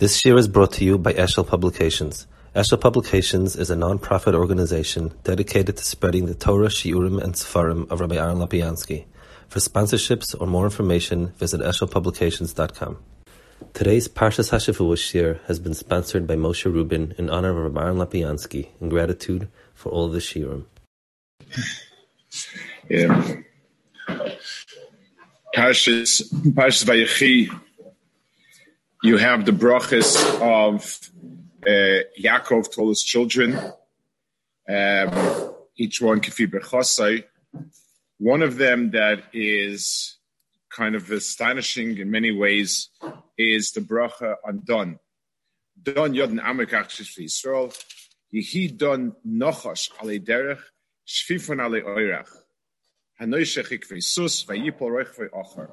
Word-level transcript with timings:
This 0.00 0.24
year 0.24 0.38
is 0.38 0.48
brought 0.48 0.72
to 0.72 0.84
you 0.86 0.96
by 0.96 1.12
Eshel 1.12 1.46
Publications. 1.46 2.26
Eshel 2.56 2.80
Publications 2.80 3.54
is 3.54 3.68
a 3.68 3.76
non-profit 3.76 4.34
organization 4.34 5.12
dedicated 5.24 5.76
to 5.76 5.84
spreading 5.84 6.24
the 6.24 6.34
Torah, 6.34 6.68
Shiurim, 6.68 7.22
and 7.22 7.34
Sefarim 7.34 7.86
of 7.90 8.00
Rabbi 8.00 8.16
Aaron 8.16 8.38
Lapiansky. 8.38 9.04
For 9.48 9.58
sponsorships 9.58 10.34
or 10.40 10.46
more 10.46 10.64
information, 10.64 11.34
visit 11.36 11.60
eshelpublications.com. 11.60 12.96
Today's 13.74 14.08
Parshas 14.08 14.52
Hashavuos 14.52 14.96
Shir 14.96 15.38
has 15.48 15.58
been 15.58 15.74
sponsored 15.74 16.26
by 16.26 16.34
Moshe 16.34 16.64
Rubin 16.64 17.14
in 17.18 17.28
honor 17.28 17.50
of 17.50 17.74
Rabbi 17.74 17.82
Aaron 17.82 17.98
Lapiansky 17.98 18.68
in 18.80 18.88
gratitude 18.88 19.50
for 19.74 19.92
all 19.92 20.08
the 20.08 20.20
Shiurim. 20.20 20.64
Yeah. 22.88 23.36
Parshas, 25.54 26.22
Parshas 26.54 26.86
Vayechi, 26.86 27.50
you 29.02 29.16
have 29.16 29.44
the 29.44 29.52
brachas 29.52 30.16
of 30.40 30.98
uh, 31.66 32.04
Yaakov 32.20 32.70
to 32.72 32.88
his 32.88 33.02
children, 33.02 33.54
um, 34.68 35.54
each 35.76 36.00
one 36.00 36.20
kafi 36.20 36.46
berchosai. 36.46 37.24
One 38.18 38.42
of 38.42 38.56
them 38.58 38.90
that 38.90 39.22
is 39.32 40.18
kind 40.70 40.94
of 40.94 41.10
astonishing 41.10 41.96
in 41.96 42.10
many 42.10 42.30
ways 42.30 42.90
is 43.38 43.72
the 43.72 43.80
bracha 43.80 44.36
on 44.46 44.62
Don. 44.64 44.98
Don 45.82 46.12
Yodin 46.12 46.40
Amakach 46.40 47.00
Yisrael. 47.00 47.74
Yehi 48.32 48.76
Don 48.76 49.16
Nochash 49.26 49.90
Ale 50.02 50.20
Derech 50.20 50.60
Shfifon 51.08 51.64
Ale 51.64 51.82
Oirach. 51.82 52.28
Hanoishech 53.20 53.78
Ikvei 53.78 54.02
Sus 54.02 54.44
Vayipol 54.44 54.90
Roich 54.90 55.30
Ocher. 55.30 55.70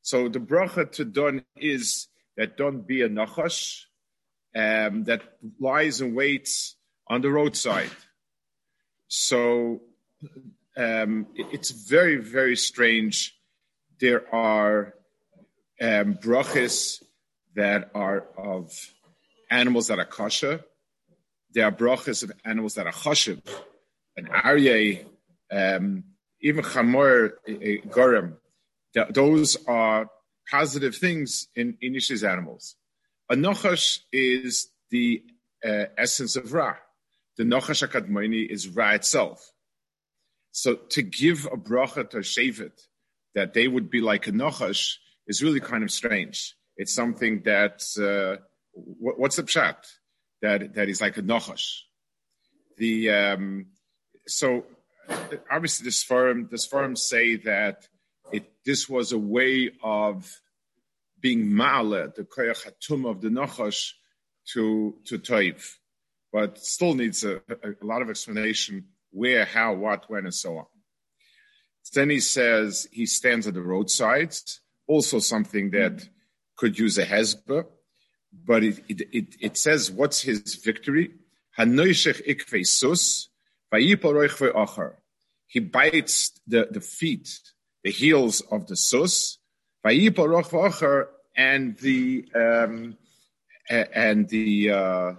So 0.00 0.28
the 0.28 0.40
bracha 0.40 0.90
to 0.92 1.04
Don 1.04 1.44
is 1.56 2.08
that 2.38 2.56
don't 2.56 2.86
be 2.86 3.02
a 3.02 3.08
nachash 3.08 3.82
um, 4.54 5.04
that 5.04 5.22
lies 5.58 6.00
and 6.00 6.14
waits 6.14 6.76
on 7.08 7.20
the 7.20 7.28
roadside. 7.28 7.90
So 9.08 9.80
um, 10.76 11.26
it's 11.34 11.72
very, 11.72 12.16
very 12.16 12.56
strange. 12.56 13.36
There 13.98 14.32
are 14.32 14.94
um, 15.80 16.14
brachas 16.14 17.02
that 17.56 17.90
are 17.94 18.24
of 18.38 18.72
animals 19.50 19.88
that 19.88 19.98
are 19.98 20.04
kosher. 20.04 20.64
There 21.52 21.64
are 21.64 21.72
brachas 21.72 22.22
of 22.22 22.30
animals 22.44 22.74
that 22.74 22.86
are 22.86 22.92
chashiv. 22.92 23.42
An 24.16 24.26
aryeh, 24.26 25.04
um, 25.50 26.04
even 26.40 26.64
chamor, 26.64 27.32
gorem. 27.88 28.36
Those 29.10 29.56
are 29.66 30.08
positive 30.50 30.96
things 30.96 31.48
in, 31.54 31.76
in 31.80 31.96
animals. 32.24 32.76
A 33.30 33.34
nochash 33.34 34.00
is 34.12 34.68
the 34.90 35.22
uh, 35.64 35.84
essence 35.96 36.36
of 36.36 36.52
Ra. 36.52 36.74
The 37.36 37.44
nochash 37.44 37.86
akadmoni 37.86 38.48
is 38.48 38.68
Ra 38.68 38.92
itself. 38.92 39.52
So 40.52 40.74
to 40.74 41.02
give 41.02 41.46
a 41.46 41.56
bracha 41.56 42.08
to 42.10 42.18
Shevet 42.18 42.80
that 43.34 43.54
they 43.54 43.68
would 43.68 43.90
be 43.90 44.00
like 44.00 44.26
a 44.26 44.32
nochash 44.32 44.94
is 45.26 45.42
really 45.42 45.60
kind 45.60 45.84
of 45.84 45.90
strange. 45.90 46.54
It's 46.76 46.94
something 46.94 47.42
that 47.44 47.82
uh, 47.98 48.42
what, 48.72 49.18
what's 49.18 49.36
the 49.36 49.42
pshat 49.42 49.76
that 50.42 50.74
that 50.74 50.88
is 50.88 51.00
like 51.00 51.16
a 51.18 51.22
nochash. 51.22 51.80
The 52.76 53.10
um, 53.10 53.66
so 54.26 54.64
obviously 55.50 55.84
this 55.84 56.02
firm 56.02 56.48
this 56.50 56.66
firm 56.66 56.96
say 56.96 57.36
that 57.36 57.86
this 58.68 58.86
was 58.86 59.12
a 59.12 59.18
way 59.18 59.70
of 59.82 60.30
being 61.18 61.46
ma'ale, 61.46 62.14
the 62.14 62.24
koyach 62.24 62.66
of 63.10 63.22
the 63.22 63.28
nachash 63.28 63.92
to 64.52 64.94
to 65.06 65.18
toiv, 65.18 65.76
but 66.30 66.58
still 66.58 66.92
needs 66.94 67.24
a, 67.24 67.40
a, 67.64 67.72
lot 67.82 68.02
of 68.02 68.10
explanation 68.10 68.84
where, 69.10 69.46
how, 69.46 69.72
what, 69.72 70.10
when, 70.10 70.24
and 70.26 70.34
so 70.34 70.58
on. 70.58 70.66
Then 71.94 72.10
he 72.10 72.20
says 72.20 72.86
he 72.92 73.06
stands 73.06 73.46
at 73.46 73.54
the 73.54 73.62
roadsides, 73.62 74.60
also 74.86 75.18
something 75.18 75.70
that 75.70 76.06
could 76.54 76.78
use 76.78 76.98
a 76.98 77.06
hesber, 77.06 77.64
but 78.50 78.62
it, 78.62 78.84
it, 78.86 79.00
it, 79.10 79.36
it 79.40 79.56
says 79.56 79.90
what's 79.90 80.20
his 80.20 80.56
victory? 80.56 81.12
He 85.46 85.60
bites 85.60 86.40
the, 86.46 86.68
the 86.70 86.80
feet 86.82 87.40
the 87.84 87.90
heels 87.90 88.40
of 88.50 88.66
the 88.66 88.76
sus, 88.76 89.38
and 91.36 91.76
the 91.78 92.28
um, 92.34 92.96
and 93.70 94.28
the 94.28 94.70
uh, 94.70 95.12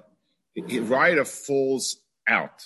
rider 0.81 1.25
falls 1.25 1.97
out. 2.27 2.65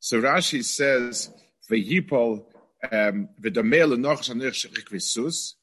So 0.00 0.20
Rashi 0.20 0.62
says 0.64 1.30
vayipol 1.70 2.44
um, 2.92 3.28
v'damel 3.40 3.94
enoch 3.94 4.20
shanich 4.20 4.66
shechikvisus 4.66 5.54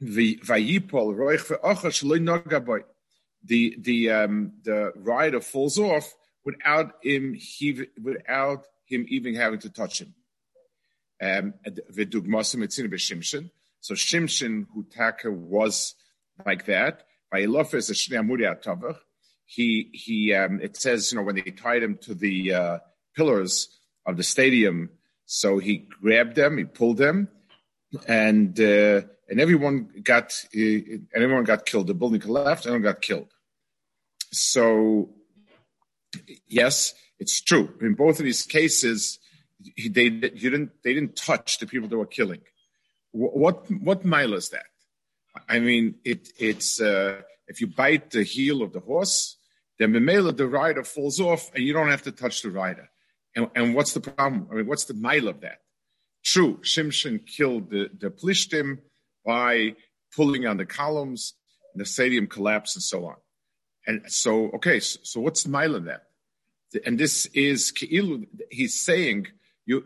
vayipol 0.00 1.14
roich 1.16 1.44
ve'ocher 1.48 1.90
shloi 1.90 2.20
nogaboy. 2.20 2.84
The 3.44 3.76
the 3.80 4.10
um, 4.10 4.52
the 4.62 4.92
rider 4.96 5.40
falls 5.40 5.78
off 5.78 6.14
without 6.44 6.92
him 7.02 7.34
he, 7.34 7.84
without 8.02 8.66
him 8.86 9.06
even 9.08 9.34
having 9.34 9.60
to 9.60 9.70
touch 9.70 10.00
him. 10.00 10.14
Um, 11.20 11.54
so 13.80 13.94
Shimshon, 13.94 14.66
who 14.72 14.84
Taka 14.84 15.30
was 15.30 15.94
like 16.44 16.66
that, 16.66 17.04
by 17.30 17.42
Elofis 17.42 17.90
Tavach, 18.62 18.98
he 19.44 19.90
he 19.92 20.34
um, 20.34 20.60
it 20.60 20.76
says 20.76 21.10
you 21.10 21.16
know 21.16 21.24
when 21.24 21.36
they 21.36 21.42
tied 21.42 21.82
him 21.82 21.98
to 22.02 22.14
the 22.14 22.52
uh, 22.52 22.78
pillars 23.16 23.68
of 24.06 24.16
the 24.16 24.22
stadium, 24.22 24.90
so 25.24 25.58
he 25.58 25.88
grabbed 26.02 26.36
them, 26.36 26.58
he 26.58 26.64
pulled 26.64 26.98
them, 26.98 27.28
and 28.06 28.58
uh, 28.60 29.02
and 29.28 29.40
everyone 29.40 29.88
got 30.02 30.32
uh, 30.54 30.98
everyone 31.14 31.44
got 31.44 31.66
killed. 31.66 31.86
The 31.86 31.94
building 31.94 32.20
collapsed, 32.20 32.66
everyone 32.66 32.82
got 32.82 33.00
killed. 33.00 33.32
So 34.32 35.10
yes, 36.46 36.94
it's 37.18 37.40
true. 37.40 37.72
In 37.80 37.94
both 37.94 38.18
of 38.18 38.24
these 38.24 38.42
cases, 38.42 39.18
they 39.60 40.04
you 40.04 40.50
didn't 40.50 40.70
they 40.82 40.94
didn't 40.94 41.16
touch 41.16 41.58
the 41.58 41.66
people 41.66 41.88
they 41.88 41.96
were 41.96 42.06
killing. 42.06 42.40
What 43.12 43.70
what 43.70 44.04
mile 44.04 44.34
is 44.34 44.50
that? 44.50 44.66
I 45.48 45.58
mean, 45.58 45.96
it 46.04 46.28
it's 46.38 46.80
uh, 46.80 47.22
if 47.46 47.60
you 47.60 47.66
bite 47.66 48.10
the 48.10 48.22
heel 48.22 48.62
of 48.62 48.72
the 48.72 48.80
horse, 48.80 49.36
then 49.78 49.94
of 49.94 50.36
the 50.36 50.48
rider 50.48 50.84
falls 50.84 51.20
off, 51.20 51.50
and 51.54 51.64
you 51.64 51.72
don't 51.72 51.90
have 51.90 52.02
to 52.02 52.12
touch 52.12 52.42
the 52.42 52.50
rider. 52.50 52.90
And, 53.34 53.48
and 53.54 53.74
what's 53.74 53.92
the 53.92 54.00
problem? 54.00 54.48
I 54.50 54.56
mean, 54.56 54.66
what's 54.66 54.84
the 54.84 54.94
mile 54.94 55.28
of 55.28 55.40
that? 55.42 55.58
True, 56.24 56.58
Shimshon 56.62 57.26
killed 57.26 57.70
the 57.70 57.90
the 57.96 58.10
plishtim 58.10 58.78
by 59.24 59.74
pulling 60.14 60.46
on 60.46 60.56
the 60.56 60.66
columns, 60.66 61.34
and 61.72 61.80
the 61.80 61.86
stadium 61.86 62.26
collapsed, 62.26 62.76
and 62.76 62.82
so 62.82 63.06
on. 63.06 63.16
And 63.86 64.02
so, 64.12 64.50
okay, 64.56 64.80
so, 64.80 65.00
so 65.02 65.20
what's 65.20 65.44
the 65.44 65.50
mile 65.50 65.74
of 65.74 65.84
that? 65.84 66.02
And 66.84 66.98
this 66.98 67.26
is 67.26 67.72
he's 68.50 68.80
saying 68.84 69.28
you 69.68 69.84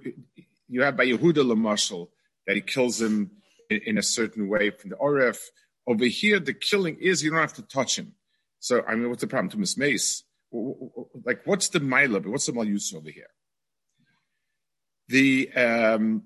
you 0.68 0.82
have 0.82 0.96
by 0.96 1.06
Yehuda 1.06 1.42
Lamashal 1.44 2.08
that 2.46 2.54
he 2.54 2.62
kills 2.62 3.02
him 3.02 3.32
in, 3.68 3.80
in, 3.84 3.98
a 3.98 4.02
certain 4.02 4.48
way 4.48 4.70
from 4.70 4.90
the 4.90 4.96
Oref. 4.96 5.38
Over 5.86 6.04
here, 6.04 6.38
the 6.38 6.54
killing 6.54 6.96
is 7.00 7.22
you 7.22 7.30
don't 7.30 7.40
have 7.40 7.54
to 7.54 7.62
touch 7.62 7.98
him. 7.98 8.14
So 8.60 8.84
I 8.86 8.94
mean, 8.94 9.08
what's 9.08 9.22
the 9.22 9.26
problem 9.26 9.50
to 9.50 9.58
Miss 9.58 9.76
Mace? 9.76 10.22
Like, 10.52 11.40
what's 11.44 11.68
the 11.68 11.80
milab? 11.80 12.26
What's 12.26 12.46
the 12.46 12.52
malus 12.52 12.94
over 12.94 13.10
here? 13.10 13.32
The 15.08 15.52
um, 15.52 16.22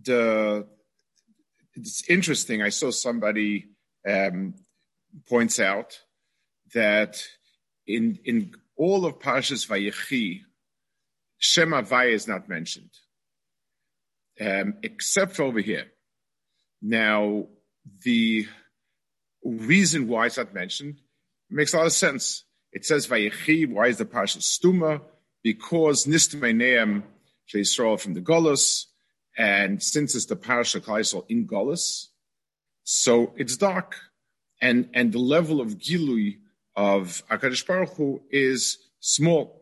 the 0.00 0.68
it's 1.74 2.08
interesting. 2.08 2.62
I 2.62 2.68
saw 2.68 2.92
somebody 2.92 3.66
um, 4.08 4.54
points 5.28 5.58
out 5.58 5.98
that 6.72 7.20
in 7.86 8.20
in 8.24 8.54
all 8.76 9.04
of 9.04 9.18
Parshas 9.18 9.66
Vayechi, 9.66 10.42
Shema 11.42 11.82
Vaya 11.82 12.10
is 12.10 12.28
not 12.28 12.48
mentioned, 12.48 12.90
um, 14.40 14.74
except 14.84 15.34
for 15.34 15.42
over 15.42 15.58
here. 15.58 15.86
Now, 16.80 17.46
the 18.04 18.46
reason 19.44 20.06
why 20.06 20.26
it's 20.26 20.36
not 20.36 20.54
mentioned 20.54 21.00
makes 21.50 21.74
a 21.74 21.78
lot 21.78 21.86
of 21.86 21.92
sense. 21.92 22.44
It 22.72 22.86
says 22.86 23.08
Vayechi. 23.08 23.68
Why 23.68 23.88
is 23.88 23.98
the 23.98 24.04
parsha 24.04 24.38
stuma? 24.38 25.02
Because 25.42 26.06
Nistmeineim 26.06 27.02
Yisrael 27.52 27.98
from 28.00 28.14
the 28.14 28.20
Golos, 28.20 28.84
and 29.36 29.82
since 29.82 30.14
it's 30.14 30.26
the 30.26 30.36
parsha 30.36 30.80
Kaisel 30.80 31.24
in 31.28 31.48
Golos, 31.48 32.06
so 32.84 33.34
it's 33.36 33.56
dark, 33.56 33.96
and 34.60 34.88
and 34.94 35.12
the 35.12 35.18
level 35.18 35.60
of 35.60 35.76
gilui 35.76 36.38
of 36.76 37.24
Akadosh 37.28 37.66
Baruch 37.66 37.94
Hu 37.96 38.22
is 38.30 38.78
small. 39.00 39.61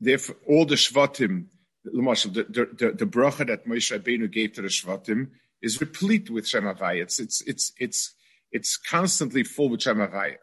Therefore, 0.00 0.36
all 0.48 0.64
the 0.64 0.76
Shvatim, 0.76 1.46
the, 1.84 2.46
the, 2.78 2.92
the, 2.92 3.06
bracha 3.06 3.46
that 3.46 3.66
Moshe 3.66 3.96
Rabbeinu 3.96 4.30
gave 4.30 4.54
to 4.54 4.62
the 4.62 4.68
Shvatim 4.68 5.28
is 5.62 5.80
replete 5.80 6.30
with 6.30 6.44
Shemavaya. 6.46 7.02
It's, 7.02 7.18
it's, 7.18 7.42
it's, 7.42 7.72
it's, 7.78 8.14
it's 8.50 8.76
constantly 8.76 9.44
full 9.44 9.68
with 9.68 9.80
Shemavaya. 9.80 10.36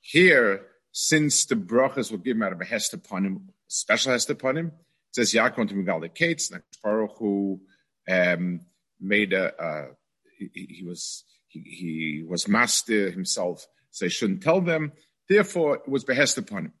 Here, 0.00 0.66
since 0.92 1.44
the 1.46 1.56
brachas 1.56 2.10
were 2.10 2.18
given 2.18 2.42
out 2.42 2.52
of 2.52 2.60
a 2.60 2.64
hest 2.64 2.94
upon 2.94 3.24
him, 3.24 3.48
special 3.68 4.12
hest 4.12 4.30
upon 4.30 4.56
him, 4.56 4.66
it 4.66 4.72
says 5.12 5.32
Yaakov 5.32 5.68
to 5.68 5.74
Migal 5.74 6.00
the 6.00 6.08
Kates, 6.08 6.52
Baruch 6.82 7.16
who 7.18 7.60
um, 8.08 8.60
made 9.00 9.32
a, 9.32 9.60
uh, 9.60 9.86
he, 10.38 10.50
he, 10.54 10.84
was 10.84 11.24
he, 11.48 11.60
he, 11.60 12.24
was 12.26 12.48
master 12.48 13.10
himself, 13.10 13.66
so 13.90 14.06
he 14.06 14.10
shouldn't 14.10 14.42
tell 14.42 14.60
them. 14.60 14.92
Therefore, 15.28 15.76
it 15.76 15.88
was 15.88 16.04
behest 16.04 16.38
upon 16.38 16.66
him. 16.66 16.72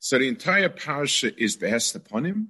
So 0.00 0.18
the 0.18 0.28
entire 0.28 0.68
parsha 0.68 1.36
is 1.36 1.56
behest 1.56 1.96
upon 1.96 2.24
him, 2.24 2.48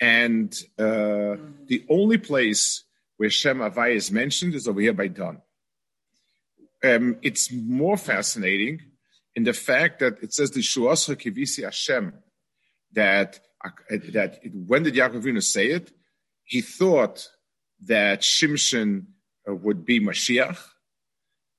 and 0.00 0.52
uh, 0.78 1.36
the 1.66 1.84
only 1.88 2.18
place 2.18 2.84
where 3.16 3.30
Shem 3.30 3.58
Avai 3.58 3.94
is 3.94 4.10
mentioned 4.10 4.54
is 4.54 4.66
over 4.66 4.80
here 4.80 4.92
by 4.92 5.08
Don. 5.08 5.40
Um, 6.82 7.16
it's 7.22 7.50
more 7.52 7.96
fascinating 7.96 8.80
in 9.34 9.44
the 9.44 9.52
fact 9.52 10.00
that 10.00 10.22
it 10.22 10.34
says 10.34 10.50
the 10.50 10.60
Shuascha 10.60 11.16
Kivisi 11.16 11.64
Hashem 11.64 12.12
that 12.92 13.40
that 14.12 14.40
when 14.52 14.82
did 14.82 14.94
Yaakov 14.94 15.42
say 15.42 15.68
it? 15.68 15.90
He 16.44 16.60
thought 16.60 17.28
that 17.86 18.20
Shimshon 18.20 19.06
uh, 19.48 19.54
would 19.54 19.86
be 19.86 20.00
Mashiach, 20.00 20.58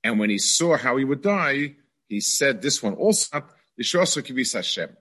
and 0.04 0.18
when 0.18 0.30
he 0.30 0.38
saw 0.38 0.76
how 0.76 0.98
he 0.98 1.04
would 1.04 1.22
die, 1.22 1.74
he 2.06 2.20
said 2.20 2.62
this 2.62 2.82
one 2.82 2.94
also 2.94 3.42
the 3.76 3.82
Shuascha 3.82 4.22
Kivisi 4.22 4.54
Hashem. 4.54 4.96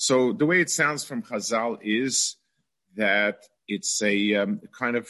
So 0.00 0.32
the 0.32 0.46
way 0.46 0.62
it 0.62 0.70
sounds 0.70 1.04
from 1.04 1.22
Chazal 1.22 1.76
is 1.82 2.36
that 2.96 3.44
it's 3.68 4.00
a 4.00 4.34
um, 4.34 4.62
kind 4.72 4.96
of 4.96 5.06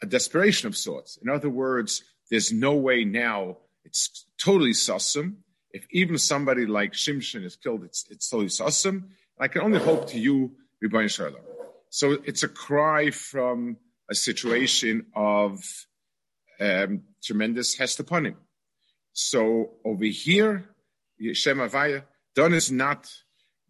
a 0.00 0.06
desperation 0.06 0.68
of 0.68 0.76
sorts. 0.76 1.18
In 1.20 1.28
other 1.28 1.50
words, 1.50 2.04
there's 2.30 2.52
no 2.52 2.74
way 2.76 3.04
now. 3.04 3.56
It's 3.84 4.24
totally 4.40 4.70
sussum. 4.70 5.38
If 5.72 5.88
even 5.90 6.16
somebody 6.16 6.64
like 6.64 6.92
Shimshon 6.92 7.44
is 7.44 7.56
killed, 7.56 7.82
it's, 7.82 8.04
it's 8.08 8.28
totally 8.28 8.50
sussum. 8.50 9.08
I 9.40 9.48
can 9.48 9.62
only 9.62 9.80
hope 9.80 10.06
to 10.10 10.18
you, 10.20 10.52
Rebbein 10.80 11.10
Shalom. 11.10 11.42
So 11.90 12.12
it's 12.24 12.44
a 12.44 12.48
cry 12.48 13.10
from 13.10 13.78
a 14.08 14.14
situation 14.14 15.06
of 15.16 15.60
um, 16.60 17.02
tremendous 17.20 17.76
hest 17.76 17.98
upon 17.98 18.26
him. 18.26 18.36
So 19.12 19.70
over 19.84 20.04
here, 20.04 20.70
Shem 21.32 21.58
Avaya, 21.58 22.04
Don 22.36 22.54
is 22.54 22.70
not 22.70 23.12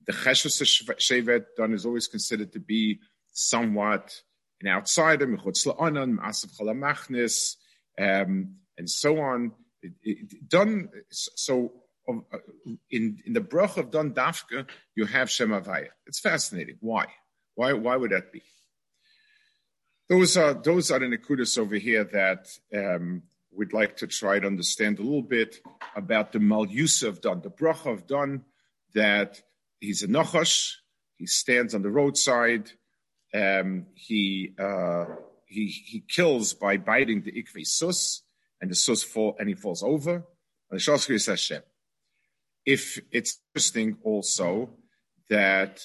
the 0.07 0.13
Cheshus 0.13 0.63
Shevet. 0.99 1.45
Don 1.57 1.73
is 1.73 1.87
always 1.87 2.07
considered 2.07 2.53
to 2.53 2.61
be 2.61 3.01
somewhat 3.33 4.15
an 4.61 4.69
outsider, 4.69 5.27
Mechutz 5.27 5.67
La'anan, 5.67 6.19
Ma'asav 6.19 6.57
Chalamachnis, 6.57 7.57
um, 7.99 8.57
and 8.79 8.89
so 8.89 9.21
on. 9.21 9.53
It, 9.83 9.93
it, 10.03 10.49
done 10.49 10.89
so 11.11 11.73
uh, 12.09 12.39
in 12.91 13.19
in 13.27 13.33
the 13.33 13.41
brach 13.41 13.77
of 13.77 13.91
Don 13.91 14.13
Dafka, 14.13 14.67
you 14.95 15.05
have 15.07 15.31
Shem 15.31 15.51
Avaya. 15.51 15.89
It's 16.07 16.21
fascinating. 16.21 16.77
Why? 16.81 17.07
Why? 17.55 17.73
Why 17.73 17.97
would 17.97 18.13
that 18.13 18.33
be? 18.33 18.43
Those 20.09 20.37
are 20.37 20.55
those 20.55 20.91
are 20.91 20.99
the 20.99 21.07
nekudas 21.07 21.59
over 21.59 21.77
here 21.77 22.05
that 22.05 22.49
um, 22.75 23.23
we'd 23.51 23.73
like 23.73 23.97
to 23.99 24.07
try 24.07 24.39
to 24.39 24.47
understand 24.47 24.99
a 24.99 25.03
little 25.03 25.23
bit 25.23 25.57
about 25.97 26.33
the 26.33 26.41
Mal 26.41 26.67
Yusuf 26.67 27.21
Don, 27.21 27.41
the 27.41 27.51
brach 27.51 27.87
of 27.87 28.07
Don, 28.07 28.45
that 28.95 29.41
he's 29.85 30.03
a 30.03 30.09
nachash, 30.09 30.73
he 31.17 31.27
stands 31.27 31.75
on 31.75 31.83
the 31.83 31.91
roadside, 31.91 32.71
um, 33.35 33.87
he 33.95 34.55
uh, 34.59 35.07
he 35.47 35.67
he 35.67 36.05
kills 36.09 36.55
by 36.55 36.77
biting 36.77 37.23
the 37.23 37.33
ikve 37.33 37.67
sus, 37.67 38.23
and 38.61 38.71
the 38.71 38.75
sus 38.75 39.03
fall 39.03 39.37
and 39.39 39.49
he 39.49 39.55
falls 39.55 39.83
over. 39.83 40.25
And 40.71 40.81
the 40.81 40.81
says 40.81 41.27
Hashem. 41.27 41.63
If 42.65 42.99
it's 43.11 43.39
interesting 43.55 43.99
also 44.03 44.71
that 45.29 45.83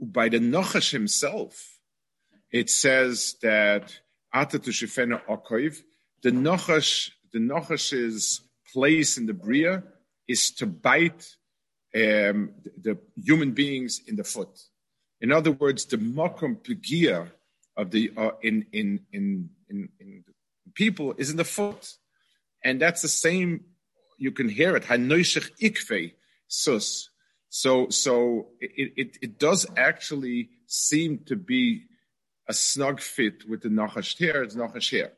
by 0.00 0.28
the 0.28 0.38
Nachash 0.38 0.90
himself, 0.92 1.78
it 2.52 2.68
says 2.68 3.36
that 3.42 3.98
Atatu 4.34 4.68
Shifena 4.68 5.24
Okoiv, 5.26 5.82
the 6.22 6.30
Nachash, 6.30 7.10
the 7.32 7.38
Nachash's 7.38 8.42
place 8.72 9.16
in 9.16 9.26
the 9.26 9.32
Bria 9.32 9.82
is 10.28 10.50
to 10.52 10.66
bite 10.66 11.36
um, 11.94 12.50
the, 12.80 12.98
human 13.16 13.52
beings 13.52 14.00
in 14.06 14.16
the 14.16 14.24
foot. 14.24 14.60
In 15.20 15.32
other 15.32 15.52
words, 15.52 15.86
the 15.86 15.96
makom 15.96 16.62
pegia 16.62 17.28
of 17.76 17.90
the 17.90 18.12
uh, 18.16 18.30
in, 18.42 18.66
in 18.72 19.00
in 19.12 19.50
in 19.68 19.88
in 20.00 20.24
people 20.74 21.14
is 21.18 21.30
in 21.30 21.36
the 21.36 21.44
foot, 21.44 21.94
and 22.64 22.80
that's 22.80 23.02
the 23.02 23.08
same. 23.08 23.64
You 24.18 24.32
can 24.32 24.48
hear 24.48 24.76
it. 24.76 24.84
Sus. 26.48 27.10
So 27.50 27.88
so 27.88 28.48
it, 28.60 28.92
it 28.96 29.18
it 29.22 29.38
does 29.38 29.66
actually 29.76 30.50
seem 30.66 31.20
to 31.26 31.36
be 31.36 31.84
a 32.48 32.54
snug 32.54 33.00
fit 33.00 33.48
with 33.48 33.62
the 33.62 33.68
nachash 33.68 34.16
here. 34.16 34.42
It's 34.42 34.54
nachash 34.54 34.90
here. 34.90 35.12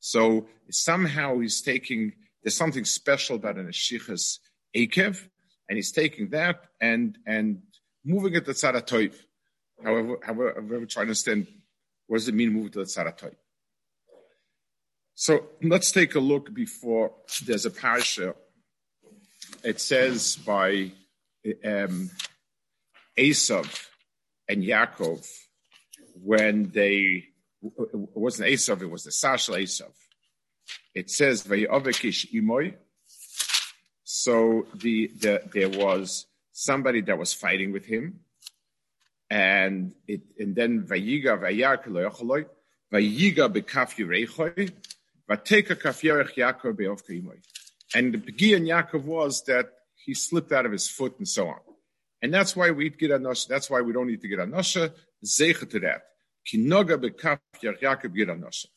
So 0.00 0.46
somehow 0.70 1.38
he's 1.40 1.60
taking. 1.60 2.12
There's 2.42 2.56
something 2.56 2.84
special 2.84 3.36
about 3.36 3.56
an 3.56 3.68
ashichas 3.68 4.38
akev, 4.76 5.28
and 5.68 5.76
he's 5.76 5.92
taking 5.92 6.30
that 6.30 6.64
and 6.80 7.18
and 7.26 7.62
moving 8.04 8.34
it 8.34 8.44
to 8.44 8.52
tzara 8.52 8.82
However, 9.82 10.18
however, 10.22 10.62
we're 10.62 10.86
trying 10.86 10.88
to 10.88 11.00
understand 11.00 11.46
what 12.06 12.18
does 12.18 12.28
it 12.28 12.34
mean 12.34 12.52
move 12.52 12.66
it 12.66 12.72
to 12.74 12.78
the 12.80 12.84
Tzaratai. 12.84 13.34
So 15.14 15.46
let's 15.62 15.92
take 15.92 16.14
a 16.14 16.20
look 16.20 16.52
before 16.52 17.12
there's 17.46 17.66
a 17.66 17.70
parasha. 17.70 18.34
It 19.62 19.80
says 19.80 20.36
by 20.36 20.90
um, 21.64 22.10
Esav 23.16 23.86
and 24.48 24.62
Yaakov 24.62 25.26
when 26.22 26.70
they 26.70 27.24
it 27.62 27.94
wasn't 27.94 28.50
Esav, 28.50 28.82
it 28.82 28.90
was 28.90 29.04
the 29.04 29.10
Sashal 29.10 29.62
Esav. 29.62 29.92
It 30.94 31.10
says 31.10 31.44
Vayovekish 31.44 32.32
Imoy. 32.34 32.74
So 34.16 34.68
the, 34.76 35.10
the 35.18 35.42
there 35.52 35.68
was 35.68 36.26
somebody 36.52 37.00
that 37.00 37.18
was 37.18 37.32
fighting 37.32 37.72
with 37.72 37.84
him, 37.84 38.20
and 39.28 39.92
it 40.06 40.22
and 40.38 40.54
then 40.54 40.82
vayiga 40.82 41.36
loyacholoi 41.88 42.46
vayiga 42.92 43.52
bekaf 43.52 43.96
yirechoi 43.98 44.72
vateka 45.28 45.74
Yaakov 46.36 46.74
beov 46.74 47.02
kaimoy. 47.04 47.40
And 47.92 48.14
the 48.14 48.18
begia 48.18 48.56
in 48.56 48.66
Yaakov 48.66 49.02
was 49.02 49.42
that 49.46 49.72
he 49.96 50.14
slipped 50.14 50.52
out 50.52 50.64
of 50.64 50.70
his 50.70 50.88
foot 50.88 51.18
and 51.18 51.26
so 51.26 51.48
on. 51.48 51.58
And 52.22 52.32
that's 52.32 52.54
why 52.54 52.70
we 52.70 52.90
get 52.90 53.10
anosha. 53.10 53.48
That's 53.48 53.68
why 53.68 53.80
we 53.80 53.92
don't 53.92 54.06
need 54.06 54.20
to 54.20 54.28
get 54.28 54.38
a 54.38 54.44
anosha. 54.46 54.92
Zecha 55.24 55.68
to 55.70 55.80
that. 55.80 56.02
Kinoga 56.46 56.98
bekaf 56.98 57.40
Yaakov 57.60 58.14
get. 58.14 58.68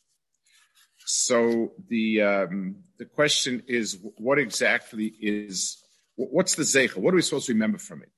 So 1.10 1.72
the 1.88 2.22
um, 2.22 2.76
the 2.98 3.06
question 3.06 3.62
is, 3.66 3.98
what 4.16 4.38
exactly 4.38 5.06
is 5.06 5.82
what's 6.16 6.54
the 6.54 6.64
zecha? 6.64 6.96
What 6.96 7.14
are 7.14 7.16
we 7.16 7.22
supposed 7.22 7.46
to 7.46 7.52
remember 7.52 7.78
from 7.78 8.02
it? 8.02 8.10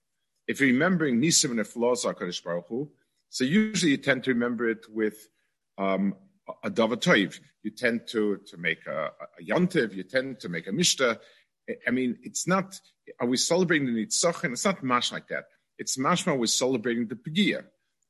if 0.51 0.61
you're 0.61 0.71
remembering 0.71 1.23
Nisim 1.23 1.53
and 1.53 1.61
Eflos 1.61 2.05
HaKadosh 2.05 2.43
Baruch 2.43 2.67
Hu, 2.69 2.91
so 3.29 3.45
usually 3.45 3.93
you 3.93 3.99
tend 3.99 4.25
to 4.25 4.33
remember 4.33 4.69
it 4.69 4.85
with 4.91 5.29
um, 5.79 6.17
a 6.65 6.71
Davatoiv. 6.71 7.39
You 7.63 7.71
tend 7.71 8.09
to, 8.09 8.39
to 8.49 8.57
make 8.57 8.85
a, 8.89 9.13
a 9.39 9.45
Yantiv, 9.45 9.95
you 9.95 10.03
tend 10.03 10.41
to 10.41 10.49
make 10.49 10.67
a 10.67 10.73
Mishta. 10.73 11.21
I 11.87 11.91
mean, 11.93 12.19
it's 12.25 12.49
not, 12.49 12.81
are 13.21 13.29
we 13.29 13.37
celebrating 13.37 13.95
the 13.95 14.05
Nitzachim? 14.05 14.51
It's 14.51 14.65
not 14.65 14.83
mash 14.83 15.13
like 15.13 15.29
that. 15.29 15.45
It's 15.79 15.97
mashma 15.97 16.37
we're 16.37 16.47
celebrating 16.47 17.07
the 17.07 17.15
Pegia. 17.15 17.63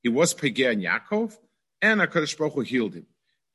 He 0.03 0.09
was 0.09 0.33
Pegia 0.33 0.71
in 0.71 0.81
Yaakov, 0.81 1.37
and 1.83 2.01
HaKadosh 2.01 2.39
Baruch 2.39 2.55
Hu 2.55 2.61
healed 2.63 2.95
him. 2.95 3.07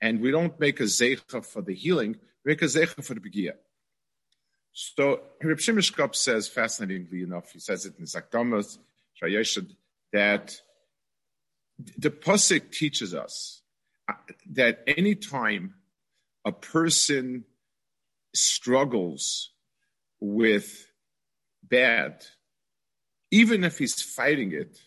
And 0.06 0.22
we 0.22 0.30
don't 0.30 0.60
make 0.60 0.80
a 0.82 0.84
Zecha 0.84 1.44
for 1.44 1.64
the 1.64 1.74
healing, 1.74 2.16
we 2.44 2.52
make 2.52 2.62
a 2.62 2.66
Zecha 2.66 3.04
for 3.04 3.16
the 3.16 3.20
Pegia. 3.20 3.56
So 4.72 5.20
Reb 5.42 5.60
Shimon 5.60 5.82
says, 6.12 6.48
fascinatingly 6.48 7.24
enough, 7.24 7.52
he 7.52 7.60
says 7.60 7.88
it 7.88 7.96
in 7.98 8.06
Zakdamas, 8.06 8.78
Shayeshad, 9.20 9.72
that 10.14 10.62
the 11.98 12.12
Pasuk 12.12 12.72
teaches 12.72 13.16
us 13.16 13.64
uh, 14.08 14.14
that 14.52 14.84
any 14.86 15.16
time 15.16 15.74
a 16.46 16.52
person 16.52 17.46
struggles 18.36 19.54
with 20.20 20.86
bad, 21.64 22.24
even 23.32 23.64
if 23.64 23.80
he's 23.80 24.04
fighting 24.04 24.52
it, 24.52 24.78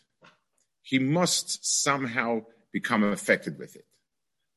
he 0.83 1.01
must 1.01 1.83
somehow 1.83 2.43
become 2.73 3.03
affected 3.03 3.59
with 3.59 3.75
it. 3.75 3.85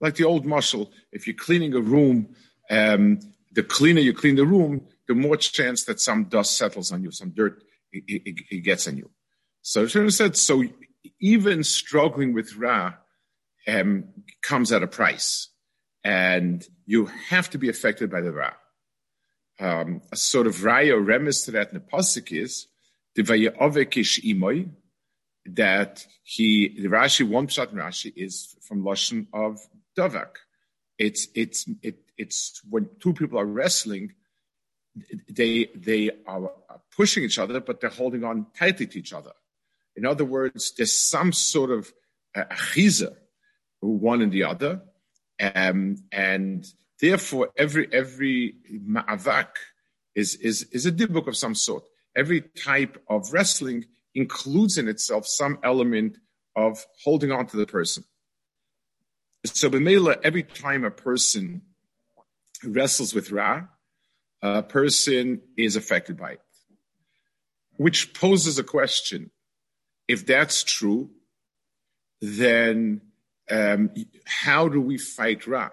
Like 0.02 0.16
the 0.16 0.26
old 0.26 0.46
muscle, 0.46 0.92
if 1.12 1.28
you're 1.28 1.36
cleaning 1.36 1.74
a 1.76 1.80
room, 1.80 2.36
um, 2.70 3.20
the 3.54 3.64
cleaner 3.64 4.02
you 4.02 4.14
clean 4.14 4.36
the 4.36 4.46
room, 4.46 4.88
the 5.08 5.16
more 5.16 5.38
chance 5.38 5.84
that 5.86 6.02
some 6.02 6.26
dust 6.26 6.58
settles 6.58 6.92
on 6.92 7.04
you, 7.04 7.12
some 7.12 7.32
dirt 7.32 7.64
it, 7.92 8.04
it, 8.08 8.36
it 8.50 8.60
gets 8.64 8.88
on 8.88 8.98
you. 8.98 9.10
So 9.62 9.86
said, 9.88 10.36
so 10.38 10.64
even 11.20 11.64
struggling 11.64 12.34
with 12.34 12.56
Ra 12.56 12.94
um, 13.68 14.06
comes 14.42 14.72
at 14.72 14.84
a 14.84 14.88
price, 14.88 15.50
and 16.04 16.66
you 16.86 17.06
have 17.30 17.50
to 17.52 17.58
be 17.58 17.70
affected 17.70 18.10
by 18.10 18.22
the 18.22 18.32
Ra. 18.32 18.54
um, 19.62 20.02
a 20.12 20.16
sort 20.16 20.48
of 20.48 20.56
raya 20.58 20.98
remiss 21.06 21.46
to 21.46 21.52
that 21.52 21.70
in 21.70 21.76
the 21.76 21.80
pasuk 21.80 22.32
is 22.32 22.68
that 25.46 26.06
he 26.24 26.80
the 26.82 26.88
Rashi 26.88 27.28
one 27.28 27.48
shot 27.48 27.74
Rashi 27.74 28.12
is 28.16 28.56
from 28.68 28.84
lashon 28.84 29.28
of 29.34 29.60
davak. 29.98 30.36
It's 30.98 31.28
it's 31.36 31.68
it, 31.82 32.00
it's 32.18 32.62
when 32.70 32.90
two 33.00 33.14
people 33.14 33.40
are 33.40 33.46
wrestling, 33.46 34.14
they 35.30 35.70
they 35.76 36.12
are 36.28 36.52
pushing 36.96 37.24
each 37.24 37.40
other, 37.40 37.60
but 37.60 37.82
they're 37.82 37.90
holding 37.90 38.24
on 38.24 38.48
tightly 38.58 38.88
to 38.88 39.00
each 39.00 39.14
other. 39.14 39.32
In 39.96 40.06
other 40.06 40.26
words, 40.26 40.74
there's 40.78 40.94
some 40.94 41.32
sort 41.34 41.72
of 41.72 41.92
achiza, 42.36 43.16
one 43.80 44.22
and 44.22 44.32
the 44.32 44.44
other, 44.44 44.82
um, 45.56 45.98
and 46.12 46.66
therefore 47.00 47.50
every 47.58 47.88
every 47.92 48.56
ma'avak 48.72 49.50
is 50.16 50.36
is 50.36 50.64
is 50.72 50.86
a 50.86 50.92
dibuk 50.92 51.28
of 51.28 51.36
some 51.36 51.56
sort. 51.56 51.84
Every 52.16 52.42
type 52.42 53.02
of 53.10 53.32
wrestling 53.32 53.86
includes 54.14 54.78
in 54.78 54.88
itself 54.88 55.26
some 55.26 55.60
element 55.64 56.18
of 56.56 56.86
holding 57.04 57.32
on 57.32 57.48
to 57.48 57.58
the 57.58 57.66
person. 57.66 58.04
So 59.46 59.70
b'meila, 59.70 60.20
every 60.24 60.44
time 60.44 60.84
a 60.84 60.92
person 60.92 61.64
wrestles 62.64 63.14
with 63.14 63.32
Ra, 63.32 63.64
a 64.42 64.62
person 64.62 65.42
is 65.58 65.76
affected 65.76 66.18
by 66.18 66.32
it. 66.34 66.42
Which 67.78 68.14
poses 68.14 68.60
a 68.60 68.64
question. 68.64 69.32
If 70.08 70.26
that's 70.26 70.64
true, 70.64 71.10
then 72.22 73.02
um, 73.50 73.92
how 74.26 74.68
do 74.68 74.80
we 74.80 74.98
fight 74.98 75.48
Ra? 75.48 75.70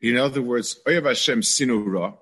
In 0.00 0.16
other 0.16 0.42
words, 0.42 0.80
Oyav 0.86 1.06
Hashem 1.06 1.42
Sinu 1.42 1.84
Ra, 1.86 2.14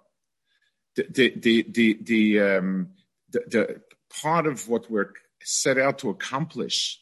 the, 0.97 1.33
the, 1.37 1.63
the, 1.63 1.99
the, 2.03 2.41
um, 2.41 2.89
the, 3.31 3.43
the 3.47 3.81
part 4.21 4.47
of 4.47 4.69
what 4.69 4.91
we're 4.91 5.13
set 5.43 5.79
out 5.79 5.99
to 6.01 6.11
accomplish 6.11 7.01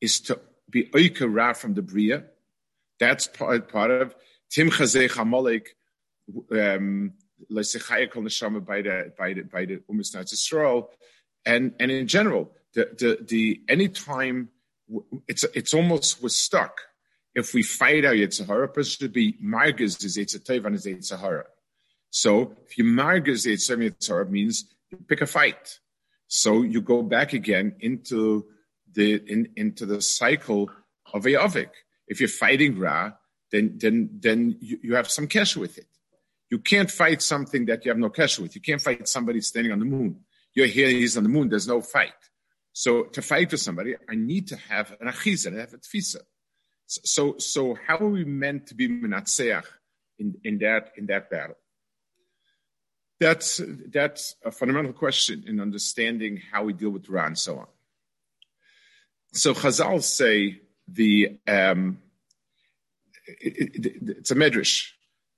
is 0.00 0.20
to 0.20 0.40
be 0.70 0.84
Oika 0.90 1.26
Ra 1.28 1.52
from 1.52 1.74
the 1.74 1.82
Bria. 1.82 2.24
That's 2.98 3.26
part, 3.26 3.70
part 3.70 3.90
of 3.90 4.14
Tim 4.50 4.70
Chazeh 4.70 5.10
Chamalek, 5.10 5.66
um, 6.52 7.12
by 7.48 8.82
the 8.82 9.12
by 9.18 9.32
the 9.34 9.42
by 9.42 9.64
the 9.64 9.82
Yisrael, 9.88 10.88
and 11.44 11.74
and 11.78 11.90
in 11.90 12.06
general, 12.06 12.52
the 12.74 12.88
the 12.98 13.24
the 13.24 13.60
anytime 13.68 14.48
it's 15.28 15.44
it's 15.54 15.74
almost 15.74 16.22
we're 16.22 16.28
stuck. 16.28 16.80
If 17.34 17.52
we 17.52 17.62
fight 17.62 18.06
our 18.06 18.14
Yetzer 18.14 18.46
Hara, 18.46 18.68
person 18.68 18.90
should 18.98 19.12
be 19.12 19.34
margaz 19.34 20.02
is 20.02 20.16
Yetzer 20.16 20.46
Hara 20.46 20.66
and 20.66 20.76
is. 20.76 21.44
So 22.10 22.56
if 22.64 22.78
you 22.78 22.84
margaz 22.84 23.46
Yetzer 23.46 24.08
Hara 24.08 24.26
means 24.26 24.64
you 24.90 24.98
pick 25.06 25.20
a 25.20 25.26
fight. 25.26 25.80
So 26.28 26.62
you 26.62 26.80
go 26.80 27.02
back 27.02 27.34
again 27.34 27.76
into 27.80 28.46
the 28.92 29.22
in, 29.26 29.50
into 29.56 29.86
the 29.86 30.00
cycle 30.00 30.70
of 31.12 31.26
a 31.26 31.30
avik. 31.32 31.70
If 32.06 32.20
you're 32.20 32.28
fighting 32.28 32.78
Ra, 32.78 33.12
then 33.52 33.78
then 33.78 34.10
then 34.20 34.56
you, 34.60 34.78
you 34.82 34.94
have 34.94 35.10
some 35.10 35.26
cash 35.26 35.56
with 35.56 35.78
it. 35.78 35.86
You 36.50 36.58
can't 36.58 36.90
fight 36.90 37.22
something 37.22 37.66
that 37.66 37.84
you 37.84 37.90
have 37.90 37.98
no 37.98 38.10
cash 38.10 38.38
with. 38.38 38.54
You 38.54 38.60
can't 38.60 38.80
fight 38.80 39.08
somebody 39.08 39.40
standing 39.40 39.72
on 39.72 39.80
the 39.80 39.84
moon. 39.84 40.20
You're 40.54 40.66
here, 40.66 40.88
he's 40.88 41.16
on 41.16 41.24
the 41.24 41.28
moon. 41.28 41.48
There's 41.48 41.66
no 41.68 41.80
fight. 41.80 42.12
So 42.72 43.04
to 43.04 43.22
fight 43.22 43.50
with 43.50 43.60
somebody, 43.60 43.94
I 44.08 44.14
need 44.14 44.48
to 44.48 44.56
have 44.56 44.92
an 45.00 45.08
achiza, 45.08 45.56
I 45.56 45.60
have 45.60 45.74
a 45.74 45.78
tfisa. 45.78 46.20
So, 46.86 47.36
so 47.38 47.76
how 47.86 47.96
are 47.96 48.08
we 48.08 48.24
meant 48.24 48.68
to 48.68 48.74
be 48.74 48.88
menatzeach 48.88 49.64
in, 50.18 50.36
in 50.44 50.58
that 50.58 50.92
in 50.96 51.06
that 51.06 51.30
battle? 51.30 51.56
That's 53.18 53.60
that's 53.90 54.36
a 54.44 54.50
fundamental 54.50 54.92
question 54.92 55.44
in 55.46 55.58
understanding 55.58 56.40
how 56.52 56.64
we 56.64 56.74
deal 56.74 56.90
with 56.90 57.08
Ra 57.08 57.26
and 57.26 57.38
so 57.38 57.58
on. 57.58 57.66
So 59.32 59.54
Chazal 59.54 60.02
say 60.02 60.60
the 60.88 61.38
um, 61.46 61.98
it, 63.26 63.74
it, 63.74 64.02
it's 64.18 64.30
a 64.30 64.34
medrash 64.34 64.90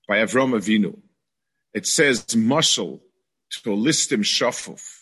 by 0.07 0.19
Avram 0.19 0.53
Avinu. 0.53 0.99
It 1.75 1.87
says 1.87 2.25
mashal 2.27 3.01
to 3.51 3.71
listim 3.71 4.21
shafuf 4.21 4.99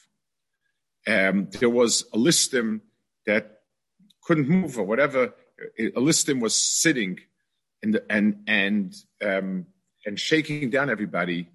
um, 1.06 1.48
there 1.60 1.70
was 1.70 2.04
a 2.12 2.18
listim 2.18 2.80
that 3.26 3.60
couldn't 4.22 4.48
move 4.48 4.78
or 4.78 4.84
whatever. 4.84 5.34
A 5.78 6.00
listim 6.00 6.40
was 6.40 6.54
sitting 6.54 7.20
the, 7.82 8.04
and 8.10 8.42
and 8.46 8.94
um, 9.24 9.66
and 10.04 10.18
shaking 10.18 10.70
down 10.70 10.90
everybody 10.90 11.48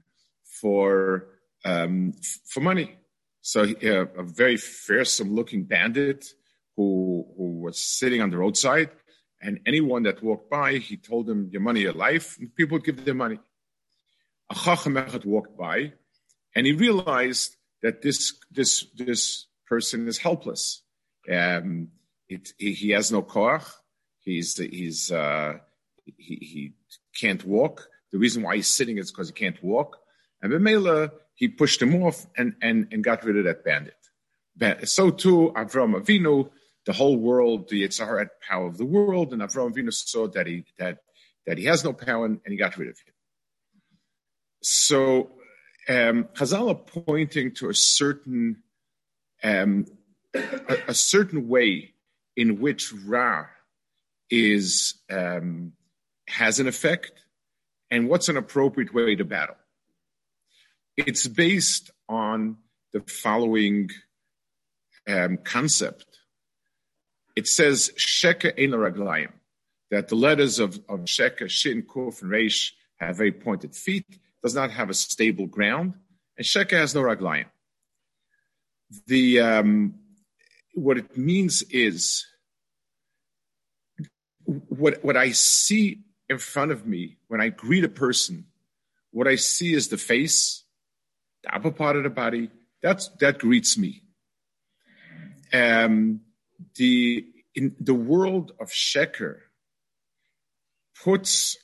for 0.44 1.28
um, 1.66 2.14
for 2.46 2.62
money. 2.62 2.96
So 3.42 3.64
uh, 3.64 4.06
a 4.18 4.24
very 4.24 4.58
fearsome 4.58 5.36
looking 5.36 5.64
bandit 5.64 6.34
who 6.82 7.26
who 7.38 7.48
was 7.66 7.78
sitting 8.00 8.22
on 8.22 8.30
the 8.32 8.38
roadside, 8.38 8.90
and 9.42 9.60
anyone 9.66 10.04
that 10.04 10.24
walked 10.24 10.50
by, 10.50 10.70
he 10.78 10.98
told 10.98 11.26
them, 11.28 11.50
"Your 11.52 11.62
money, 11.62 11.82
your 11.82 11.94
life." 11.94 12.38
And 12.40 12.54
people 12.56 12.76
would 12.76 12.86
give 12.86 13.04
them 13.06 13.18
money. 13.18 13.40
A 14.50 14.56
chacham 14.56 14.96
walked 15.26 15.58
by, 15.58 15.94
and 16.56 16.66
he 16.66 16.74
realized 16.74 17.56
that 17.84 18.02
this 18.02 18.22
this 18.52 18.86
this 18.96 19.48
person 19.68 20.08
is 20.08 20.18
helpless. 20.18 20.84
Um, 21.32 21.90
it, 22.28 22.54
he 22.58 22.90
has 22.92 23.12
no 23.12 23.22
koach. 23.24 23.68
He's 24.20 24.58
he's 24.58 25.12
uh, 25.12 25.54
he, 26.06 26.36
he 26.52 26.74
can't 27.20 27.44
walk. 27.46 27.88
The 28.12 28.18
reason 28.18 28.44
why 28.44 28.56
he's 28.58 28.68
sitting 28.68 28.98
is 28.98 29.12
because 29.12 29.30
he 29.30 29.34
can't 29.34 29.62
walk. 29.64 29.98
And 30.42 30.52
Bemela, 30.52 31.12
he 31.36 31.48
pushed 31.48 31.82
him 31.82 32.04
off 32.04 32.28
and, 32.38 32.56
and, 32.62 32.88
and 32.92 33.04
got 33.04 33.24
rid 33.24 33.38
of 33.38 33.46
that 33.46 33.64
bandit. 33.64 33.96
So 34.88 35.12
too, 35.12 35.54
Avram 35.56 36.00
Avinu, 36.00 36.50
the 36.86 36.94
whole 36.94 37.18
world, 37.18 37.70
the 37.70 37.84
Yitzhar 37.84 38.20
had 38.20 38.30
power 38.48 38.68
of 38.68 38.78
the 38.78 38.86
world, 38.86 39.34
and 39.34 39.42
Avram 39.42 39.74
Avinu 39.74 39.94
saw 39.94 40.28
that 40.30 40.48
he 40.48 40.66
that 40.78 41.00
that 41.46 41.58
he 41.58 41.66
has 41.66 41.84
no 41.84 41.94
power, 41.94 42.26
and, 42.26 42.40
and 42.46 42.52
he 42.52 42.58
got 42.58 42.78
rid 42.78 42.90
of 42.90 42.98
him. 42.98 43.14
So 44.62 45.32
um, 45.90 46.26
Chazal 46.36 46.70
are 46.70 47.04
pointing 47.04 47.54
to 47.56 47.70
a 47.70 47.74
certain 47.74 48.64
um, 49.44 49.86
a, 50.34 50.78
a, 50.90 50.94
certain 50.94 51.48
way 51.48 51.94
in 52.36 52.60
which 52.60 52.94
Ra 52.94 53.46
is 54.30 54.96
um, 55.10 55.74
has 56.28 56.60
an 56.60 56.68
effect, 56.68 57.12
and 57.90 58.08
what's 58.08 58.30
an 58.30 58.38
appropriate 58.38 58.94
way 58.94 59.16
to 59.16 59.26
battle. 59.26 59.56
It's 60.96 61.28
based 61.28 61.90
on 62.08 62.58
the 62.94 63.02
following 63.02 63.90
um, 65.08 65.38
concept. 65.44 66.11
It 67.36 67.48
says 67.48 67.92
Sheka 67.98 68.54
Ein 68.60 68.72
Raglayim, 68.72 69.32
that 69.90 70.08
the 70.08 70.16
letters 70.16 70.60
of, 70.60 70.80
of 70.90 71.02
Sheka, 71.02 71.50
Shin, 71.50 71.84
Kuf, 71.84 72.22
and 72.22 72.32
Reish 72.32 72.72
have 72.98 73.18
very 73.18 73.32
pointed 73.32 73.76
feet, 73.76 74.06
does 74.44 74.56
not 74.56 74.72
have 74.72 74.90
a 74.90 74.94
stable 74.94 75.48
ground, 75.48 75.94
and 76.38 76.46
Sheka 76.46 76.72
has 76.72 76.96
no 76.96 77.02
Raglayim. 77.02 77.46
The 79.08 79.40
um, 79.40 79.96
what 80.74 80.98
it 80.98 81.18
means 81.18 81.62
is 81.64 82.26
what 84.46 85.04
what 85.04 85.16
I 85.16 85.32
see 85.32 86.02
in 86.30 86.38
front 86.38 86.72
of 86.72 86.86
me 86.86 87.18
when 87.28 87.42
I 87.42 87.50
greet 87.50 87.84
a 87.84 87.90
person. 87.90 88.46
What 89.12 89.28
I 89.28 89.36
see 89.36 89.74
is 89.74 89.90
the 89.90 89.98
face, 89.98 90.64
the 91.44 91.54
upper 91.56 91.72
part 91.72 91.96
of 91.96 92.04
the 92.04 92.10
body. 92.10 92.50
That's 92.82 93.10
that 93.20 93.40
greets 93.40 93.78
me. 93.78 94.04
Um, 95.54 96.22
the 96.76 97.26
in 97.54 97.76
the 97.80 97.94
world 97.94 98.54
of 98.60 98.70
sheker 98.70 99.38
puts 101.04 101.58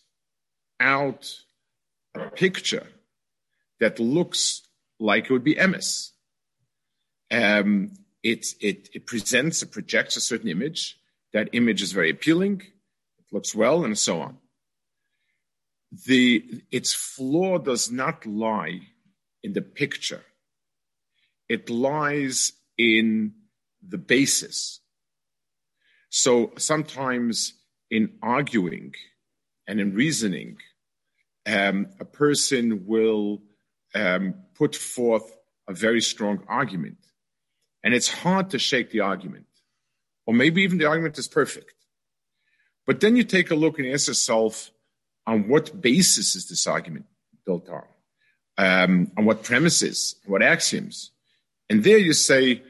out 0.80 1.34
a 2.16 2.30
picture 2.30 2.88
that 3.80 4.00
looks 4.00 4.64
like 5.00 5.26
it 5.26 5.32
would 5.32 5.44
be 5.44 5.56
emes. 5.56 6.12
Um, 7.32 7.94
it, 8.24 8.48
it, 8.60 8.90
it 8.94 9.06
presents, 9.06 9.62
it 9.62 9.72
projects 9.72 10.16
a 10.16 10.22
certain 10.22 10.50
image. 10.50 10.98
That 11.34 11.50
image 11.54 11.82
is 11.82 11.92
very 11.92 12.10
appealing. 12.10 12.62
It 13.20 13.26
looks 13.32 13.54
well, 13.54 13.84
and 13.86 13.98
so 13.98 14.22
on. 14.22 14.38
The, 16.06 16.64
its 16.72 16.94
flaw 16.94 17.60
does 17.60 17.92
not 17.92 18.26
lie 18.26 18.82
in 19.44 19.54
the 19.54 19.62
picture. 19.62 20.24
It 21.48 21.70
lies 21.70 22.54
in 22.78 23.34
the 23.88 23.98
basis. 23.98 24.82
So 26.24 26.52
sometimes 26.58 27.54
in 27.90 28.04
arguing 28.22 28.94
and 29.68 29.80
in 29.80 29.94
reasoning, 29.94 30.58
um, 31.46 31.88
a 32.00 32.06
person 32.06 32.86
will 32.86 33.42
um, 33.94 34.24
put 34.56 34.76
forth 34.76 35.28
a 35.68 35.74
very 35.74 36.02
strong 36.02 36.44
argument. 36.48 36.98
And 37.84 37.94
it's 37.94 38.12
hard 38.24 38.50
to 38.52 38.60
shake 38.60 38.90
the 38.92 39.02
argument. 39.02 39.46
Or 40.26 40.34
maybe 40.34 40.64
even 40.64 40.78
the 40.78 40.86
argument 40.86 41.18
is 41.18 41.28
perfect. 41.28 41.74
But 42.86 43.00
then 43.02 43.16
you 43.16 43.24
take 43.24 43.52
a 43.52 43.56
look 43.56 43.80
and 43.80 43.88
ask 43.94 44.08
yourself, 44.08 44.72
on 45.26 45.48
what 45.50 45.82
basis 45.82 46.36
is 46.36 46.48
this 46.48 46.68
argument 46.68 47.06
built 47.46 47.70
on? 47.70 47.84
um, 48.58 49.12
on 49.18 49.26
what 49.26 49.44
premises, 49.44 50.16
what 50.26 50.42
axioms. 50.42 51.12
And 51.70 51.84
there 51.84 51.98
you 51.98 52.14
say, 52.14 52.64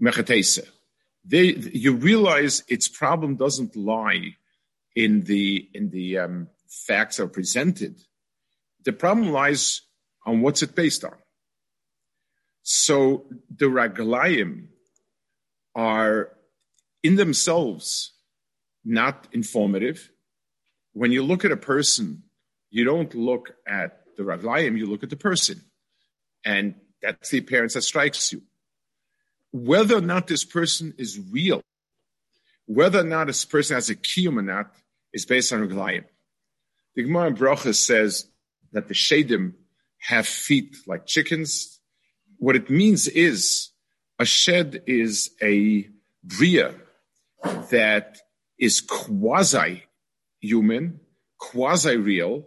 mechatesa. 0.00 0.66
There 1.24 1.44
you 1.44 1.94
realize 1.94 2.64
its 2.68 2.88
problem 2.88 3.36
doesn't 3.36 3.76
lie 3.76 4.36
in 4.96 5.22
the, 5.22 5.68
in 5.72 5.90
the 5.90 6.18
um, 6.18 6.48
facts 6.68 7.20
are 7.20 7.28
presented. 7.28 8.00
The 8.84 8.92
problem 8.92 9.30
lies 9.30 9.82
on 10.26 10.40
what's 10.40 10.62
it 10.62 10.74
based 10.74 11.04
on. 11.04 11.14
So 12.62 13.26
the 13.54 13.66
raglayim 13.66 14.68
are 15.74 16.30
in 17.02 17.16
themselves 17.16 18.12
not 18.84 19.28
informative. 19.32 20.10
When 20.92 21.12
you 21.12 21.22
look 21.22 21.44
at 21.44 21.52
a 21.52 21.56
person, 21.56 22.24
you 22.70 22.84
don't 22.84 23.14
look 23.14 23.52
at 23.66 24.00
the 24.16 24.22
raglayim, 24.22 24.76
you 24.78 24.86
look 24.86 25.02
at 25.02 25.10
the 25.10 25.16
person. 25.16 25.62
And 26.44 26.74
that's 27.00 27.30
the 27.30 27.38
appearance 27.38 27.74
that 27.74 27.82
strikes 27.82 28.32
you. 28.32 28.42
Whether 29.52 29.98
or 29.98 30.00
not 30.00 30.26
this 30.26 30.44
person 30.44 30.94
is 30.98 31.20
real, 31.30 31.62
whether 32.66 33.00
or 33.00 33.04
not 33.04 33.26
this 33.26 33.44
person 33.44 33.74
has 33.74 33.90
a 33.90 33.96
kiyum 33.96 34.38
or 34.38 34.42
not, 34.42 34.72
is 35.12 35.26
based 35.26 35.52
on 35.52 35.60
raglayim. 35.68 36.04
The 36.94 37.02
Gemara 37.04 37.28
in 37.28 37.74
says 37.74 38.26
that 38.72 38.88
the 38.88 38.94
shadim 38.94 39.54
have 39.98 40.26
feet 40.26 40.76
like 40.86 41.06
chickens. 41.06 41.80
What 42.38 42.56
it 42.56 42.70
means 42.70 43.08
is 43.08 43.70
a 44.18 44.24
shed 44.24 44.82
is 44.86 45.30
a 45.42 45.88
bria 46.24 46.74
that 47.70 48.18
is 48.58 48.80
quasi 48.80 49.84
human, 50.40 51.00
quasi 51.38 51.96
real, 51.96 52.46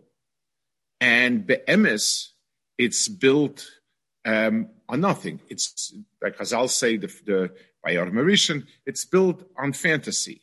and 1.02 1.46
be'emes, 1.46 2.32
it's 2.78 3.08
built 3.08 3.66
um, 4.26 4.70
on 4.88 5.02
nothing. 5.02 5.40
It's 5.50 5.94
like 6.22 6.38
Chazal 6.38 6.70
say 6.70 6.98
the, 6.98 7.08
the 7.26 7.52
by 7.84 7.94
Mauritian, 7.94 8.66
it's 8.86 9.06
built 9.06 9.44
on 9.58 9.74
fantasy. 9.74 10.42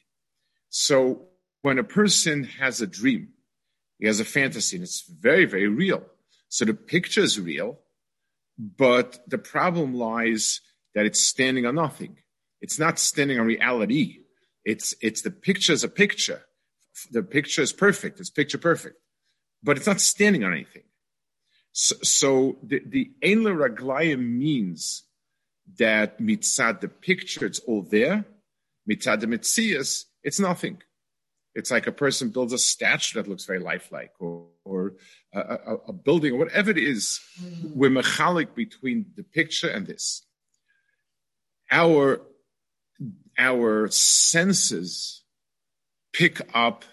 So 0.70 1.28
when 1.62 1.78
a 1.78 1.84
person 1.84 2.44
has 2.44 2.80
a 2.80 2.86
dream, 2.86 3.28
he 3.98 4.06
has 4.06 4.20
a 4.20 4.24
fantasy, 4.24 4.76
and 4.76 4.84
it's 4.84 5.02
very, 5.02 5.44
very 5.44 5.68
real. 5.68 6.02
So 6.48 6.64
the 6.64 6.74
picture 6.74 7.20
is 7.20 7.40
real, 7.40 7.78
but 8.58 9.20
the 9.28 9.38
problem 9.38 9.94
lies 9.94 10.60
that 10.94 11.06
it's 11.06 11.20
standing 11.20 11.66
on 11.66 11.74
nothing. 11.76 12.18
It's 12.60 12.78
not 12.78 12.98
standing 12.98 13.40
on 13.40 13.46
reality. 13.46 14.20
It's 14.64 14.94
it's 15.00 15.22
the 15.22 15.30
picture 15.30 15.72
is 15.72 15.82
a 15.82 15.88
picture. 15.88 16.42
The 17.10 17.22
picture 17.22 17.62
is 17.62 17.72
perfect. 17.72 18.20
It's 18.20 18.30
picture 18.30 18.58
perfect, 18.58 18.96
but 19.62 19.76
it's 19.76 19.86
not 19.86 20.00
standing 20.00 20.44
on 20.44 20.52
anything. 20.52 20.84
So, 21.72 21.96
so 22.02 22.56
the 22.62 22.82
the 22.86 23.10
ein 23.24 24.38
means 24.38 25.04
that 25.78 26.20
mitzad 26.20 26.80
the 26.80 26.88
picture 26.88 27.46
it's 27.46 27.60
all 27.60 27.82
there. 27.82 28.24
Mitzad 28.88 29.20
the 29.20 29.26
mitzias 29.26 30.04
it's 30.22 30.38
nothing. 30.38 30.82
It's 31.54 31.70
like 31.70 31.86
a 31.86 31.92
person 31.92 32.30
builds 32.30 32.52
a 32.52 32.58
statue 32.58 33.20
that 33.20 33.28
looks 33.28 33.44
very 33.44 33.58
lifelike, 33.58 34.12
or, 34.18 34.46
or 34.64 34.94
a, 35.34 35.40
a, 35.40 35.76
a, 35.88 35.92
building, 35.92 36.32
or 36.32 36.38
whatever 36.38 36.70
it 36.70 36.78
is. 36.78 37.20
Mm-hmm. 37.42 37.78
We're 37.78 37.90
mechalik 37.90 38.54
between 38.54 39.06
the 39.16 39.22
picture 39.22 39.68
and 39.68 39.86
this. 39.86 40.24
Our 41.70 42.22
our 43.38 43.88
senses 43.90 45.22
pick 46.12 46.40
up 46.54 46.84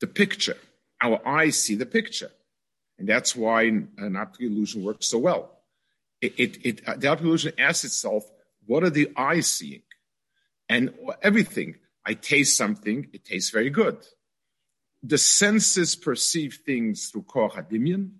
the 0.00 0.06
picture. 0.06 0.56
Our 1.00 1.26
eyes 1.26 1.58
see 1.58 1.74
the 1.74 1.86
picture, 1.86 2.30
and 2.98 3.08
that's 3.08 3.36
why 3.36 3.68
uh, 3.68 4.04
an 4.06 4.16
optical 4.16 4.46
illusion 4.46 4.82
works 4.82 5.08
so 5.08 5.18
well. 5.18 5.58
It, 6.20 6.34
it, 6.38 6.66
it 6.66 6.88
uh, 6.88 6.96
the 6.96 7.08
optical 7.08 7.30
illusion 7.30 7.52
asks 7.58 7.84
itself, 7.84 8.24
"What 8.66 8.84
are 8.84 8.90
the 8.90 9.10
eyes 9.16 9.46
seeing?" 9.46 9.82
And 10.68 10.94
everything 11.22 11.76
I 12.04 12.14
taste 12.14 12.56
something, 12.56 13.08
it 13.12 13.24
tastes 13.24 13.50
very 13.50 13.70
good. 13.70 13.98
The 15.02 15.18
senses 15.18 15.94
perceive 15.94 16.60
things 16.64 17.08
through 17.08 17.26
hadimion, 17.32 18.12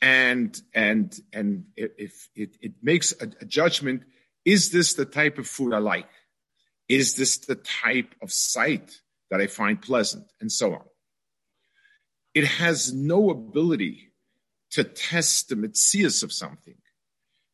and 0.00 0.60
and 0.74 1.18
and 1.32 1.64
if 1.76 2.28
it, 2.36 2.56
it 2.60 2.74
makes 2.82 3.12
a, 3.20 3.30
a, 3.40 3.44
judgment, 3.44 4.02
is 4.44 4.70
this 4.70 4.94
the 4.94 5.06
type 5.06 5.38
of 5.38 5.46
food 5.46 5.72
I 5.72 5.78
like? 5.78 6.08
Is 6.88 7.14
this 7.14 7.38
the 7.38 7.54
type 7.54 8.14
of 8.20 8.32
sight 8.32 9.00
that 9.30 9.40
I 9.40 9.46
find 9.46 9.80
pleasant, 9.80 10.26
and 10.40 10.52
so 10.52 10.74
on? 10.74 10.89
It 12.34 12.46
has 12.46 12.92
no 12.92 13.30
ability 13.30 14.12
to 14.72 14.84
test 14.84 15.48
the 15.48 15.56
mitzias 15.56 16.22
of 16.22 16.32
something, 16.32 16.76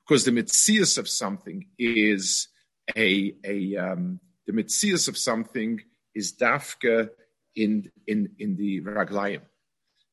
because 0.05 0.25
the 0.25 0.31
mitzias 0.33 0.99
of 0.99 1.09
something 1.09 1.67
is 1.79 2.49
a 2.97 3.35
a 3.45 3.77
um, 3.77 4.21
the 4.47 4.53
mitzias 4.53 5.09
of 5.09 5.17
something 5.17 5.81
is 6.15 6.33
dafka 6.33 7.11
in, 7.55 7.91
in, 8.07 8.31
in 8.39 8.57
the 8.57 8.81
raglayim. 8.83 9.43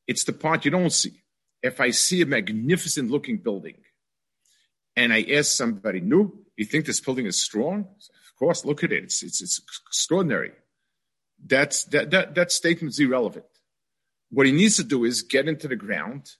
It's 0.06 0.24
the 0.24 0.32
part 0.32 0.64
you 0.64 0.70
don't 0.70 0.90
see. 0.90 1.22
If 1.62 1.80
I 1.80 1.90
see 1.90 2.20
a 2.22 2.26
magnificent 2.26 3.10
looking 3.10 3.38
building 3.38 3.76
and 4.96 5.12
I 5.12 5.22
ask 5.22 5.52
somebody, 5.52 6.00
no, 6.00 6.32
you 6.56 6.66
think 6.66 6.84
this 6.84 7.00
building 7.00 7.26
is 7.26 7.40
strong? 7.40 7.80
Of 7.80 8.38
course, 8.38 8.64
look 8.64 8.84
at 8.84 8.92
it. 8.92 9.04
It's, 9.04 9.22
it's, 9.22 9.40
it's 9.40 9.60
extraordinary. 9.86 10.52
That's, 11.46 11.84
that, 11.84 12.10
that, 12.10 12.34
that 12.34 12.52
statement 12.52 12.92
is 12.92 13.00
irrelevant. 13.00 13.46
What 14.34 14.46
he 14.46 14.52
needs 14.52 14.76
to 14.76 14.84
do 14.84 15.04
is 15.04 15.22
get 15.22 15.46
into 15.46 15.68
the 15.68 15.76
ground 15.76 16.32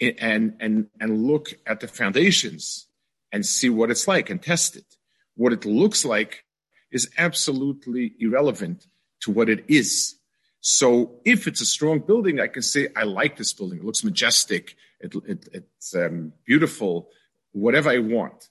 and, 0.00 0.54
and, 0.60 0.86
and 0.98 1.26
look 1.26 1.52
at 1.66 1.80
the 1.80 1.88
foundations 1.88 2.86
and 3.32 3.44
see 3.44 3.68
what 3.68 3.90
it's 3.90 4.08
like 4.08 4.30
and 4.30 4.42
test 4.42 4.76
it. 4.76 4.96
What 5.36 5.52
it 5.52 5.66
looks 5.66 6.04
like 6.04 6.44
is 6.90 7.10
absolutely 7.18 8.14
irrelevant 8.18 8.86
to 9.20 9.30
what 9.30 9.50
it 9.50 9.64
is. 9.68 10.16
So 10.60 11.20
if 11.26 11.46
it's 11.46 11.60
a 11.60 11.66
strong 11.66 11.98
building, 11.98 12.40
I 12.40 12.46
can 12.46 12.62
say, 12.62 12.88
I 12.96 13.02
like 13.02 13.36
this 13.36 13.52
building. 13.52 13.80
It 13.80 13.84
looks 13.84 14.04
majestic. 14.04 14.76
It, 15.00 15.14
it, 15.26 15.48
it's 15.52 15.94
um, 15.94 16.32
beautiful, 16.46 17.10
whatever 17.52 17.90
I 17.90 17.98
want. 17.98 18.48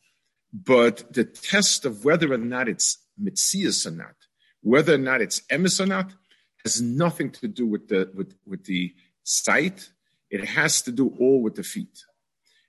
But 0.53 1.11
the 1.11 1.23
test 1.23 1.85
of 1.85 2.05
whether 2.05 2.31
or 2.31 2.37
not 2.37 2.69
it's 2.69 2.99
mitzias 3.19 3.87
or 3.87 3.91
not, 3.91 4.15
whether 4.61 4.93
or 4.93 4.99
not 4.99 5.21
it's 5.21 5.41
emes 5.49 5.79
or 5.79 5.87
not, 5.87 6.13
has 6.63 6.81
nothing 6.81 7.29
to 7.31 7.47
do 7.47 7.65
with 7.65 7.87
the, 7.87 8.09
with, 8.13 8.35
with 8.45 8.63
the 8.65 8.93
sight. 9.23 9.89
It 10.29 10.45
has 10.45 10.81
to 10.83 10.91
do 10.91 11.13
all 11.19 11.41
with 11.41 11.55
the 11.55 11.63
feet. 11.63 12.05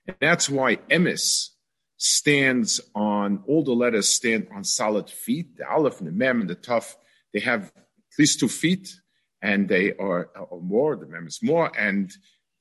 And 0.07 0.17
that's 0.19 0.49
why 0.49 0.77
emes 0.89 1.49
stands 1.97 2.81
on, 2.93 3.43
all 3.47 3.63
the 3.63 3.71
letters 3.71 4.09
stand 4.09 4.47
on 4.53 4.63
solid 4.63 5.09
feet. 5.09 5.57
The 5.57 5.69
Aleph 5.69 5.99
and 5.99 6.07
the 6.07 6.11
Mem 6.11 6.41
and 6.41 6.49
the 6.49 6.55
Tuf, 6.55 6.95
they 7.33 7.39
have 7.39 7.63
at 7.75 8.19
least 8.19 8.39
two 8.39 8.49
feet 8.49 8.99
and 9.41 9.69
they 9.69 9.93
are 9.93 10.25
or 10.49 10.61
more, 10.61 10.95
the 10.95 11.05
Mem 11.05 11.27
is 11.27 11.39
more, 11.41 11.71
and 11.77 12.11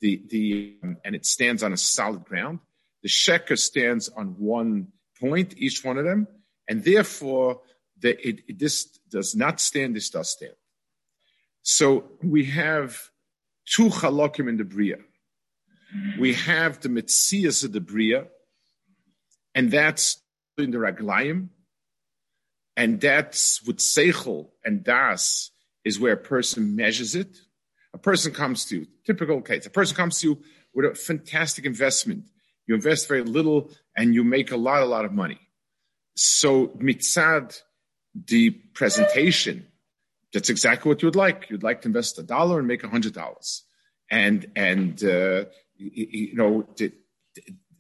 the, 0.01 0.23
the, 0.29 0.77
um, 0.83 0.97
and 1.05 1.14
it 1.14 1.25
stands 1.25 1.62
on 1.62 1.73
a 1.73 1.77
solid 1.77 2.25
ground. 2.25 2.61
The 3.03 3.09
Sheker 3.09 3.59
stands 3.59 4.09
on 4.09 4.37
one 4.38 4.88
point, 5.18 5.55
each 5.57 5.85
one 5.85 5.99
of 5.99 6.05
them, 6.05 6.27
and 6.68 6.85
therefore 6.85 7.62
the, 7.99 8.11
it, 8.27 8.40
it, 8.49 8.59
this 8.59 8.85
does 9.11 9.35
not 9.35 9.61
stand, 9.61 9.97
this 9.97 10.11
does 10.11 10.31
stand. 10.31 10.55
So 11.64 12.05
we 12.22 12.44
have 12.44 13.11
two 13.66 13.88
halakim 13.88 14.48
in 14.48 14.59
the 14.59 14.64
Bria. 14.64 14.98
We 16.18 16.35
have 16.35 16.81
the 16.81 16.90
Metzias 16.90 17.64
of 17.64 17.72
the 17.72 17.81
Bria, 17.81 18.27
and 19.55 19.70
that's 19.70 20.20
in 20.59 20.72
the 20.72 20.79
Raglayim, 20.79 21.48
and 22.77 23.00
that's 23.00 23.62
with 23.62 23.79
Seichel 23.79 24.50
and 24.64 24.85
Das 24.85 25.50
is 25.85 25.98
where 25.98 26.12
a 26.12 26.18
person 26.18 26.77
measures 26.77 27.14
it. 27.14 27.38
A 27.94 27.98
person 27.98 28.33
comes 28.33 28.66
to 28.66 28.81
you, 28.81 28.87
typical 29.07 29.40
case, 29.40 29.64
a 29.66 29.70
person 29.70 29.96
comes 29.96 30.18
to 30.20 30.29
you 30.29 30.42
with 30.74 30.85
a 30.85 30.94
fantastic 30.94 31.64
investment. 31.64 32.24
You 32.66 32.74
invest 32.74 33.09
very 33.09 33.22
little 33.22 33.70
and 33.96 34.14
you 34.14 34.22
make 34.22 34.50
a 34.50 34.57
lot, 34.57 34.83
a 34.83 34.87
lot 34.87 35.05
of 35.05 35.12
money. 35.12 35.38
So 36.16 36.68
mitzad, 36.68 37.59
the 38.14 38.50
presentation, 38.50 39.68
that's 40.35 40.51
exactly 40.51 40.88
what 40.88 41.01
you 41.01 41.07
would 41.07 41.16
like. 41.16 41.49
You'd 41.49 41.62
like 41.62 41.81
to 41.83 41.88
invest 41.88 42.18
a 42.18 42.23
dollar 42.25 42.59
and 42.59 42.68
make 42.68 42.83
a 42.83 42.88
hundred 42.88 43.14
dollars. 43.14 43.62
And, 44.11 44.47
and, 44.55 45.03
uh, 45.03 45.44
you, 45.77 46.07
you 46.31 46.35
know, 46.35 46.68
the, 46.77 46.92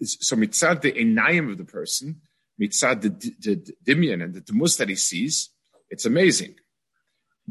so 0.02 0.36
mitzad 0.36 0.80
the 0.80 0.92
enayim 0.92 1.50
of 1.50 1.58
the 1.58 1.64
person, 1.64 2.20
mitzad 2.60 3.02
the, 3.02 3.10
the, 3.40 3.74
the 3.84 4.12
and 4.12 4.34
the 4.34 4.40
demus 4.40 4.76
that 4.76 4.88
he 4.88 4.94
sees, 4.94 5.50
it's 5.90 6.06
amazing. 6.06 6.54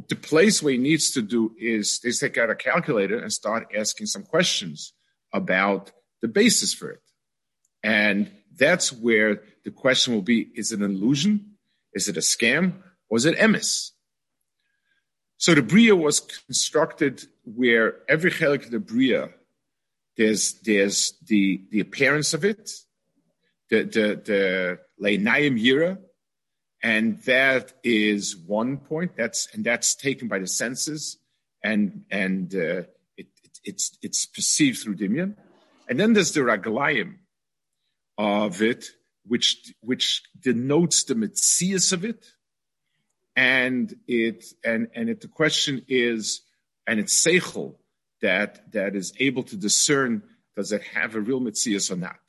The 0.07 0.15
place 0.15 0.63
where 0.63 0.73
he 0.73 0.79
needs 0.79 1.11
to 1.11 1.21
do 1.21 1.53
is 1.59 1.99
they 1.99 2.11
take 2.11 2.37
out 2.37 2.49
a 2.49 2.55
calculator 2.55 3.19
and 3.19 3.31
start 3.31 3.67
asking 3.77 4.07
some 4.07 4.23
questions 4.23 4.93
about 5.33 5.91
the 6.21 6.27
basis 6.27 6.73
for 6.73 6.89
it. 6.89 7.01
And 7.83 8.31
that's 8.57 8.93
where 8.93 9.41
the 9.65 9.71
question 9.71 10.13
will 10.13 10.21
be, 10.21 10.47
is 10.55 10.71
it 10.71 10.79
an 10.79 10.85
illusion? 10.85 11.57
Is 11.93 12.07
it 12.07 12.17
a 12.17 12.21
scam? 12.21 12.73
Or 13.09 13.17
is 13.17 13.25
it 13.25 13.37
emes? 13.37 13.91
So 15.43 15.53
the 15.53 15.61
Bria 15.61 15.93
was 15.93 16.21
constructed 16.21 17.27
where 17.43 17.95
every 18.07 18.31
chelik 18.31 18.63
of 18.63 18.71
the 18.71 18.79
Bria 18.79 19.27
There's 20.15 20.53
there's 20.61 21.19
the 21.27 21.61
the 21.69 21.81
appearance 21.81 22.33
of 22.33 22.45
it, 22.45 22.71
the 23.69 23.83
the 23.83 24.07
the 24.29 24.79
leinayim 25.03 25.61
yira, 25.61 25.97
and 26.81 27.21
that 27.23 27.73
is 27.83 28.37
one 28.37 28.77
point. 28.77 29.17
That's 29.17 29.49
and 29.53 29.65
that's 29.65 29.95
taken 29.95 30.29
by 30.29 30.39
the 30.39 30.47
senses, 30.47 31.17
and 31.61 32.05
and 32.09 32.55
uh, 32.55 32.83
it, 33.17 33.27
it, 33.43 33.59
it's 33.65 33.97
it's 34.01 34.25
perceived 34.25 34.79
through 34.79 34.95
dimyan. 34.95 35.35
And 35.89 35.99
then 35.99 36.13
there's 36.13 36.31
the 36.31 36.39
raglayim 36.39 37.17
of 38.17 38.61
it, 38.61 38.85
which 39.25 39.73
which 39.81 40.23
denotes 40.39 41.03
the 41.03 41.15
mitzias 41.15 41.91
of 41.91 42.05
it, 42.05 42.31
and 43.35 43.95
it 44.07 44.45
and 44.63 44.87
and 44.95 45.09
it, 45.09 45.21
the 45.21 45.27
question 45.27 45.83
is, 45.87 46.41
and 46.87 46.99
it's 46.99 47.25
seichel 47.25 47.75
that 48.21 48.71
that 48.71 48.95
is 48.95 49.13
able 49.19 49.43
to 49.43 49.55
discern 49.55 50.23
does 50.55 50.71
it 50.71 50.83
have 50.83 51.15
a 51.15 51.19
real 51.19 51.41
mitzias 51.41 51.91
or 51.91 51.95
not. 51.95 52.19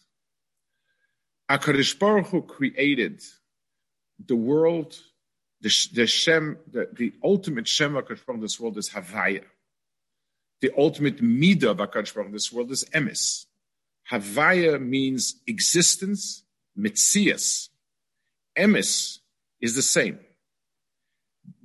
Hakadosh 1.51 1.99
Baruch 1.99 2.27
Hu 2.29 2.43
created 2.43 3.23
the 4.25 4.37
world, 4.37 4.99
the, 5.61 5.71
the 5.93 6.07
Shem, 6.07 6.59
the, 6.71 6.89
the 6.93 7.13
ultimate 7.23 7.69
Shem 7.69 7.93
Baruch 7.93 8.41
this 8.41 8.59
world 8.59 8.79
is 8.79 8.91
Havaya. 8.91 9.45
The 10.63 10.73
ultimate 10.77 11.23
Midah 11.23 11.71
of 11.71 11.77
Hakadosh 11.79 12.15
Baruch 12.15 12.33
this 12.33 12.53
world 12.53 12.71
is 12.71 12.85
Emes. 12.95 13.47
Havaya 14.11 14.81
means 14.81 15.37
existence, 15.47 16.43
Mitzias. 16.79 17.69
Emes 18.57 19.19
is 19.61 19.75
the 19.75 19.83
same. 19.83 20.19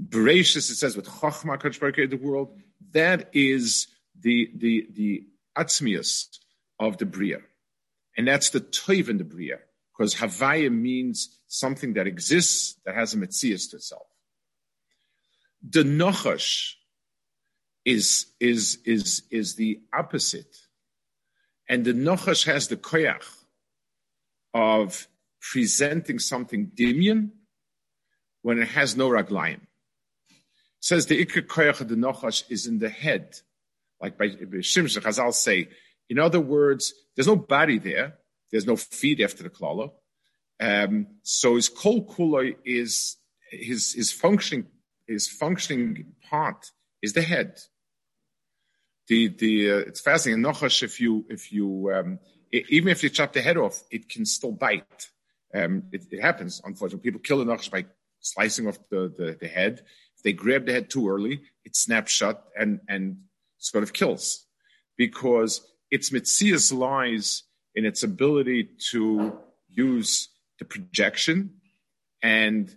Bereshis, 0.10 0.72
it 0.72 0.76
says 0.76 0.95
with 0.95 1.08
Chochma 1.08 1.58
Hakadosh 1.58 1.80
Baruch 1.80 2.10
the 2.10 2.17
world. 2.17 2.58
That 2.91 3.30
is 3.34 3.88
the 4.19 4.50
the 4.56 4.88
the 4.91 5.28
atzmius 5.58 6.39
of 6.80 6.98
the 6.98 7.06
bria, 7.06 7.39
and 8.17 8.28
that's 8.28 8.50
the 8.50 8.62
toiv 8.62 9.10
in 9.10 9.17
the 9.17 9.24
bria, 9.24 9.60
because 9.95 10.15
havaya 10.15 10.72
means 10.72 11.39
something 11.48 11.93
that 11.93 12.08
exists 12.08 12.76
that 12.86 12.95
has 12.95 13.13
a 13.13 13.17
mitzias 13.17 13.69
to 13.72 13.78
itself. 13.78 14.08
The 15.67 15.84
nochash 15.84 16.74
is 17.86 18.28
is 18.39 18.80
is 18.86 19.24
is 19.30 19.56
the 19.56 19.82
opposite, 19.93 20.56
and 21.67 21.86
the 21.86 21.93
nochash 21.93 22.45
has 22.45 22.67
the 22.67 22.78
koyach 22.78 23.26
of 24.54 25.08
presenting 25.39 26.17
something 26.19 26.72
dimion 26.74 27.30
when 28.41 28.60
it 28.60 28.69
has 28.69 28.98
no 28.98 29.10
raglayim. 29.10 29.62
Says 30.79 31.05
the 31.05 31.25
ikr 31.25 31.45
koyach 31.45 31.81
of 31.81 31.89
the 31.89 31.95
nochash 31.95 32.43
is 32.49 32.65
in 32.67 32.79
the 32.79 32.89
head 32.89 33.35
like 34.01 34.17
by 34.17 34.29
Shimshon 34.29 35.03
Chazal 35.03 35.33
say. 35.33 35.69
In 36.09 36.19
other 36.19 36.39
words, 36.39 36.93
there's 37.15 37.27
no 37.27 37.35
body 37.35 37.77
there. 37.77 38.17
There's 38.51 38.65
no 38.65 38.75
feet 38.75 39.21
after 39.21 39.43
the 39.43 39.49
klala. 39.49 39.91
Um, 40.59 41.07
so 41.23 41.55
his 41.55 41.69
kol 41.69 42.05
kuloi 42.05 42.55
is 42.65 43.17
his 43.51 43.93
his 43.93 44.11
functioning 44.11 44.67
his 45.07 45.27
functioning 45.27 46.13
part 46.29 46.71
is 47.01 47.13
the 47.13 47.21
head. 47.21 47.59
The 49.07 49.27
the 49.27 49.71
uh, 49.71 49.77
it's 49.77 50.01
fascinating. 50.01 50.43
Nochash, 50.43 50.83
if 50.83 50.99
you 50.99 51.25
if 51.29 51.51
you 51.51 51.91
um, 51.93 52.19
it, 52.51 52.65
even 52.69 52.89
if 52.89 53.03
you 53.03 53.09
chop 53.09 53.33
the 53.33 53.41
head 53.41 53.57
off, 53.57 53.83
it 53.91 54.09
can 54.09 54.25
still 54.25 54.51
bite. 54.51 55.09
Um, 55.53 55.83
it, 55.91 56.05
it, 56.11 56.21
happens. 56.21 56.61
Unfortunately, 56.63 57.03
people 57.03 57.21
kill 57.21 57.43
the 57.43 57.45
nochash 57.45 57.71
by 57.71 57.85
slicing 58.19 58.67
off 58.67 58.77
the, 58.89 59.11
the, 59.17 59.37
the 59.39 59.47
head. 59.47 59.81
If 60.19 60.23
they 60.23 60.34
grab 60.34 60.65
the 60.65 60.73
head 60.73 60.89
too 60.89 61.10
early, 61.10 61.41
it 61.63 61.77
snaps 61.77 62.12
shut 62.12 62.43
and 62.60 62.82
and 62.89 63.19
sort 63.58 63.84
of 63.84 63.93
kills 63.93 64.45
because 64.97 65.62
its 65.89 66.10
mitzias 66.10 66.73
lies 66.73 67.43
in 67.73 67.86
its 67.86 68.03
ability 68.03 68.69
to 68.91 69.38
use 69.69 70.27
the 70.60 70.65
projection 70.65 71.53
and 72.21 72.69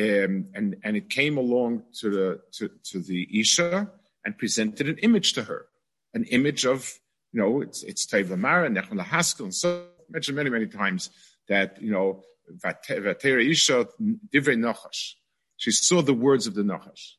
um, 0.00 0.48
and 0.54 0.76
and 0.82 0.96
it 0.96 1.08
came 1.08 1.38
along 1.38 1.84
to 2.00 2.10
the 2.10 2.40
to, 2.52 2.68
to 2.90 2.98
the 3.00 3.28
Isha 3.40 3.90
and 4.24 4.36
presented 4.36 4.88
an 4.88 4.98
image 4.98 5.34
to 5.34 5.44
her, 5.44 5.66
an 6.14 6.24
image 6.24 6.66
of 6.66 6.92
you 7.32 7.40
know 7.40 7.60
it's 7.60 7.84
it's 7.84 8.06
Tevamara 8.06 8.66
and 8.66 8.76
Nechon 8.76 9.00
Haskell 9.00 9.46
and 9.46 9.54
so 9.54 9.86
mentioned 10.10 10.36
many 10.36 10.50
many 10.50 10.66
times 10.66 11.10
that 11.48 11.80
you 11.80 11.92
know 11.92 12.24
Vatera 12.64 13.48
Isha 13.48 13.86
Divrei 14.32 14.56
Nachash. 14.56 15.14
She 15.58 15.72
saw 15.72 16.02
the 16.02 16.14
words 16.14 16.46
of 16.46 16.54
the 16.54 16.62
Nachash. 16.62 17.14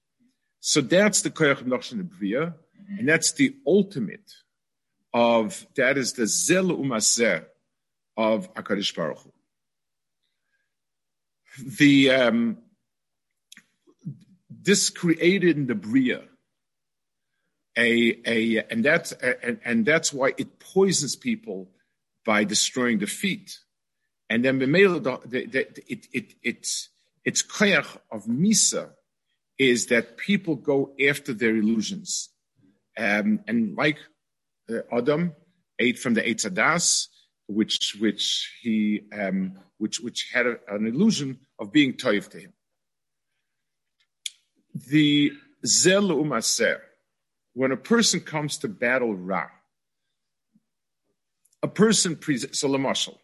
So 0.62 0.82
that's 0.82 1.22
the 1.22 1.30
Koyach 1.30 1.62
of 1.62 1.98
the 1.98 2.04
Bria. 2.04 2.56
And 2.98 3.08
that's 3.08 3.34
the 3.34 3.56
ultimate 3.68 4.32
of, 5.14 5.68
that 5.76 5.98
is 5.98 6.14
the 6.14 6.26
zel 6.26 6.70
umaseh 6.70 7.46
of 8.18 8.54
HaKadosh 8.56 8.96
Baruch 8.96 9.20
Hu. 9.20 9.32
The, 11.78 12.12
um, 12.12 12.58
this 14.50 14.90
created 14.90 15.58
in 15.58 15.68
the 15.68 15.76
Bria, 15.76 16.24
a, 17.78 18.20
a, 18.26 18.64
and 18.72 18.84
that's, 18.84 19.12
and, 19.12 19.60
and 19.66 19.86
that's 19.86 20.14
why 20.14 20.34
it 20.38 20.60
poisons 20.60 21.16
people 21.16 21.70
by 22.26 22.46
destroying 22.46 23.00
the 23.00 23.08
feet. 23.08 23.60
And 24.30 24.46
then 24.46 24.60
the, 24.60 24.66
the, 24.66 25.20
the, 25.26 25.68
it, 25.92 26.08
it, 26.14 26.34
it's, 26.42 26.90
its 27.26 27.44
koyach 27.44 27.98
of 28.12 28.26
Misa 28.26 28.92
is 29.58 29.88
that 29.88 30.18
people 30.18 30.56
go 30.56 30.96
after 31.08 31.34
their 31.34 31.56
illusions. 31.56 32.30
Um, 32.98 33.42
and 33.48 33.76
like 33.76 33.98
uh, 34.70 34.80
Adam 34.92 35.34
ate 35.78 36.00
from 36.00 36.14
the 36.14 36.22
Eitz 36.22 36.50
Adas, 36.50 37.08
which 37.48 37.98
which 38.00 38.58
he 38.62 39.02
um, 39.18 39.60
which 39.78 40.00
which 40.00 40.30
had 40.34 40.48
a, 40.48 40.58
an 40.68 40.86
illusion 40.86 41.40
of 41.60 41.72
being 41.72 41.94
toiv 41.94 42.30
to 42.30 42.40
him. 42.40 42.54
The 44.90 45.32
zel 45.66 46.10
umaser, 46.10 46.80
when 47.54 47.72
a 47.72 47.78
person 47.78 48.20
comes 48.20 48.58
to 48.60 48.68
battle 48.68 49.16
Ra, 49.16 49.48
a 51.64 51.68
person 51.68 52.16
presents, 52.16 52.60
so 52.60 52.70
lamashal. 52.70 53.18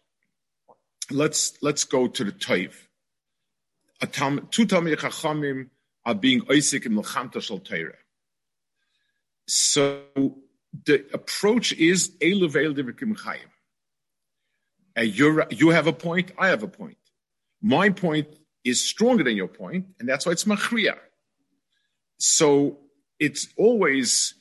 Let's 1.10 1.56
let's 1.62 1.84
go 1.84 2.08
to 2.08 2.24
the 2.24 2.32
toiv. 2.32 2.74
Tam, 4.00 4.48
two 4.50 4.66
Talmid 4.66 4.96
Chachamim 4.96 5.70
are 6.04 6.14
being 6.14 6.42
oisik 6.42 6.86
in 6.86 6.92
Melchamta 6.92 7.40
Shal 7.40 7.58
Torah. 7.58 7.94
So 9.46 10.02
the 10.84 11.06
approach 11.12 11.72
is 11.72 12.10
Eluvel 12.20 12.76
Divikim 12.76 13.16
Chayim. 13.16 13.48
You 15.60 15.70
have 15.70 15.86
a 15.86 15.92
point, 15.92 16.32
I 16.38 16.48
have 16.48 16.62
a 16.62 16.68
point. 16.68 16.98
My 17.62 17.90
point 17.90 18.28
is 18.64 18.84
stronger 18.84 19.24
than 19.24 19.36
your 19.36 19.48
point, 19.48 19.86
and 19.98 20.08
that's 20.08 20.26
why 20.26 20.32
it's 20.32 20.44
Machriya. 20.44 20.96
So 22.18 22.78
it's 23.18 23.48
always 23.56 24.34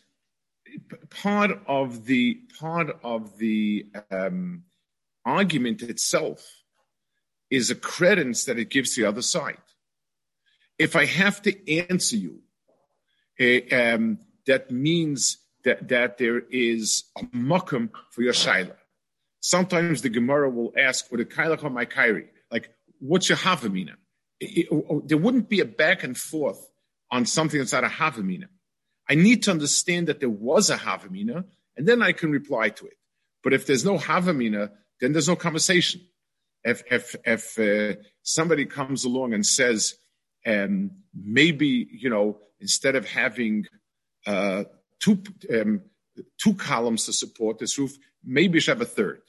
part 1.10 1.52
of 1.68 2.06
the 2.06 2.40
part 2.60 3.00
of 3.04 3.38
the 3.38 3.86
um, 4.12 4.64
argument 5.26 5.82
itself 5.82 6.46
is 7.50 7.70
a 7.70 7.76
credence 7.76 8.46
that 8.46 8.60
it 8.60 8.70
gives 8.70 8.96
the 8.96 9.06
other 9.06 9.22
side. 9.22 9.58
If 10.78 10.96
I 10.96 11.06
have 11.06 11.42
to 11.44 11.78
answer 11.90 12.18
you, 12.18 12.42
uh, 13.40 13.76
um, 13.76 14.20
that 14.46 14.72
means 14.72 15.38
that, 15.64 15.88
that 15.90 16.18
there 16.18 16.40
is 16.50 17.06
a 17.18 17.24
makam 17.36 17.90
for 18.12 18.22
your 18.22 18.34
shaila. 18.34 18.76
Sometimes 19.40 20.02
the 20.02 20.10
Gemara 20.10 20.50
will 20.50 20.74
ask, 20.78 21.12
"What 21.12 21.22
a 21.22 21.26
kailach 21.26 21.72
my 21.72 21.86
kairi?" 21.86 22.28
Like, 22.52 22.70
what's 23.00 23.30
your 23.30 23.38
havamina? 23.38 23.96
There 24.40 25.18
wouldn't 25.18 25.50
be 25.50 25.60
a 25.60 25.66
back 25.66 26.04
and 26.04 26.18
forth 26.18 26.70
on 27.12 27.26
something 27.26 27.60
that's 27.60 27.74
not 27.74 27.84
a 27.84 27.88
havamina. 27.88 28.48
I 29.10 29.16
need 29.16 29.44
to 29.44 29.52
understand 29.52 30.08
that 30.08 30.20
there 30.20 30.30
was 30.30 30.70
a 30.70 30.78
havamina, 30.78 31.46
and 31.78 31.88
then 31.88 32.02
I 32.02 32.12
can 32.12 32.32
reply 32.32 32.70
to 32.70 32.86
it. 32.88 32.98
But 33.44 33.54
if 33.54 33.68
there's 33.68 33.86
no 33.86 33.98
havamina, 33.98 34.72
then 35.00 35.14
there's 35.14 35.28
no 35.28 35.36
conversation. 35.36 36.02
If 36.66 36.84
if 36.92 37.16
if 37.24 37.60
uh, 37.60 38.02
somebody 38.24 38.66
comes 38.66 39.06
along 39.06 39.34
and 39.34 39.46
says, 39.46 39.96
um, 40.46 40.92
maybe 41.14 41.88
you 41.90 42.10
know, 42.10 42.40
instead 42.60 42.96
of 42.96 43.08
having 43.08 43.68
uh, 44.26 44.66
two 45.00 45.22
um, 45.54 45.82
two 46.38 46.54
columns 46.56 47.06
to 47.06 47.14
support 47.14 47.60
this 47.60 47.78
roof. 47.78 47.98
Maybe 48.24 48.54
we 48.54 48.60
should 48.60 48.78
have 48.78 48.82
a 48.82 48.86
third. 48.86 49.22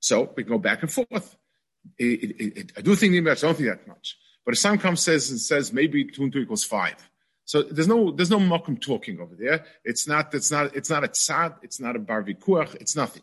So 0.00 0.32
we 0.36 0.44
can 0.44 0.52
go 0.52 0.58
back 0.58 0.82
and 0.82 0.92
forth. 0.92 1.36
It, 1.98 2.04
it, 2.04 2.58
it, 2.58 2.72
I 2.76 2.80
do 2.80 2.94
think 2.94 3.12
the 3.12 3.30
I 3.30 3.34
don't 3.34 3.56
think 3.56 3.68
that 3.68 3.86
much. 3.88 4.16
But 4.44 4.54
if 4.54 4.60
someone 4.60 4.78
comes 4.78 5.00
says 5.00 5.30
and 5.30 5.40
says 5.40 5.72
maybe 5.72 6.04
two 6.04 6.22
and 6.24 6.32
two 6.32 6.40
equals 6.40 6.64
five. 6.64 6.96
So 7.44 7.62
there's 7.62 7.88
no 7.88 8.10
there's 8.10 8.30
no 8.30 8.38
mokum 8.38 8.80
talking 8.80 9.20
over 9.20 9.34
there. 9.34 9.64
It's 9.84 10.06
not 10.08 10.34
it's 10.34 10.50
not 10.50 10.74
it's 10.76 10.90
not 10.90 11.04
a 11.04 11.08
tzad. 11.08 11.56
It's 11.62 11.80
not 11.80 11.96
a 11.96 12.00
barbikuach. 12.00 12.74
It's 12.76 12.96
nothing. 12.96 13.22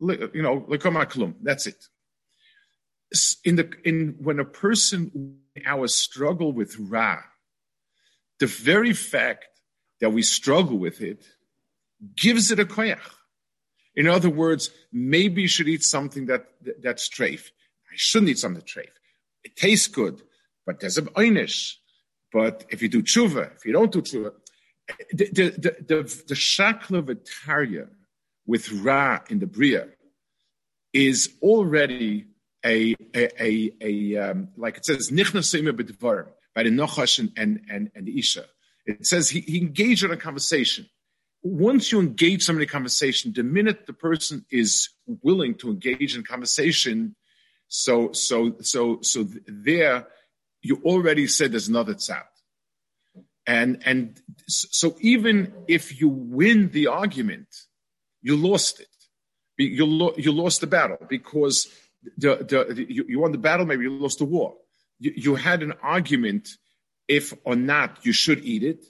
You 0.00 0.42
know. 0.42 0.66
That's 1.42 1.66
it. 1.66 1.88
In 3.44 3.56
the 3.56 3.70
in 3.84 4.16
when 4.18 4.40
a 4.40 4.44
person 4.44 5.38
our 5.66 5.86
struggle 5.86 6.52
with 6.52 6.76
ra, 6.78 7.18
the 8.40 8.46
very 8.46 8.92
fact 8.92 9.46
that 10.00 10.10
we 10.10 10.22
struggle 10.22 10.78
with 10.78 11.00
it 11.00 11.24
gives 12.16 12.50
it 12.50 12.58
a 12.58 12.64
koyach. 12.64 12.98
In 13.94 14.08
other 14.08 14.30
words, 14.30 14.70
maybe 14.92 15.42
you 15.42 15.48
should 15.48 15.68
eat 15.68 15.84
something 15.84 16.26
that, 16.26 16.46
that 16.62 16.82
that's 16.82 17.08
treif. 17.08 17.50
I 17.90 17.94
shouldn't 17.94 18.30
eat 18.30 18.38
something 18.38 18.62
treif. 18.62 18.90
It 19.44 19.54
tastes 19.54 19.86
good, 19.86 20.20
but 20.66 20.80
there's 20.80 20.98
a 20.98 21.02
einish. 21.02 21.74
But 22.32 22.64
if 22.68 22.82
you 22.82 22.88
do 22.88 23.02
tshuva, 23.02 23.54
if 23.54 23.64
you 23.64 23.72
don't 23.72 23.92
do 23.92 24.02
tshuva, 24.02 24.32
the 25.12 25.26
the 25.26 25.50
the, 25.50 25.76
the, 25.86 26.24
the 26.26 26.34
shakla 26.34 27.02
v'tarya 27.02 27.88
with 28.46 28.72
ra 28.72 29.20
in 29.30 29.38
the 29.38 29.46
bria 29.46 29.88
is 30.92 31.34
already 31.42 32.26
a 32.64 32.94
a 33.14 33.42
a, 33.42 33.72
a 33.80 34.16
um, 34.30 34.48
like 34.56 34.76
it 34.76 34.84
says 34.84 35.10
nichnasim 35.10 35.68
b'dvarim 35.68 36.28
by 36.54 36.62
the 36.62 36.70
Nachash 36.70 37.18
and, 37.18 37.32
and, 37.36 37.60
and, 37.68 37.90
and 37.94 38.06
the 38.06 38.18
Isha. 38.18 38.44
It 38.86 39.06
says 39.06 39.28
he, 39.28 39.40
he 39.40 39.58
engaged 39.58 40.04
in 40.04 40.10
a 40.12 40.16
conversation. 40.16 40.88
Once 41.42 41.92
you 41.92 42.00
engage 42.00 42.42
somebody 42.42 42.64
in 42.64 42.68
a 42.68 42.72
conversation, 42.72 43.32
the 43.34 43.42
minute 43.42 43.86
the 43.86 43.92
person 43.92 44.44
is 44.50 44.90
willing 45.22 45.54
to 45.56 45.70
engage 45.70 46.16
in 46.16 46.22
conversation, 46.22 47.16
so 47.68 48.12
so 48.12 48.56
so 48.60 49.00
so 49.02 49.26
there, 49.46 50.06
you 50.62 50.80
already 50.84 51.26
said 51.26 51.52
there's 51.52 51.68
another 51.68 51.94
tzad. 51.94 52.22
And 53.46 53.82
and 53.84 54.18
so 54.48 54.96
even 55.00 55.52
if 55.68 56.00
you 56.00 56.08
win 56.08 56.70
the 56.70 56.86
argument, 56.86 57.48
you 58.22 58.36
lost 58.36 58.80
it. 58.80 58.88
You, 59.56 59.86
lo- 59.86 60.14
you 60.16 60.32
lost 60.32 60.62
the 60.62 60.66
battle 60.66 60.98
because 61.08 61.68
the, 62.16 62.36
the, 62.36 62.86
you, 62.88 63.04
you 63.08 63.18
won 63.18 63.32
the 63.32 63.38
battle, 63.38 63.66
maybe 63.66 63.84
you 63.84 63.90
lost 63.90 64.18
the 64.18 64.24
war 64.24 64.54
you, 64.98 65.12
you 65.16 65.34
had 65.34 65.62
an 65.62 65.74
argument 65.82 66.48
if 67.08 67.32
or 67.44 67.56
not 67.56 67.98
you 68.04 68.12
should 68.12 68.44
eat 68.44 68.62
it. 68.62 68.84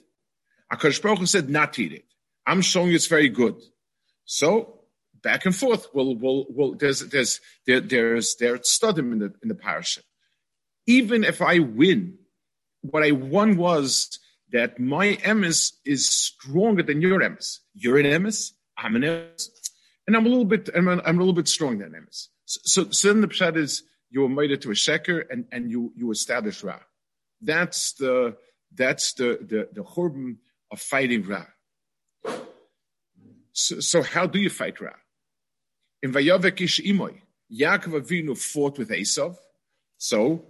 Akash 0.71 1.01
Baruch 1.01 1.27
said 1.27 1.49
not 1.49 1.77
eat 1.79 1.91
it. 1.91 2.05
I'm 2.47 2.61
showing 2.61 2.89
you 2.89 2.95
it's 2.95 3.07
very 3.07 3.29
good. 3.29 3.55
So 4.25 4.81
back 5.21 5.45
and 5.45 5.55
forth. 5.55 5.87
We'll, 5.93 6.15
we'll, 6.15 6.45
we'll, 6.49 6.75
there's, 6.75 7.01
there's, 7.01 7.41
there, 7.67 7.81
there's, 7.81 8.35
there's 8.39 8.61
studim 8.61 9.11
in 9.11 9.19
the, 9.19 9.33
in 9.41 9.49
the 9.49 9.55
parasha. 9.55 10.01
Even 10.87 11.23
if 11.23 11.41
I 11.41 11.59
win, 11.59 12.17
what 12.81 13.03
I 13.03 13.11
won 13.11 13.57
was 13.57 14.19
that 14.51 14.79
my 14.79 15.15
emes 15.15 15.73
is 15.83 16.07
stronger 16.07 16.83
than 16.83 17.01
your 17.01 17.19
emes. 17.19 17.59
You're 17.73 17.97
an 17.97 18.05
emes, 18.05 18.51
I'm 18.77 18.95
an 18.95 19.01
emes, 19.01 19.49
and 20.05 20.15
I'm 20.15 20.25
a 20.25 20.29
little 20.29 20.45
bit, 20.45 20.69
I'm 20.75 20.87
a, 20.87 21.01
I'm 21.03 21.17
a 21.17 21.19
little 21.19 21.33
bit 21.33 21.47
stronger 21.47 21.89
than 21.89 21.99
emes. 21.99 22.27
So, 22.45 22.85
so, 22.91 23.07
then 23.07 23.21
the 23.21 23.27
pshat 23.27 23.57
is 23.57 23.83
you 24.09 24.27
made 24.29 24.61
to 24.61 24.71
a 24.71 24.73
sheker 24.73 25.23
and, 25.29 25.45
and 25.51 25.71
you, 25.71 25.91
you 25.95 26.11
establish 26.11 26.63
Ra. 26.63 26.79
That's 27.41 27.93
the, 27.93 28.37
that's 28.73 29.13
the, 29.13 29.39
the, 29.41 29.69
the 29.73 29.81
churban 29.83 30.37
of 30.71 30.79
fighting 30.79 31.23
Ra. 31.23 31.45
So, 33.51 33.79
so 33.79 34.03
how 34.03 34.27
do 34.27 34.39
you 34.39 34.49
fight 34.49 34.79
Ra? 34.79 34.91
In 36.03 36.11
Vayavek 36.11 36.61
Ish 36.61 36.81
Imoy, 36.81 37.21
Yaakov 37.51 38.01
Avinu 38.01 38.37
fought 38.37 38.77
with 38.77 38.89
Esav. 38.89 39.37
So 39.97 40.45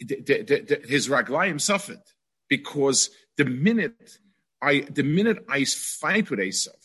the, 0.00 0.16
the, 0.20 0.42
the, 0.42 0.82
his 0.86 1.08
raglayim 1.08 1.60
suffered 1.60 2.02
because 2.48 3.10
the 3.36 3.44
minute 3.44 4.18
I, 4.60 4.80
the 4.90 5.04
minute 5.04 5.44
I 5.48 5.64
fight 5.64 6.30
with 6.30 6.40
Esav, 6.40 6.76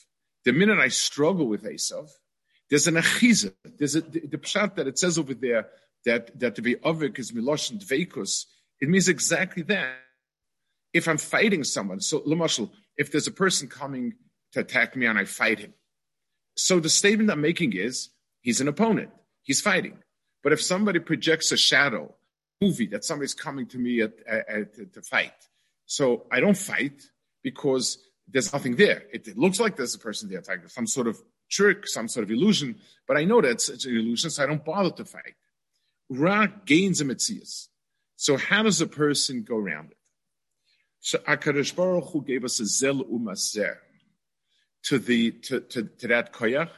the 0.45 0.54
minute 0.54 0.80
I 0.80 0.89
struggle 0.89 1.47
with 1.47 1.63
Esav, 1.63 2.10
there's 2.69 2.88
an 2.88 2.95
achiza. 2.95 3.54
There's 3.78 3.95
a, 3.95 4.02
the, 4.02 4.21
the 4.28 4.38
pshat 4.38 4.76
that 4.76 4.88
it 4.88 4.97
says 4.97 5.17
over 5.17 5.34
there 5.34 5.67
that 6.06 6.39
that 6.39 6.56
to 6.56 6.62
be 6.62 6.76
avik 6.76 7.19
is 7.19 7.32
miloshin 7.32 7.84
dveikus, 7.84 8.45
it 8.80 8.89
means 8.89 9.08
exactly 9.08 9.63
that. 9.63 9.95
If 10.93 11.08
I'm 11.08 11.17
fighting 11.17 11.63
someone, 11.63 12.02
so 12.02 12.19
lemashal, 12.21 12.69
if 12.97 13.12
there's 13.12 13.28
a 13.28 13.32
person 13.32 13.67
coming 13.67 14.13
to 14.52 14.60
attack 14.60 14.95
me 14.95 15.08
and 15.08 15.17
I 15.17 15.26
fight 15.26 15.60
him, 15.60 15.73
so 16.56 16.80
the 16.80 16.89
statement 16.89 17.32
I'm 17.32 17.41
making 17.41 17.73
is 17.73 18.10
he's 18.41 18.62
an 18.62 18.67
opponent, 18.67 19.10
he's 19.41 19.62
fighting. 19.62 19.97
But 20.43 20.54
if 20.54 20.62
somebody 20.62 20.99
projects 20.99 21.52
a 21.52 21.58
shadow, 21.58 22.13
movie 22.62 22.88
that 22.88 23.04
somebody's 23.04 23.34
coming 23.34 23.65
to 23.67 23.78
me 23.78 24.02
at, 24.02 24.13
at, 24.28 24.49
at, 24.49 24.93
to 24.93 25.02
fight, 25.02 25.34
so 25.86 26.28
I 26.32 26.39
don't 26.39 26.58
fight 26.58 27.02
because 27.43 27.97
there's 28.28 28.54
nothing 28.54 28.76
there. 28.76 29.04
It, 29.12 29.28
it, 29.28 29.38
looks 29.38 29.60
like 29.60 29.76
there's 29.76 29.95
a 29.95 29.99
person 29.99 30.30
there 30.30 30.39
attacking, 30.39 30.69
some 30.69 30.88
sort 30.88 31.08
of 31.08 31.21
trick, 31.54 31.88
some 31.88 32.08
sort 32.08 32.24
of 32.24 32.32
illusion, 32.32 32.76
but 33.08 33.18
I 33.18 33.24
know 33.26 33.42
that 33.42 33.52
it's, 33.52 33.70
it's 33.70 33.86
an 33.86 33.96
illusion, 33.96 34.30
so 34.30 34.44
I 34.44 34.46
don't 34.48 34.66
bother 34.66 34.92
to 34.92 35.06
fight. 35.06 35.36
Ra 36.10 36.48
gains 36.66 37.02
a 37.02 37.06
mitzias. 37.06 37.68
So 38.16 38.38
how 38.38 38.63
does 38.63 38.82
a 38.82 38.88
person 38.88 39.44
go 39.44 39.58
around 39.58 39.92
it? 39.92 39.98
So 41.00 41.18
Akadosh 41.20 41.76
Baruch 41.76 42.12
Hu 42.12 42.24
gave 42.24 42.46
us 42.46 42.60
a 42.60 42.66
zel 42.66 43.04
umaser 43.04 43.76
to 44.84 45.00
the 45.00 45.32
to, 45.32 45.60
to, 45.60 45.84
to 45.84 46.08
that 46.08 46.34
koyach, 46.34 46.70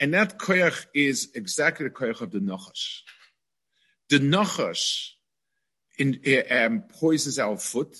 and 0.00 0.12
that 0.14 0.38
koyach 0.38 0.86
is 0.94 1.30
exactly 1.34 1.88
the 1.88 1.94
koyach 1.94 2.20
of 2.20 2.30
the 2.30 2.40
nachash. 2.40 3.00
The 4.10 4.18
nachash 4.18 5.12
in, 5.98 6.20
um, 6.50 6.82
poisons 6.82 7.38
our 7.38 7.56
foot. 7.56 7.96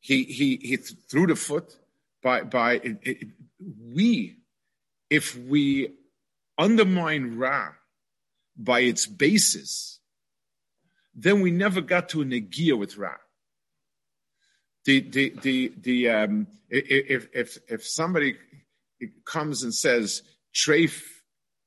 He 0.00 0.24
he 0.24 0.56
he 0.56 0.76
threw 0.76 1.26
the 1.26 1.36
foot 1.36 1.76
by 2.22 2.42
by 2.42 2.74
it, 2.74 2.98
it, 3.02 3.28
we 3.94 4.39
if 5.10 5.36
we 5.36 5.92
undermine 6.56 7.36
Ra 7.36 7.70
by 8.56 8.80
its 8.80 9.06
basis, 9.06 9.98
then 11.14 11.40
we 11.40 11.50
never 11.50 11.80
got 11.80 12.08
to 12.10 12.22
a 12.22 12.24
negia 12.24 12.78
with 12.78 12.96
Ra. 12.96 13.14
The, 14.84 15.00
the, 15.00 15.34
the, 15.42 15.72
the, 15.76 16.08
um, 16.08 16.46
if, 16.70 17.28
if, 17.34 17.58
if 17.68 17.86
somebody 17.86 18.36
comes 19.26 19.62
and 19.62 19.74
says, 19.74 20.22
treif 20.54 21.02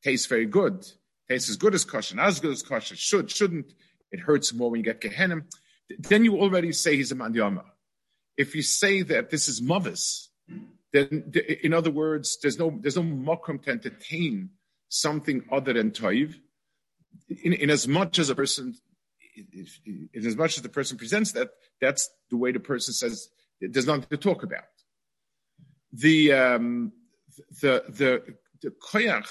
tastes 0.04 0.26
very 0.26 0.46
good, 0.46 0.88
tastes 1.30 1.50
as 1.50 1.58
good 1.58 1.76
as 1.76 1.86
kosher, 1.86 2.16
not 2.16 2.28
as 2.28 2.40
good 2.40 2.52
as 2.52 2.64
kosher, 2.64 2.96
should, 2.96 3.30
shouldn't, 3.30 3.74
it 4.12 4.20
hurts 4.20 4.54
more 4.54 4.72
when 4.72 4.80
you 4.80 4.84
get 4.84 5.02
gehenim, 5.02 5.44
then 6.00 6.24
you 6.24 6.40
already 6.40 6.72
say 6.72 6.96
he's 6.96 7.12
a 7.12 7.16
mandiyama. 7.16 7.64
If 8.38 8.56
you 8.56 8.62
say 8.62 9.04
that 9.04 9.30
this 9.30 9.48
is 9.48 9.62
then 9.62 10.30
in 10.94 11.74
other 11.74 11.92
words, 11.92 12.38
there's 12.42 12.60
no, 12.60 12.78
there's 12.82 12.96
no 12.96 13.04
mokum 13.04 13.62
to 13.64 13.72
entertain 13.72 14.52
something 14.90 15.44
other 15.52 15.74
than 15.74 15.92
toiv, 15.92 16.36
in, 17.30 17.54
in 17.54 17.70
as 17.70 17.88
much 17.88 18.20
as 18.20 18.30
a 18.30 18.36
person, 18.36 18.76
in 19.36 20.26
as 20.26 20.36
much 20.36 20.58
as 20.58 20.64
the 20.64 20.70
person 20.70 20.98
presents 20.98 21.32
that, 21.32 21.50
that's 21.82 22.10
the 22.30 22.38
way 22.38 22.52
the 22.52 22.60
person 22.60 22.94
says 22.94 23.30
there's 23.60 23.88
nothing 23.88 24.06
to 24.10 24.18
talk 24.18 24.44
about. 24.44 24.64
The 25.92 26.34
um, 26.34 26.92
the 27.62 27.84
the 27.88 28.36
the 28.62 28.72
koyach 28.72 29.30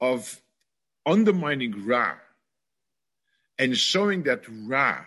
of 0.00 0.40
undermining 1.06 1.86
Ra 1.86 2.14
and 3.58 3.76
showing 3.76 4.24
that 4.24 4.44
Ra 4.48 5.04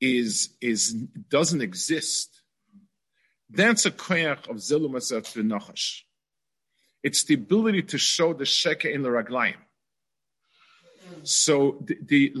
is 0.00 0.50
is 0.60 0.92
doesn't 1.28 1.62
exist. 1.62 2.29
That's 3.50 3.84
a 3.86 3.90
koyach 3.90 4.48
of 4.48 4.56
zilumasat 4.56 5.26
v'nachash. 5.34 6.02
It's 7.02 7.24
the 7.24 7.34
ability 7.34 7.82
to 7.82 7.98
show 7.98 8.32
the 8.32 8.44
sheka 8.44 8.92
in 8.92 9.02
the 9.02 9.08
raglayim. 9.08 9.56
So 11.24 11.82
the, 11.84 12.32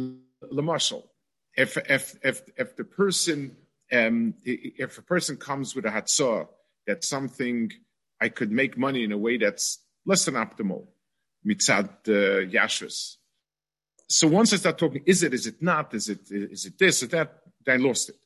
the 0.50 0.62
marshal, 0.62 1.10
if 1.56 1.76
if 1.76 2.16
if 2.22 2.42
if 2.56 2.76
the 2.76 2.84
person 2.84 3.56
um, 3.92 4.34
if 4.44 4.98
a 4.98 5.02
person 5.02 5.36
comes 5.36 5.74
with 5.74 5.84
a 5.86 5.90
hatzah 5.90 6.46
that 6.86 7.04
something 7.04 7.72
I 8.20 8.28
could 8.28 8.52
make 8.52 8.78
money 8.78 9.02
in 9.02 9.12
a 9.12 9.18
way 9.18 9.38
that's 9.38 9.80
less 10.06 10.24
than 10.26 10.34
optimal, 10.34 10.86
mitzad 11.46 11.88
uh, 12.06 12.46
yashus. 12.48 13.16
So 14.08 14.28
once 14.28 14.52
I 14.52 14.56
start 14.56 14.78
talking, 14.78 15.02
is 15.06 15.22
it, 15.22 15.32
is 15.34 15.46
it 15.46 15.62
not, 15.62 15.94
is 15.94 16.08
it, 16.08 16.20
is 16.30 16.66
it 16.66 16.78
this, 16.78 17.02
or 17.02 17.06
that, 17.08 17.42
I 17.66 17.76
lost 17.76 18.08
it. 18.10 18.16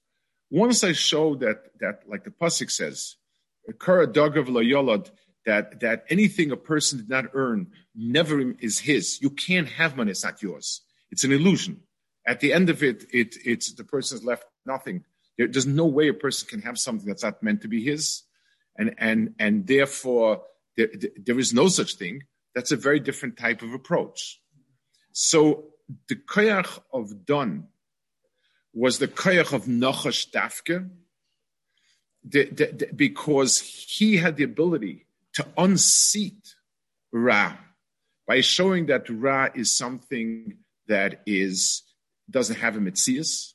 Once 0.50 0.84
I 0.84 0.92
show 0.92 1.34
that, 1.36 1.64
that 1.80 2.02
like 2.06 2.24
the 2.24 2.30
pasuk 2.30 2.70
says, 2.70 3.16
that 5.46 5.80
that 5.80 6.04
anything 6.08 6.50
a 6.50 6.56
person 6.56 6.98
did 6.98 7.08
not 7.08 7.26
earn 7.34 7.68
never 7.94 8.52
is 8.60 8.78
his. 8.78 9.20
You 9.20 9.30
can't 9.30 9.68
have 9.68 9.96
money; 9.96 10.10
it's 10.10 10.24
not 10.24 10.42
yours. 10.42 10.82
It's 11.10 11.24
an 11.24 11.32
illusion. 11.32 11.82
At 12.26 12.40
the 12.40 12.52
end 12.52 12.70
of 12.70 12.82
it, 12.82 13.04
it 13.12 13.36
it's 13.44 13.74
the 13.74 13.84
person's 13.84 14.24
left 14.24 14.44
nothing. 14.66 15.04
There, 15.36 15.48
there's 15.48 15.66
no 15.66 15.86
way 15.86 16.08
a 16.08 16.14
person 16.14 16.48
can 16.48 16.62
have 16.62 16.78
something 16.78 17.06
that's 17.06 17.22
not 17.22 17.42
meant 17.42 17.62
to 17.62 17.68
be 17.68 17.84
his, 17.84 18.22
and 18.78 18.94
and 18.98 19.34
and 19.38 19.66
therefore 19.66 20.42
there, 20.76 20.88
there 21.16 21.38
is 21.38 21.52
no 21.52 21.68
such 21.68 21.96
thing. 21.96 22.22
That's 22.54 22.72
a 22.72 22.76
very 22.76 23.00
different 23.00 23.36
type 23.36 23.62
of 23.62 23.72
approach. 23.72 24.40
So 25.12 25.70
the 26.08 26.16
koyach 26.16 26.80
of 26.92 27.26
Don 27.26 27.68
was 28.74 28.98
the 28.98 29.08
koyach 29.08 29.52
of 29.52 29.64
Nachash 29.64 30.30
Dafke, 30.30 30.90
the, 32.24 32.44
the, 32.44 32.66
the, 32.66 32.88
because 32.94 33.60
he 33.60 34.16
had 34.16 34.36
the 34.36 34.44
ability 34.44 35.06
to 35.34 35.46
unseat 35.56 36.54
Ra 37.12 37.56
by 38.26 38.40
showing 38.40 38.86
that 38.86 39.08
Ra 39.08 39.48
is 39.54 39.72
something 39.72 40.58
that 40.88 41.22
is 41.26 41.82
doesn't 42.30 42.56
have 42.56 42.76
a 42.76 42.80
mitzias. 42.80 43.52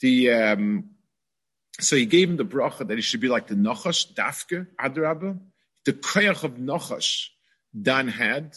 The 0.00 0.32
um, 0.32 0.90
so 1.80 1.96
he 1.96 2.06
gave 2.06 2.30
him 2.30 2.36
the 2.36 2.44
bracha 2.44 2.86
that 2.86 2.96
he 2.96 3.02
should 3.02 3.20
be 3.20 3.28
like 3.28 3.46
the 3.46 3.54
Nachash 3.54 4.12
Dafke 4.14 4.66
Adrabah. 4.80 5.38
the 5.84 5.92
koyach 5.92 6.44
of 6.44 6.52
Nachash 6.54 7.28
Dan 7.80 8.08
had, 8.08 8.56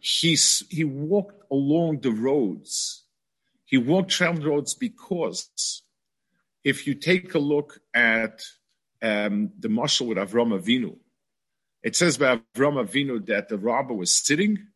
he, 0.00 0.36
he 0.70 0.84
walked 0.84 1.44
along 1.50 2.00
the 2.00 2.10
roads. 2.10 3.03
He 3.74 3.78
walked 3.78 4.12
traveled 4.12 4.44
roads 4.44 4.74
because 4.74 5.82
if 6.62 6.86
you 6.86 6.94
take 6.94 7.34
a 7.34 7.40
look 7.40 7.80
at 7.92 8.44
um, 9.02 9.50
the 9.58 9.66
mashal 9.66 10.06
with 10.06 10.16
Avram 10.16 10.56
Avinu, 10.56 10.96
it 11.82 11.96
says 11.96 12.16
by 12.16 12.36
Avram 12.54 12.76
Avinu 12.80 13.26
that 13.26 13.48
the 13.48 13.58
robber 13.58 13.92
was 13.92 14.12
sitting 14.12 14.68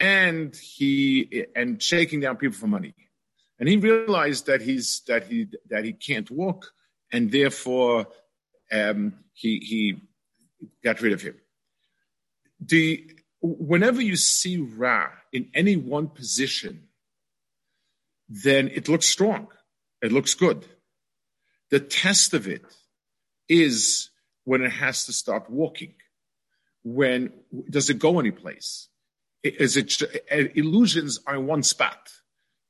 and 0.00 0.56
he 0.56 1.44
and 1.54 1.82
shaking 1.82 2.20
down 2.20 2.38
people 2.38 2.56
for 2.56 2.68
money, 2.68 2.94
and 3.60 3.68
he 3.68 3.76
realized 3.76 4.46
that 4.46 4.62
he's 4.62 5.02
that 5.08 5.26
he 5.26 5.48
that 5.68 5.84
he 5.84 5.92
can't 5.92 6.30
walk, 6.30 6.72
and 7.12 7.30
therefore 7.30 8.06
um, 8.72 9.12
he 9.34 9.58
he 9.58 10.00
got 10.82 11.02
rid 11.02 11.12
of 11.12 11.20
him. 11.20 11.34
The 12.60 13.10
whenever 13.42 14.00
you 14.00 14.16
see 14.16 14.56
Ra 14.56 15.08
in 15.34 15.50
any 15.52 15.76
one 15.76 16.08
position, 16.08 16.87
then 18.28 18.68
it 18.68 18.88
looks 18.88 19.06
strong. 19.06 19.48
It 20.02 20.12
looks 20.12 20.34
good. 20.34 20.64
The 21.70 21.80
test 21.80 22.34
of 22.34 22.46
it 22.46 22.64
is 23.48 24.10
when 24.44 24.62
it 24.62 24.70
has 24.70 25.06
to 25.06 25.12
start 25.12 25.50
walking. 25.50 25.94
When 26.84 27.32
does 27.68 27.90
it 27.90 27.98
go 27.98 28.20
anyplace? 28.20 28.88
Is 29.42 29.76
it 29.76 30.02
illusions 30.54 31.20
are 31.26 31.36
in 31.36 31.46
one 31.46 31.62
spot? 31.62 32.10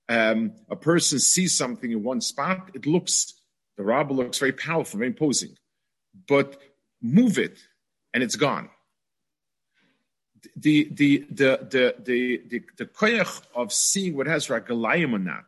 Um, 0.09 0.53
a 0.71 0.77
person 0.77 1.19
sees 1.19 1.57
something 1.57 1.91
in 1.91 2.03
one 2.03 2.21
spot. 2.21 2.71
It 2.75 2.87
looks 2.87 3.35
the 3.77 3.85
robber 3.85 4.15
looks 4.15 4.39
very 4.39 4.53
powerful, 4.53 4.99
very 4.99 5.09
imposing, 5.09 5.57
but 6.27 6.61
move 7.01 7.39
it 7.39 7.59
and 8.13 8.23
it's 8.23 8.37
gone. 8.37 8.71
The 10.57 10.89
the 10.93 11.27
the 11.31 11.57
the 11.57 11.95
the 12.03 12.43
the, 12.49 12.63
the 12.77 12.87
koyach 12.87 13.43
of 13.55 13.73
seeing 13.73 14.17
what 14.17 14.27
has 14.27 14.49
ragalayim 14.49 15.13
or 15.13 15.19
not 15.19 15.48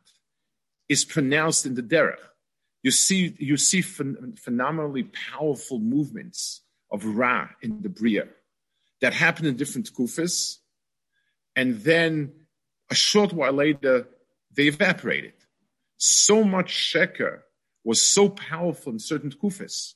is 0.90 1.06
pronounced 1.06 1.64
in 1.64 1.74
the 1.74 1.82
derech. 1.82 2.24
You 2.82 2.90
see 2.90 3.34
you 3.38 3.56
see 3.56 3.80
phen- 3.80 4.38
phenomenally 4.38 5.04
powerful 5.32 5.78
movements 5.78 6.62
of 6.90 7.04
ra 7.04 7.48
in 7.62 7.80
the 7.80 7.88
bria 7.88 8.26
that 9.00 9.14
happen 9.14 9.46
in 9.46 9.56
different 9.56 9.90
kufas, 9.96 10.58
and 11.56 11.80
then 11.80 12.32
a 12.90 12.94
short 12.94 13.32
while 13.32 13.54
later 13.54 14.06
they 14.54 14.64
evaporated. 14.64 15.32
So 15.96 16.44
much 16.44 16.70
sheker 16.92 17.40
was 17.84 18.02
so 18.02 18.28
powerful 18.28 18.92
in 18.92 18.98
certain 18.98 19.30
kufas 19.30 19.94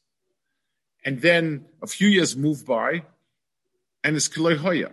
and 1.05 1.21
then 1.21 1.67
a 1.83 1.87
few 1.87 2.09
years 2.09 2.37
move 2.37 2.65
by, 2.67 3.05
and 4.03 4.17
it's 4.17 4.29
Kiloi 4.29 4.57
Hoya. 4.57 4.91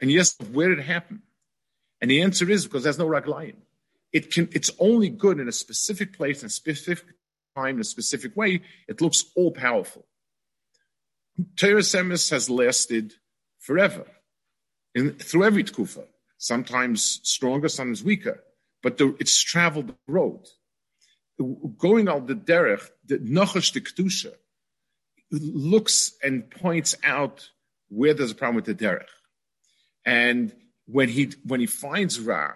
And 0.00 0.10
yes, 0.10 0.34
where 0.52 0.70
did 0.70 0.78
it 0.78 0.86
happen? 0.86 1.22
And 2.00 2.10
the 2.10 2.22
answer 2.22 2.48
is 2.50 2.64
because 2.64 2.84
there's 2.84 2.98
no 2.98 3.06
Raglayim. 3.06 3.56
It 4.12 4.32
can, 4.32 4.48
it's 4.52 4.70
only 4.78 5.08
good 5.08 5.38
in 5.38 5.48
a 5.48 5.52
specific 5.52 6.16
place, 6.16 6.42
in 6.42 6.46
a 6.46 6.50
specific 6.50 7.06
time, 7.56 7.76
in 7.76 7.80
a 7.80 7.84
specific 7.84 8.36
way. 8.36 8.62
It 8.88 9.00
looks 9.00 9.24
all 9.36 9.52
powerful. 9.52 10.06
Emes 11.56 12.30
has 12.30 12.50
lasted 12.50 13.14
forever, 13.58 14.04
in, 14.94 15.12
through 15.14 15.44
every 15.44 15.64
tkufa. 15.64 16.04
Sometimes 16.38 17.20
stronger, 17.22 17.68
sometimes 17.68 18.02
weaker, 18.02 18.42
but 18.82 18.98
the, 18.98 19.14
it's 19.20 19.40
traveled 19.42 19.88
the 19.88 19.96
road. 20.08 20.46
Going 21.78 22.08
out 22.08 22.26
the 22.26 22.34
derech, 22.34 22.86
the 23.06 23.18
nachash 23.18 23.72
the 23.72 23.80
kedusha, 23.80 24.32
looks 25.30 26.12
and 26.22 26.50
points 26.50 26.94
out 27.04 27.48
where 27.88 28.14
there's 28.14 28.32
a 28.32 28.34
problem 28.34 28.56
with 28.56 28.64
the 28.64 28.74
derech. 28.74 29.04
And 30.04 30.52
when 30.86 31.08
he 31.08 31.32
when 31.44 31.60
he 31.60 31.66
finds 31.66 32.18
Ra, 32.18 32.52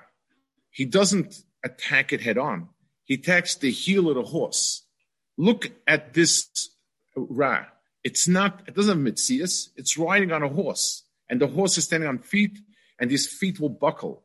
he 0.74 0.84
doesn't 0.84 1.37
attack 1.64 2.12
it 2.12 2.20
head 2.20 2.37
on. 2.37 2.68
He 3.04 3.14
attacks 3.14 3.54
the 3.54 3.70
heel 3.70 4.08
of 4.08 4.16
the 4.16 4.24
horse. 4.24 4.82
Look 5.38 5.70
at 5.87 6.14
this 6.14 6.48
Ra. 7.16 7.66
It's 8.02 8.26
not, 8.26 8.64
it 8.66 8.74
doesn't 8.74 8.98
have 8.98 9.14
mitzias, 9.14 9.68
it's 9.76 9.96
riding 9.96 10.32
on 10.32 10.42
a 10.42 10.48
horse. 10.48 11.04
And 11.30 11.40
the 11.40 11.46
horse 11.46 11.78
is 11.78 11.84
standing 11.84 12.08
on 12.08 12.18
feet, 12.18 12.58
and 12.98 13.08
these 13.08 13.28
feet 13.28 13.60
will 13.60 13.68
buckle. 13.68 14.24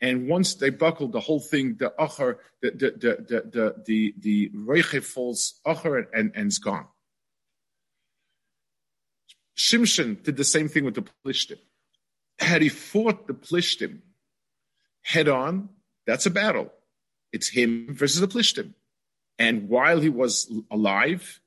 And 0.00 0.26
once 0.26 0.54
they 0.54 0.70
buckle, 0.70 1.08
the 1.08 1.20
whole 1.20 1.38
thing, 1.38 1.76
the 1.78 1.92
acher, 1.98 2.36
the 2.62 2.70
the 2.70 2.90
the 3.02 3.12
the 3.28 3.74
the 3.86 4.14
the, 4.22 4.50
the 4.52 5.00
falls 5.02 5.60
acher 5.66 6.06
and, 6.14 6.32
and 6.34 6.46
it's 6.46 6.58
gone. 6.58 6.86
Shimshon 9.54 10.22
did 10.22 10.38
the 10.38 10.44
same 10.44 10.68
thing 10.68 10.86
with 10.86 10.94
the 10.94 11.04
Plishtim. 11.24 11.58
Had 12.38 12.62
he 12.62 12.70
fought 12.70 13.26
the 13.26 13.34
Plishtim 13.34 14.00
head 15.02 15.28
on, 15.28 15.68
that's 16.10 16.26
a 16.26 16.30
battle. 16.30 16.72
It's 17.32 17.48
him 17.48 17.86
versus 17.90 18.20
the 18.20 18.26
Plishtim. 18.26 18.74
And 19.38 19.68
while 19.68 20.00
he 20.00 20.08
was 20.08 20.52
alive, 20.68 21.40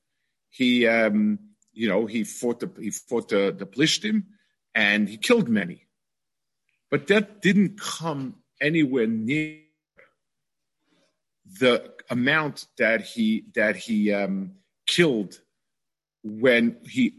he, 0.49 0.87
um, 0.87 1.39
you 1.73 1.89
know, 1.89 2.05
he 2.05 2.23
fought 2.23 2.61
the 2.61 2.71
he 2.79 2.91
fought 2.91 3.27
the, 3.27 3.53
the 3.55 3.65
Plishtim, 3.65 4.23
and 4.73 5.09
he 5.09 5.17
killed 5.17 5.49
many. 5.49 5.85
But 6.89 7.07
that 7.07 7.41
didn't 7.41 7.77
come 7.77 8.35
anywhere 8.61 9.05
near 9.05 9.59
the 11.59 11.91
amount 12.09 12.65
that 12.77 13.01
he 13.01 13.43
that 13.55 13.75
he 13.75 14.13
um, 14.13 14.53
killed 14.87 15.41
when 16.23 16.77
he 16.85 17.15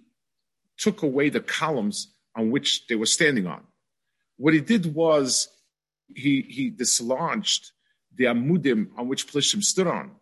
took 0.78 1.02
away 1.02 1.28
the 1.28 1.40
columns 1.40 2.10
on 2.34 2.50
which 2.50 2.86
they 2.86 2.94
were 2.94 3.06
standing 3.18 3.46
on. 3.46 3.62
What 4.38 4.54
he 4.54 4.60
did 4.60 4.94
was 4.94 5.48
he, 6.14 6.42
he 6.42 6.70
dislodged 6.70 7.72
the 8.14 8.24
amudim 8.24 8.90
on 8.96 9.08
which 9.08 9.26
Plishtim 9.26 9.62
stood 9.62 9.86
on, 9.86 10.12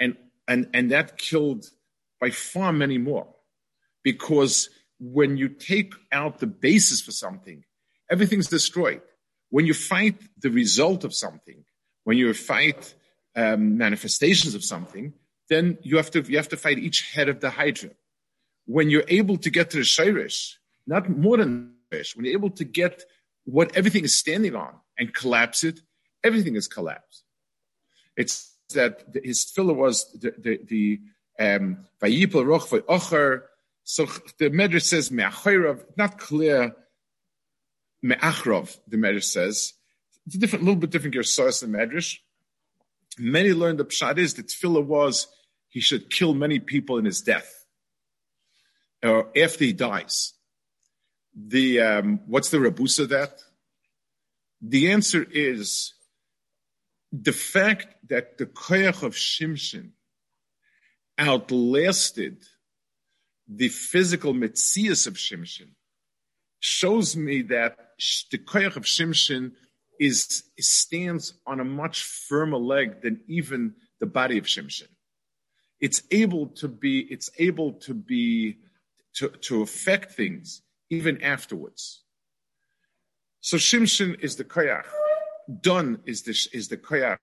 and, 0.00 0.16
and, 0.46 0.68
and 0.74 0.90
that 0.90 1.18
killed 1.18 1.66
by 2.20 2.30
far 2.30 2.72
many 2.72 2.98
more. 2.98 3.28
Because 4.02 4.70
when 4.98 5.36
you 5.36 5.48
take 5.48 5.94
out 6.10 6.38
the 6.38 6.46
basis 6.46 7.00
for 7.00 7.12
something, 7.12 7.64
everything's 8.10 8.48
destroyed. 8.48 9.02
When 9.50 9.66
you 9.66 9.74
fight 9.74 10.20
the 10.40 10.50
result 10.50 11.04
of 11.04 11.14
something, 11.14 11.64
when 12.04 12.16
you 12.16 12.32
fight 12.34 12.94
um, 13.36 13.78
manifestations 13.78 14.54
of 14.54 14.64
something, 14.64 15.14
then 15.48 15.78
you 15.82 15.96
have 15.96 16.10
to 16.10 16.22
you 16.22 16.36
have 16.36 16.48
to 16.48 16.56
fight 16.56 16.78
each 16.78 17.10
head 17.12 17.28
of 17.28 17.40
the 17.40 17.50
hydra 17.50 17.90
when 18.68 18.90
you're 18.90 19.04
able 19.08 19.38
to 19.38 19.48
get 19.48 19.70
to 19.70 19.78
the 19.78 19.82
Shirish, 19.82 20.56
not 20.86 21.08
more 21.08 21.38
than 21.38 21.72
fish, 21.90 22.14
when 22.14 22.26
you're 22.26 22.34
able 22.34 22.50
to 22.50 22.64
get 22.64 23.02
what 23.44 23.74
everything 23.74 24.04
is 24.04 24.18
standing 24.18 24.54
on 24.54 24.74
and 24.98 25.14
collapse 25.14 25.64
it, 25.64 25.80
everything 26.24 26.56
is 26.56 26.68
collapsed. 26.68 27.24
It's 28.16 28.54
that 28.74 29.04
his 29.22 29.44
filler 29.44 29.74
was 29.74 30.10
the, 30.12 30.34
the, 30.38 30.60
the 30.64 31.00
um. 31.38 31.86
So 33.90 34.04
the 34.38 34.50
Medrash 34.50 34.82
says 34.82 35.10
Me'achirav, 35.10 35.82
not 35.96 36.18
clear 36.18 36.76
Me'achrov, 38.02 38.76
the 38.86 38.98
Medrash 38.98 39.24
says. 39.24 39.72
It's 40.26 40.34
a 40.34 40.38
different, 40.38 40.64
little 40.64 40.78
bit 40.78 40.90
different 40.90 41.14
Gersois 41.14 41.60
than 41.60 41.72
Medrash. 41.72 42.18
Many 43.18 43.52
learned 43.54 43.78
the 43.78 43.86
Pshat 43.86 44.18
is 44.18 44.34
that 44.34 44.48
Tefillah 44.48 44.84
was 44.84 45.26
he 45.68 45.80
should 45.80 46.10
kill 46.10 46.34
many 46.34 46.58
people 46.58 46.98
in 46.98 47.04
his 47.04 47.22
death 47.22 47.64
or 49.02 49.30
after 49.36 49.64
he 49.64 49.72
dies. 49.72 50.34
The 51.34 51.80
um, 51.80 52.20
what's 52.26 52.50
the 52.50 52.60
rebus 52.60 52.98
of 52.98 53.10
that? 53.10 53.40
The 54.60 54.90
answer 54.92 55.26
is 55.30 55.94
the 57.12 57.32
fact 57.32 58.08
that 58.08 58.38
the 58.38 58.46
koyach 58.46 59.02
of 59.02 59.14
Shimshon 59.14 59.90
outlasted 61.18 62.44
the 63.48 63.68
physical 63.68 64.34
mitzias 64.34 65.06
of 65.06 65.14
Shimshon 65.14 65.70
shows 66.60 67.16
me 67.16 67.42
that 67.42 67.76
the 68.30 68.38
koyach 68.38 68.76
of 68.76 68.84
Shimshon 68.84 69.52
is 69.98 70.44
stands 70.58 71.34
on 71.46 71.60
a 71.60 71.64
much 71.64 72.02
firmer 72.02 72.58
leg 72.58 73.02
than 73.02 73.20
even 73.26 73.74
the 74.00 74.06
body 74.06 74.38
of 74.38 74.44
Shimshon. 74.44 74.88
It's 75.80 76.02
able 76.10 76.48
to 76.48 76.68
be. 76.68 77.00
It's 77.00 77.30
able 77.38 77.74
to 77.74 77.94
be 77.94 78.58
to, 79.14 79.28
to 79.28 79.62
affect 79.62 80.12
things 80.12 80.62
even 80.90 81.22
afterwards. 81.22 82.02
So 83.48 83.56
Shimshon 83.56 84.20
is 84.20 84.36
the 84.36 84.44
koyach. 84.44 84.84
Dan 85.62 86.00
is 86.04 86.20
the, 86.20 86.36
is 86.52 86.68
the 86.68 86.76
koyach 86.76 87.16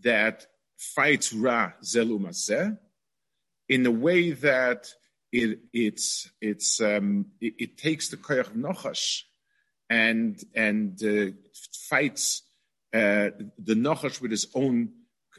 that 0.00 0.46
fights 0.78 1.30
Ra 1.34 1.72
Zelumazeh 1.82 2.78
in 3.68 3.84
a 3.84 3.90
way 3.90 4.30
that 4.30 4.94
it, 5.30 5.58
it's, 5.74 6.30
it's, 6.40 6.80
um, 6.80 7.26
it, 7.38 7.52
it, 7.58 7.76
takes 7.76 8.08
the 8.08 8.16
koyach 8.16 8.46
of 8.46 8.54
Nochash 8.54 9.24
and, 9.90 10.42
and 10.54 10.98
uh, 11.04 11.36
fights 11.90 12.44
uh, 12.94 13.36
the 13.58 13.74
Nochash 13.74 14.22
with 14.22 14.30
his 14.30 14.46
own, 14.54 14.88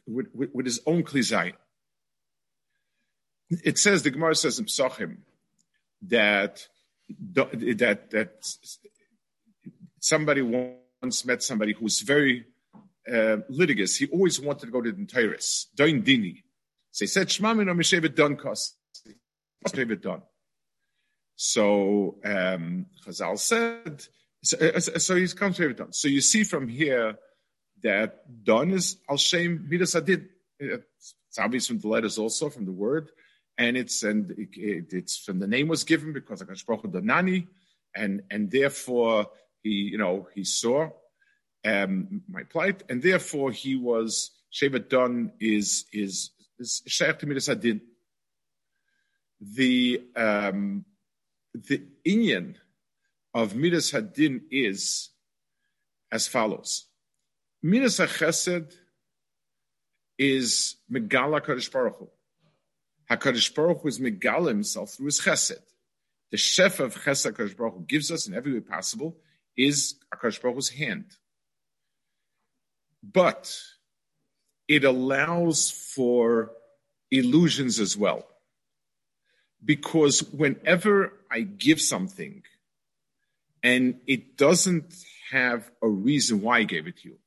with, 0.06 0.28
with, 0.36 0.52
with 0.54 0.68
his 0.68 0.80
own 0.86 1.02
klizai. 1.02 1.54
It 3.50 3.80
says, 3.80 4.04
the 4.04 4.12
Gemara 4.12 4.36
says 4.36 4.60
in 4.60 4.66
Psachim, 4.66 5.18
that 6.04 6.68
that 7.34 8.12
that 8.12 8.56
somebody 10.04 10.42
once 10.42 11.26
met 11.26 11.42
somebody 11.42 11.74
who 11.74 11.86
was 11.86 12.02
very 12.02 12.46
uh, 13.12 13.38
litigious. 13.50 13.96
He 13.96 14.08
always 14.08 14.40
wanted 14.40 14.66
to 14.66 14.72
go 14.72 14.82
to 14.82 14.92
the 14.92 15.06
Tyrus, 15.06 15.68
Doin 15.76 16.04
Dini. 16.04 16.44
So 16.92 17.06
he 17.06 17.08
said, 17.08 17.28
Shmamin 17.30 17.70
or 17.70 17.76
Mishevet 17.76 18.14
Don 18.14 18.36
Kos. 18.36 18.76
Don. 19.74 20.22
So 21.36 22.18
um, 22.26 22.86
Chazal 23.06 23.40
said, 23.40 24.06
so, 24.44 24.58
uh, 24.58 24.80
so 24.80 25.16
he's 25.16 25.34
come 25.34 25.54
to 25.54 25.74
Don. 25.74 25.94
So 25.94 26.10
you 26.10 26.20
see 26.20 26.44
from 26.44 26.68
here 26.68 27.16
that 27.82 28.44
Don 28.44 28.72
is 28.72 28.98
Al 29.10 29.16
Shem 29.16 29.68
Midas 29.70 29.96
Adid. 29.96 30.28
It's 30.60 31.40
obvious 31.40 31.68
from 31.68 31.80
the 31.80 31.88
letters 31.88 32.18
also, 32.18 32.50
from 32.50 32.66
the 32.66 32.74
word. 32.74 33.10
And 33.58 33.78
it's 33.78 34.04
and 34.04 34.30
it, 34.32 34.92
it's 34.92 35.18
from 35.18 35.40
the 35.40 35.48
name 35.48 35.70
was 35.70 35.86
given 35.86 36.12
because 36.12 36.42
I 36.42 36.46
Akash 36.46 36.66
Baruch 36.66 36.84
Donani, 36.84 37.48
and 37.96 38.24
and 38.32 38.50
therefore 38.50 39.28
he 39.64 39.70
you 39.70 39.98
know 39.98 40.28
he 40.36 40.44
saw 40.44 40.90
um, 41.66 42.22
my 42.30 42.44
plight, 42.44 42.84
and 42.90 43.02
therefore 43.02 43.52
he 43.52 43.76
was 43.76 44.32
Shevet 44.54 44.90
Don 44.90 45.32
is 45.40 45.86
is 45.92 46.32
is 46.60 46.84
Shaykh 46.86 47.20
to 47.20 47.52
Adin. 47.52 47.82
The 49.42 50.04
um, 50.16 50.86
the 51.54 51.84
Inyan 52.06 52.56
of 53.34 53.56
Midas 53.56 53.92
Hadin 53.92 54.42
is 54.52 55.10
as 56.12 56.28
follows: 56.28 56.86
Midas 57.62 58.00
Chesed 58.00 58.74
is 60.18 60.76
Megala 60.92 61.42
Kadosh 61.42 61.72
Baruch 61.72 61.98
Hu. 61.98 62.10
Hakadosh 63.10 63.54
Baruch 63.56 63.82
Hu 63.82 63.88
is 63.88 64.00
Megala 64.00 64.50
himself 64.50 64.92
through 64.92 65.08
his 65.08 65.20
Chesed. 65.20 65.64
The 66.32 66.38
chef 66.38 66.80
of 66.80 66.96
Chesed 66.96 67.32
Hakadosh 67.32 67.58
Baruch 67.58 67.74
Hu 67.76 67.86
gives 67.86 68.12
us 68.12 68.28
in 68.28 68.34
every 68.34 68.54
way 68.54 68.60
possible 68.60 69.18
is 69.58 69.96
Hakadosh 70.14 70.42
Baruch 70.42 70.56
Hu's 70.56 70.70
hand 70.70 71.06
but 73.04 73.60
it 74.68 74.86
allows 74.86 75.70
for 75.70 76.52
illusions 77.12 77.80
as 77.80 77.98
well. 77.98 78.26
Because 79.64 80.24
whenever 80.32 81.14
I 81.30 81.42
give 81.42 81.82
something 81.82 82.44
and 83.62 84.00
it 84.08 84.38
doesn't 84.38 84.94
have 85.32 85.70
a 85.82 85.88
reason 85.88 86.42
why 86.42 86.60
I 86.60 86.64
gave 86.64 86.88
it 86.88 86.98
to 86.98 87.10
you, 87.10 87.18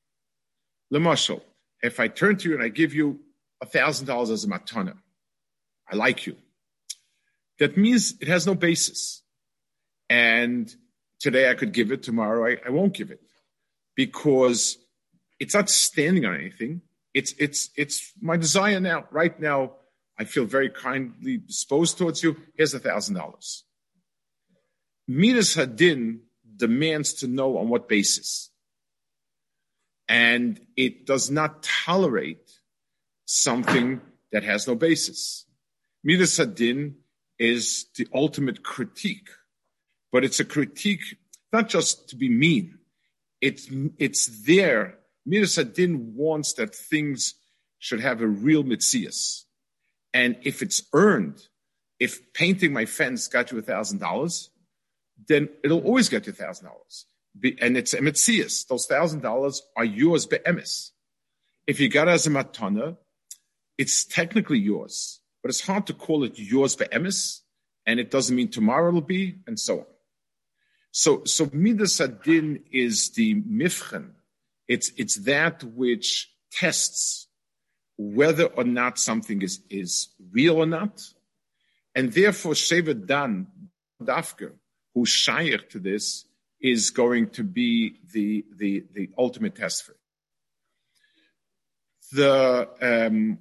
Lamashal, 0.93 1.43
if 1.83 2.01
I 2.01 2.09
turn 2.09 2.37
to 2.39 2.49
you 2.49 2.55
and 2.55 2.65
I 2.65 2.69
give 2.69 2.95
you 2.95 3.21
a 3.61 3.67
thousand 3.67 4.07
dollars 4.07 4.31
as 4.31 4.45
a 4.45 4.49
matana, 4.49 4.97
I 5.91 5.97
like 5.97 6.27
you. 6.27 6.37
That 7.59 7.77
means 7.77 8.15
it 8.21 8.29
has 8.29 8.47
no 8.47 8.55
basis. 8.55 9.23
And 10.11 10.75
today 11.21 11.51
I 11.51 11.55
could 11.55 11.73
give 11.73 11.93
it, 11.93 12.03
tomorrow 12.03 12.51
I, 12.51 12.57
I 12.67 12.71
won't 12.71 12.95
give 12.95 13.11
it. 13.11 13.21
Because 13.95 14.79
it's 15.39 15.55
not 15.55 15.71
standing 15.71 16.27
on 16.27 16.35
anything. 16.35 16.83
It's 17.15 17.33
it's 17.39 17.71
it's 17.77 18.13
my 18.21 18.37
desire 18.37 18.79
now. 18.79 19.07
Right 19.11 19.39
now, 19.41 19.73
I 20.19 20.25
feel 20.25 20.45
very 20.45 20.69
kindly 20.71 21.39
disposed 21.39 21.99
towards 21.99 22.23
you. 22.23 22.37
Here's 22.57 22.75
a 22.75 22.79
thousand 22.79 23.15
dollars. 23.15 23.65
Midas 25.09 25.57
Hadin 25.57 26.21
demands 26.57 27.15
to 27.15 27.27
know 27.27 27.59
on 27.59 27.69
what 27.69 27.89
basis. 27.89 28.51
And 30.09 30.61
it 30.77 31.07
does 31.07 31.31
not 31.31 31.63
tolerate 31.63 32.51
something 33.25 34.01
that 34.33 34.45
has 34.45 34.67
no 34.67 34.75
basis. 34.75 35.47
Midas 36.05 36.39
Hadin 36.39 36.95
is 37.39 37.87
the 37.97 38.07
ultimate 38.15 38.63
critique, 38.63 39.29
but 40.17 40.25
it's 40.25 40.41
a 40.41 40.47
critique 40.47 41.19
not 41.53 41.69
just 41.69 42.09
to 42.09 42.17
be 42.17 42.31
mean. 42.31 42.79
It's, 43.43 43.69
it's 43.99 44.45
there 44.47 44.95
Midas 45.27 45.59
Adin 45.59 46.15
wants 46.17 46.55
that 46.55 46.75
things 46.75 47.35
should 47.81 48.01
have 48.01 48.23
a 48.23 48.27
real 48.27 48.65
mitzias. 48.65 49.43
And 50.15 50.39
if 50.43 50.63
it's 50.63 50.83
earned, 50.95 51.47
if 52.01 52.33
painting 52.33 52.73
my 52.73 52.87
fence 52.87 53.29
got 53.29 53.53
you 53.53 53.59
a 53.59 53.63
thousand 53.63 53.99
dollars, 53.99 54.49
then 55.29 55.51
it'll 55.63 55.85
always 55.85 56.09
get 56.09 56.27
you 56.27 56.33
a 56.33 56.35
thousand 56.35 56.65
dollars. 56.65 57.05
And 57.61 57.77
it's 57.77 57.93
a 57.93 57.99
mitzias. 57.99 58.67
Those 58.69 58.87
thousand 58.87 59.21
dollars 59.21 59.61
are 59.77 59.85
yours 59.85 60.25
be'emes. 60.25 60.93
If 61.67 61.79
you 61.79 61.91
got 61.91 62.09
it 62.09 62.13
as 62.13 62.27
a 62.27 62.31
matana, 62.31 62.97
it's 63.77 64.07
technically 64.07 64.61
yours, 64.61 65.21
but 65.43 65.51
it's 65.51 65.67
hard 65.67 65.87
to 65.89 65.93
call 65.93 66.25
it 66.25 66.39
yours 66.39 66.75
be'emes, 66.75 67.43
and 67.85 68.01
it 68.01 68.11
doesn't 68.11 68.35
mean 68.35 68.49
tomorrow 68.49 68.89
it'll 68.89 69.03
be, 69.03 69.41
and 69.47 69.61
so 69.61 69.81
on. 69.81 69.87
So, 70.99 71.25
so 71.25 71.51
Midas 71.53 72.01
Adin 72.01 72.65
is 72.73 73.11
the 73.11 73.35
mifchen 73.43 74.13
it's, 74.67 74.93
it's 74.97 75.17
that 75.25 75.63
which 75.63 76.33
tests 76.51 77.29
whether 77.99 78.45
or 78.45 78.65
not 78.65 78.99
something 78.99 79.43
is, 79.43 79.61
is 79.69 80.09
real 80.33 80.57
or 80.57 80.67
not. 80.67 81.03
And 81.95 82.11
therefore, 82.15 82.53
Shevet 82.53 83.07
Dan 83.07 83.47
Dafka, 84.03 84.53
who's 84.95 85.11
shaykh 85.11 85.69
to 85.71 85.79
this, 85.79 86.25
is 86.61 86.91
going 86.91 87.29
to 87.31 87.45
be 87.45 87.97
the, 88.15 88.47
the, 88.57 88.85
the 88.95 89.11
ultimate 89.19 89.55
test 89.55 89.85
for 89.85 89.93
it. 89.93 89.99
The, 92.13 92.69
um, 92.81 93.39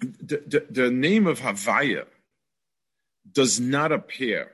the, 0.00 0.42
the, 0.46 0.66
the 0.68 0.90
name 0.90 1.26
of 1.26 1.40
Havaya 1.40 2.04
does 3.32 3.58
not 3.58 3.90
appear 3.90 4.52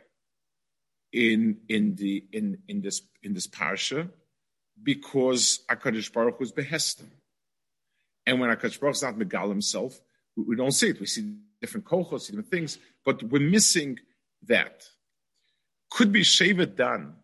in, 1.14 1.58
in, 1.68 1.94
the, 1.94 2.24
in, 2.32 2.58
in, 2.68 2.82
this, 2.82 3.02
in 3.22 3.32
this 3.34 3.46
parsha 3.46 4.10
because 4.82 5.60
HaKadosh 5.70 6.12
Baruch 6.12 6.38
Hu 6.38 6.44
is 6.44 6.52
behestem. 6.52 7.06
And 8.26 8.40
when 8.40 8.50
HaKadosh 8.50 8.80
Baruch 8.80 8.96
is 8.96 9.02
not 9.02 9.14
Megal 9.14 9.48
himself, 9.48 10.00
we, 10.36 10.42
we, 10.42 10.56
don't 10.56 10.72
see 10.72 10.88
it. 10.88 10.98
We 10.98 11.06
see 11.06 11.36
different 11.60 11.86
kochos, 11.86 12.26
different 12.26 12.50
things, 12.50 12.78
but 13.04 13.22
we're 13.22 13.48
missing 13.48 14.00
that. 14.46 14.82
Could 15.90 16.10
be 16.10 16.22
Shevet 16.22 16.74
Dan, 16.74 17.14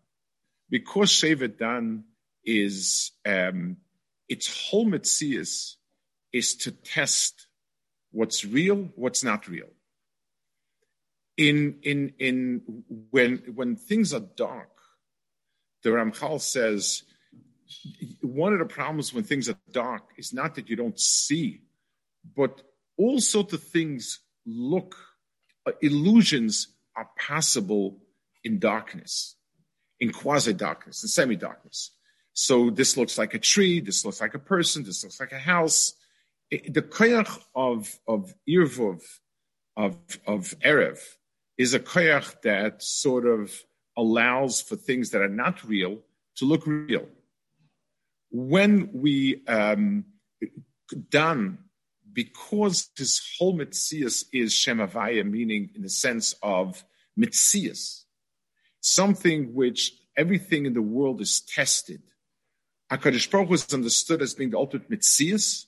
because 0.69 1.11
Shevet 1.11 1.57
Dan 1.57 2.05
is, 2.45 3.11
um, 3.25 3.77
its 4.29 4.69
whole 4.69 4.85
Metzias 4.85 5.75
is 6.31 6.55
to 6.55 6.71
test 6.71 7.47
what's 8.11 8.45
real, 8.45 8.89
what's 8.95 9.23
not 9.23 9.49
real. 9.49 9.67
In, 11.41 11.79
in, 11.81 12.13
in, 12.19 12.83
when, 13.09 13.37
when 13.55 13.75
things 13.75 14.13
are 14.13 14.19
dark, 14.19 14.69
the 15.83 15.89
Ramchal 15.89 16.39
says, 16.39 17.03
one 18.21 18.53
of 18.53 18.59
the 18.59 18.65
problems 18.65 19.11
when 19.11 19.23
things 19.23 19.49
are 19.49 19.57
dark 19.71 20.03
is 20.17 20.33
not 20.33 20.55
that 20.55 20.69
you 20.69 20.75
don't 20.75 20.99
see, 20.99 21.61
but 22.35 22.61
all 22.95 23.19
sorts 23.19 23.53
of 23.53 23.63
things 23.63 24.19
look, 24.45 24.95
uh, 25.65 25.71
illusions 25.81 26.67
are 26.95 27.09
possible 27.17 27.97
in 28.43 28.59
darkness, 28.59 29.35
in 29.99 30.11
quasi 30.11 30.53
darkness, 30.53 31.03
in 31.03 31.09
semi 31.09 31.35
darkness. 31.35 31.91
So 32.33 32.69
this 32.69 32.97
looks 32.97 33.17
like 33.17 33.33
a 33.33 33.39
tree, 33.39 33.79
this 33.79 34.05
looks 34.05 34.21
like 34.21 34.35
a 34.35 34.39
person, 34.39 34.83
this 34.83 35.03
looks 35.03 35.19
like 35.19 35.31
a 35.31 35.39
house. 35.39 35.93
It, 36.51 36.73
the 36.73 36.81
koyach 36.83 37.39
of, 37.55 37.99
of 38.07 38.33
Irvov, 38.47 39.01
of, 39.75 39.97
of 40.27 40.53
Erev, 40.63 40.99
is 41.61 41.75
a 41.75 41.79
koyach 41.79 42.41
that 42.41 42.81
sort 42.81 43.27
of 43.27 43.53
allows 43.95 44.61
for 44.61 44.75
things 44.75 45.11
that 45.11 45.21
are 45.21 45.35
not 45.43 45.63
real 45.63 45.99
to 46.35 46.45
look 46.45 46.65
real 46.65 47.07
when 48.31 48.89
we 48.93 49.45
um, 49.47 50.05
done 51.09 51.59
because 52.11 52.89
this 52.97 53.21
whole 53.37 53.55
mitzias 53.55 54.25
is 54.33 54.53
shemavaya, 54.53 55.23
meaning 55.23 55.69
in 55.75 55.83
the 55.83 55.89
sense 55.89 56.33
of 56.41 56.83
mitzias, 57.19 58.05
something 58.79 59.53
which 59.53 59.93
everything 60.17 60.65
in 60.65 60.73
the 60.73 60.81
world 60.81 61.21
is 61.21 61.41
tested. 61.41 62.01
Hakadosh 62.91 63.29
Baruch 63.29 63.49
Hu 63.49 63.53
is 63.53 63.73
understood 63.73 64.23
as 64.23 64.33
being 64.33 64.49
the 64.49 64.57
ultimate 64.57 64.89
mitzias, 64.89 65.65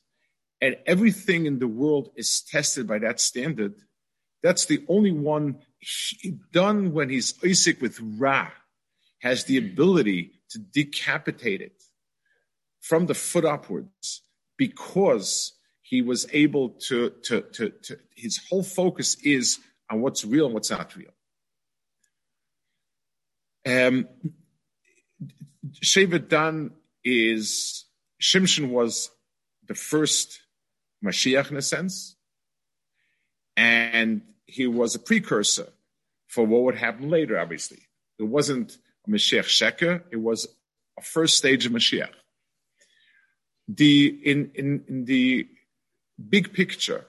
and 0.60 0.76
everything 0.88 1.46
in 1.46 1.60
the 1.60 1.68
world 1.68 2.10
is 2.16 2.41
tested 2.41 2.88
by 2.88 2.98
that 3.00 3.20
standard. 3.20 3.76
That's 4.41 4.66
the 4.66 4.84
only 4.89 5.12
one 5.12 5.60
Dan 6.51 6.93
when 6.93 7.09
he's 7.09 7.34
Isaac 7.43 7.81
with 7.81 7.99
Ra, 8.01 8.49
has 9.19 9.45
the 9.45 9.57
ability 9.57 10.31
to 10.49 10.59
decapitate 10.59 11.61
it 11.61 11.84
from 12.81 13.05
the 13.05 13.13
foot 13.13 13.45
upwards 13.45 14.21
because 14.57 15.53
he 15.81 16.01
was 16.01 16.27
able 16.34 16.69
to, 16.69 17.11
to, 17.23 17.41
to, 17.53 17.69
to 17.69 17.97
his 18.15 18.39
whole 18.49 18.63
focus 18.63 19.15
is 19.23 19.59
on 19.89 20.01
what's 20.01 20.25
real 20.25 20.45
and 20.45 20.53
what's 20.53 20.71
not 20.71 20.95
real. 20.95 21.11
Um, 23.65 24.07
Shevet 25.81 26.27
Dan 26.27 26.71
is, 27.03 27.86
Shimshon 28.21 28.69
was 28.69 29.09
the 29.67 29.75
first 29.75 30.41
Mashiach 31.03 31.51
in 31.51 31.57
a 31.57 31.61
sense, 31.61 32.15
and 33.55 34.21
he 34.54 34.68
was 34.68 34.93
a 34.93 34.99
precursor 34.99 35.68
for 36.28 36.45
what 36.45 36.62
would 36.62 36.76
happen 36.76 37.10
later, 37.10 37.39
obviously. 37.39 37.80
It 38.20 38.24
wasn't 38.24 38.78
a 39.08 39.10
Mashiach 39.10 39.49
Sheker, 39.58 40.04
it 40.12 40.18
was 40.18 40.47
a 40.97 41.01
first 41.01 41.38
stage 41.38 41.66
of 41.66 41.72
Mashiach. 41.72 42.14
The, 43.68 44.08
in, 44.24 44.51
in, 44.54 44.84
in 44.88 45.06
the 45.06 45.47
big 46.30 46.54
picture, 46.54 47.06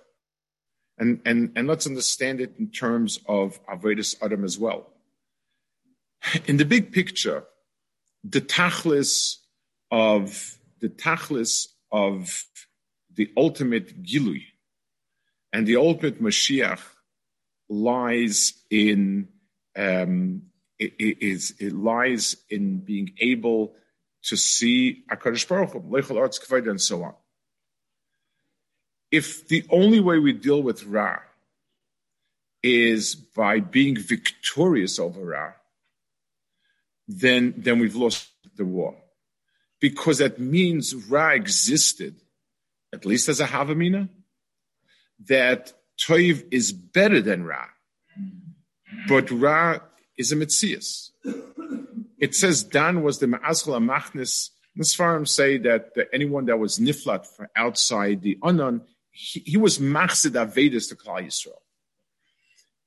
and, 0.96 1.20
and, 1.26 1.52
and 1.54 1.68
let's 1.68 1.86
understand 1.86 2.40
it 2.40 2.54
in 2.58 2.70
terms 2.70 3.20
of 3.26 3.60
Avedis 3.66 4.14
Adam 4.22 4.44
as 4.44 4.58
well. 4.58 4.90
In 6.46 6.56
the 6.56 6.64
big 6.64 6.92
picture, 6.92 7.44
the 8.22 8.40
tachlis 8.40 9.36
of 9.90 10.56
the 10.80 10.88
tachlis 10.88 11.66
of 11.92 12.44
the 13.14 13.30
ultimate 13.36 14.02
gilui 14.02 14.44
and 15.52 15.66
the 15.66 15.76
ultimate 15.76 16.22
Mashiach 16.22 16.80
lies 17.82 18.54
in 18.70 19.28
um, 19.76 20.42
it, 20.78 20.92
it, 20.98 21.22
is, 21.22 21.54
it 21.58 21.72
lies 21.72 22.36
in 22.50 22.78
being 22.78 23.14
able 23.20 23.74
to 24.24 24.36
see 24.36 25.04
Hakadosh 25.10 25.46
Baruch 25.48 25.72
Hu, 25.72 26.70
and 26.70 26.80
so 26.80 27.04
on. 27.04 27.14
If 29.10 29.46
the 29.48 29.64
only 29.70 30.00
way 30.00 30.18
we 30.18 30.32
deal 30.32 30.62
with 30.62 30.84
Ra 30.84 31.18
is 32.62 33.14
by 33.14 33.60
being 33.60 33.96
victorious 33.96 34.98
over 34.98 35.20
Ra, 35.20 35.52
then 37.06 37.54
then 37.58 37.78
we've 37.78 37.94
lost 37.94 38.30
the 38.56 38.64
war, 38.64 38.96
because 39.78 40.18
that 40.18 40.38
means 40.38 40.94
Ra 40.94 41.30
existed, 41.30 42.16
at 42.92 43.04
least 43.04 43.28
as 43.28 43.40
a 43.40 43.46
Havamina, 43.46 44.08
that 45.26 45.74
Toiv 45.98 46.44
is 46.50 46.72
better 46.72 47.20
than 47.20 47.44
Ra, 47.44 47.66
but 49.08 49.30
Ra 49.30 49.78
is 50.16 50.32
a 50.32 50.36
Metzias. 50.36 51.10
It 52.18 52.34
says 52.34 52.64
Dan 52.64 53.02
was 53.02 53.18
the 53.18 53.26
Ma'aschel 53.26 53.78
Amachnis. 53.78 54.50
Sfarim 54.80 55.28
say 55.28 55.58
that 55.58 55.92
anyone 56.12 56.46
that 56.46 56.58
was 56.58 56.78
niflat 56.78 57.26
from 57.26 57.46
outside 57.54 58.22
the 58.22 58.38
Anon, 58.42 58.82
he, 59.12 59.40
he 59.40 59.56
was 59.56 59.78
Machzid 59.78 60.32
Avedis 60.32 60.88
to 60.88 60.96
Klal 60.96 61.24
Yisrael. 61.24 61.60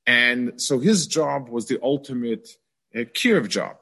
And 0.06 0.60
so 0.60 0.78
his 0.78 1.06
job 1.06 1.48
was 1.48 1.66
the 1.66 1.78
ultimate 1.82 2.48
uh, 2.94 3.00
Kirv 3.00 3.48
job. 3.48 3.76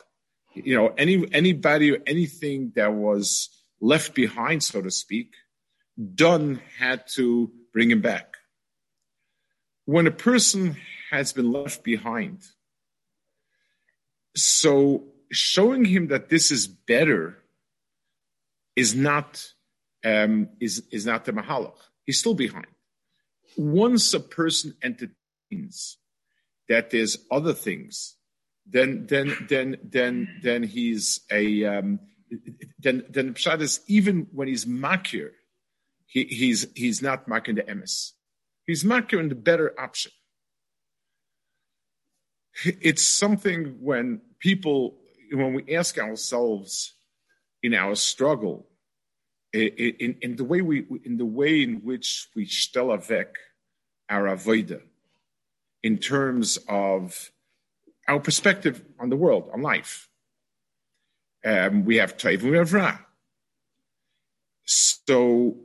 You 0.55 0.77
know, 0.77 0.89
any 0.97 1.27
anybody 1.33 1.93
or 1.93 1.99
anything 2.07 2.73
that 2.77 2.93
was 2.93 3.49
left 3.81 4.15
behind, 4.15 4.63
so 4.63 4.81
to 4.83 4.91
speak, 4.91 5.35
Dan 6.15 6.61
had 6.79 7.07
to 7.15 7.51
bring 7.73 7.91
him 7.91 8.01
back. 8.01 8.36
When 9.87 10.07
a 10.07 10.11
person 10.11 10.77
has 11.11 11.33
been 11.33 11.53
left 11.53 11.83
behind, 11.83 12.43
so 14.37 15.05
showing 15.33 15.85
him 15.85 16.09
that 16.09 16.29
this 16.29 16.51
is 16.51 16.67
better 16.67 17.39
is 18.75 18.95
not 18.95 19.53
um, 20.05 20.49
is 20.61 20.83
is 20.93 21.07
not 21.07 21.25
the 21.25 21.33
mahalach. 21.33 21.79
He's 22.05 22.19
still 22.19 22.35
behind. 22.35 22.67
Once 23.57 24.13
a 24.13 24.21
person 24.21 24.75
entertains 24.83 25.99
that 26.69 26.91
there's 26.91 27.19
other 27.31 27.55
things, 27.55 28.17
then 28.67 29.07
then 29.07 29.35
then 29.49 29.77
then 29.83 30.29
then 30.43 30.63
he's 30.63 31.21
a 31.31 31.65
um, 31.65 32.01
then 32.79 33.05
then 33.09 33.35
pshat 33.35 33.61
is 33.61 33.81
even 33.87 34.27
when 34.33 34.49
he's 34.49 34.65
makir, 34.65 35.31
he, 36.07 36.25
he's 36.25 36.67
he's 36.75 37.01
not 37.01 37.29
makir 37.29 37.55
the 37.55 37.63
emes. 37.63 38.13
He's 38.67 38.83
makir 38.85 39.21
in 39.21 39.29
the 39.29 39.35
better 39.35 39.79
option. 39.79 40.13
It's 42.65 43.07
something 43.07 43.77
when 43.81 44.23
people 44.41 44.99
when 45.33 45.55
we 45.55 45.75
ask 45.77 45.99
ourselves 45.99 46.95
in 47.63 47.75
our 47.75 47.95
struggle, 47.95 48.67
in, 49.53 50.17
in 50.21 50.37
the 50.37 50.45
way 50.45 50.61
we, 50.61 50.87
in 51.05 51.17
the 51.17 51.27
way 51.27 51.63
in 51.63 51.81
which 51.83 52.29
we 52.35 52.47
stel 52.47 52.89
avek 52.89 53.27
our 54.09 54.25
avoida, 54.25 54.81
in 55.83 55.99
terms 55.99 56.59
of 56.69 57.31
our 58.09 58.21
perspective 58.21 58.85
on 59.01 59.09
the 59.09 59.17
world, 59.17 59.51
on 59.53 59.63
life. 59.63 60.09
Um, 61.45 61.85
we 61.85 61.97
have 61.97 62.17
Taiv 62.17 62.43
and 62.43 62.51
we 62.51 62.57
have 62.57 62.73
Ra. 62.73 62.99
So, 64.65 65.57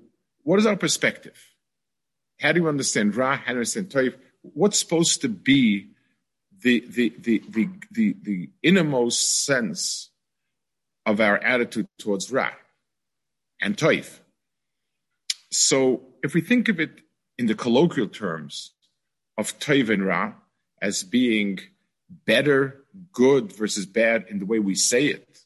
what 0.44 0.60
is 0.60 0.66
our 0.66 0.76
perspective? 0.76 1.51
How 2.42 2.52
do 2.52 2.62
you 2.62 2.68
understand 2.68 3.16
Ra? 3.16 3.38
How 3.38 3.48
do 3.48 3.52
you 3.54 3.58
understand 3.58 3.90
Taiv? 3.90 4.16
What's 4.42 4.80
supposed 4.80 5.22
to 5.22 5.30
be 5.30 5.92
the, 6.62 6.84
the, 6.88 7.14
the, 7.20 7.44
the, 7.50 7.70
the, 7.92 8.16
the 8.22 8.50
innermost 8.64 9.46
sense 9.46 10.10
of 11.06 11.20
our 11.20 11.38
attitude 11.38 11.88
towards 12.00 12.32
Ra 12.32 12.52
and 13.62 13.78
Toif. 13.78 14.20
So 15.52 16.02
if 16.24 16.34
we 16.34 16.42
think 16.42 16.70
of 16.70 16.80
it 16.80 17.02
in 17.38 17.48
the 17.48 17.56
colloquial 17.56 18.08
terms 18.08 18.72
of 19.38 19.58
Toiv 19.60 19.90
and 19.90 20.06
Ra 20.06 20.34
as 20.82 21.04
being 21.04 21.60
better, 22.26 22.84
good 23.12 23.52
versus 23.52 23.86
bad 23.86 24.26
in 24.30 24.40
the 24.40 24.46
way 24.46 24.60
we 24.60 24.76
say 24.76 25.08
it, 25.08 25.40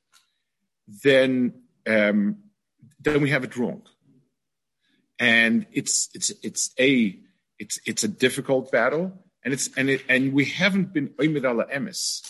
then 1.03 1.53
um, 1.87 2.37
then 2.99 3.21
we 3.21 3.29
have 3.29 3.43
it 3.43 3.55
wrong. 3.55 3.83
And 5.19 5.65
it's 5.71 6.09
it's 6.13 6.31
it's 6.43 6.71
a 6.79 7.17
it's 7.57 7.79
it's 7.85 8.03
a 8.03 8.07
difficult 8.07 8.71
battle 8.71 9.13
and 9.45 9.53
it's 9.53 9.69
and 9.77 9.89
it, 9.89 10.03
and 10.09 10.33
we 10.33 10.45
haven't 10.45 10.91
been 10.91 11.09
oimid 11.19 11.43
emes 11.71 12.27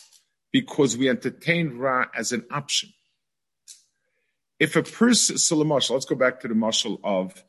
because 0.52 0.98
we 0.98 1.10
entertained 1.10 1.80
ra 1.80 2.06
as 2.16 2.32
an 2.34 2.46
option. 2.52 2.90
If 4.60 4.76
a 4.76 4.84
person, 4.84 5.38
so 5.38 5.56
let's 5.56 6.06
go 6.06 6.16
back 6.16 6.42
to 6.42 6.48
the 6.48 6.54
mashal 6.54 7.00
of 7.04 7.44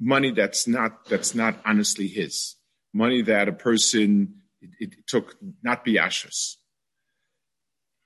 money 0.00 0.30
that's 0.30 0.66
not 0.66 1.06
that's 1.08 1.34
not 1.34 1.56
honestly 1.64 2.08
his 2.08 2.56
money 2.94 3.22
that 3.22 3.48
a 3.48 3.52
person 3.52 4.34
it, 4.60 4.70
it 4.80 5.06
took 5.06 5.36
not 5.62 5.84
biashas. 5.84 6.56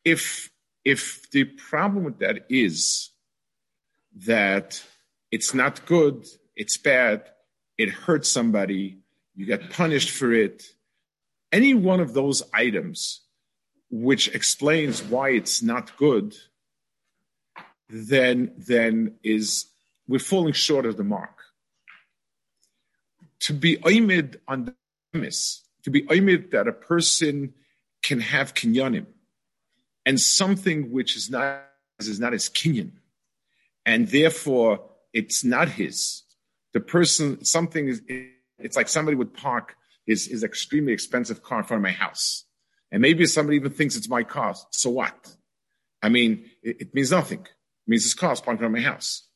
If 0.05 0.51
if 0.85 1.31
the 1.31 1.45
problem 1.45 2.05
with 2.05 2.19
that 2.19 2.47
is 2.49 3.11
that 4.27 4.83
it's 5.31 5.53
not 5.53 5.85
good, 5.87 6.25
it's 6.57 6.77
bad, 6.77 7.23
it 7.79 7.91
hurts 7.91 8.31
somebody, 8.31 8.99
you 9.35 9.47
get 9.47 9.71
punished 9.71 10.11
for 10.11 10.33
it, 10.33 10.65
any 11.53 11.75
one 11.75 12.01
of 12.01 12.15
those 12.15 12.43
items 12.53 13.21
which 13.91 14.29
explains 14.35 15.03
why 15.03 15.31
it's 15.31 15.63
not 15.63 15.97
good, 15.97 16.35
then 17.89 18.53
then 18.57 19.15
is 19.23 19.67
we're 20.09 20.19
falling 20.19 20.53
short 20.53 20.87
of 20.87 20.97
the 20.97 21.05
mark. 21.05 21.39
To 23.41 23.53
be 23.53 23.77
oimid 23.79 24.37
on 24.49 24.65
the 24.65 24.75
premise, 25.13 25.63
to 25.85 25.91
be 25.91 26.03
oimid 26.03 26.51
that 26.51 26.67
a 26.67 26.73
person 26.73 27.55
can 28.03 28.21
have 28.21 28.55
kinyanim, 28.55 29.07
and 30.05 30.21
something 30.21 30.91
which 30.91 31.17
is 31.17 31.31
not 31.31 31.63
is 32.01 32.19
not 32.19 32.33
his 32.33 32.49
kinyan, 32.49 32.93
and 33.85 34.09
therefore 34.09 34.91
it's 35.13 35.45
not 35.45 35.69
his. 35.69 36.23
The 36.77 36.81
person, 36.81 37.43
something 37.43 37.89
is, 37.89 38.03
it's 38.59 38.77
like 38.77 38.91
somebody 38.91 39.17
would 39.17 39.33
park 39.33 39.77
his, 40.05 40.27
his 40.27 40.45
extremely 40.45 40.93
expensive 40.93 41.43
car 41.43 41.61
in 41.61 41.65
front 41.65 41.79
of 41.79 41.83
my 41.83 41.97
house. 42.07 42.45
And 42.93 43.01
maybe 43.01 43.25
somebody 43.25 43.57
even 43.57 43.73
thinks 43.73 43.97
it's 43.97 44.11
my 44.11 44.25
car. 44.25 44.55
So 44.73 44.91
what? 44.91 45.37
I 46.03 46.11
mean, 46.11 46.45
it, 46.63 46.83
it 46.83 46.95
means 46.95 47.11
nothing. 47.11 47.41
It 47.41 47.89
means 47.91 48.03
his 48.03 48.13
car 48.13 48.35
is 48.35 48.43
parked 48.43 48.61
in 48.61 48.69
front 48.69 48.77
of 48.77 48.83
my 48.83 48.87
house. 48.93 49.27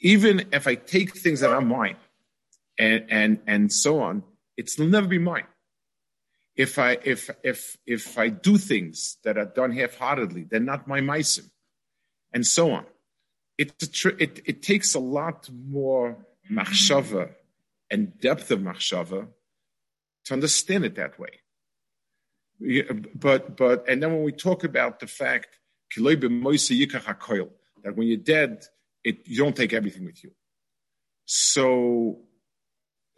Even 0.00 0.48
if 0.52 0.66
I 0.66 0.74
take 0.74 1.14
things 1.14 1.40
that 1.40 1.50
are 1.50 1.60
mine 1.60 1.98
and, 2.78 3.04
and, 3.10 3.40
and 3.46 3.70
so 3.70 4.00
on, 4.00 4.22
it'll 4.56 4.86
never 4.86 5.06
be 5.06 5.18
mine. 5.18 5.48
If 6.56 6.78
I, 6.78 6.96
if, 7.04 7.28
if, 7.42 7.76
if 7.84 8.16
I 8.16 8.30
do 8.30 8.56
things 8.56 9.18
that 9.24 9.36
are 9.36 9.52
done 9.60 9.72
half-heartedly, 9.72 10.44
they're 10.44 10.60
not 10.60 10.88
my 10.88 11.02
meisim 11.02 11.50
and 12.32 12.46
so 12.46 12.70
on. 12.70 12.86
It, 13.58 13.74
it, 14.18 14.40
it 14.46 14.62
takes 14.62 14.94
a 14.94 14.98
lot 14.98 15.50
more 15.52 16.24
machshava 16.50 17.30
and 17.90 18.18
depth 18.20 18.50
of 18.50 18.60
machshava 18.60 19.28
to 20.24 20.32
understand 20.32 20.84
it 20.84 20.94
that 20.96 21.18
way. 21.18 21.40
But 23.14 23.56
but 23.56 23.88
and 23.88 24.02
then 24.02 24.12
when 24.12 24.22
we 24.22 24.32
talk 24.32 24.64
about 24.64 25.00
the 25.00 25.06
fact 25.06 25.58
that 25.96 27.92
when 27.94 28.06
you're 28.06 28.16
dead, 28.16 28.64
it 29.02 29.28
you 29.28 29.38
don't 29.38 29.56
take 29.56 29.72
everything 29.72 30.04
with 30.04 30.22
you. 30.24 30.30
So 31.26 32.20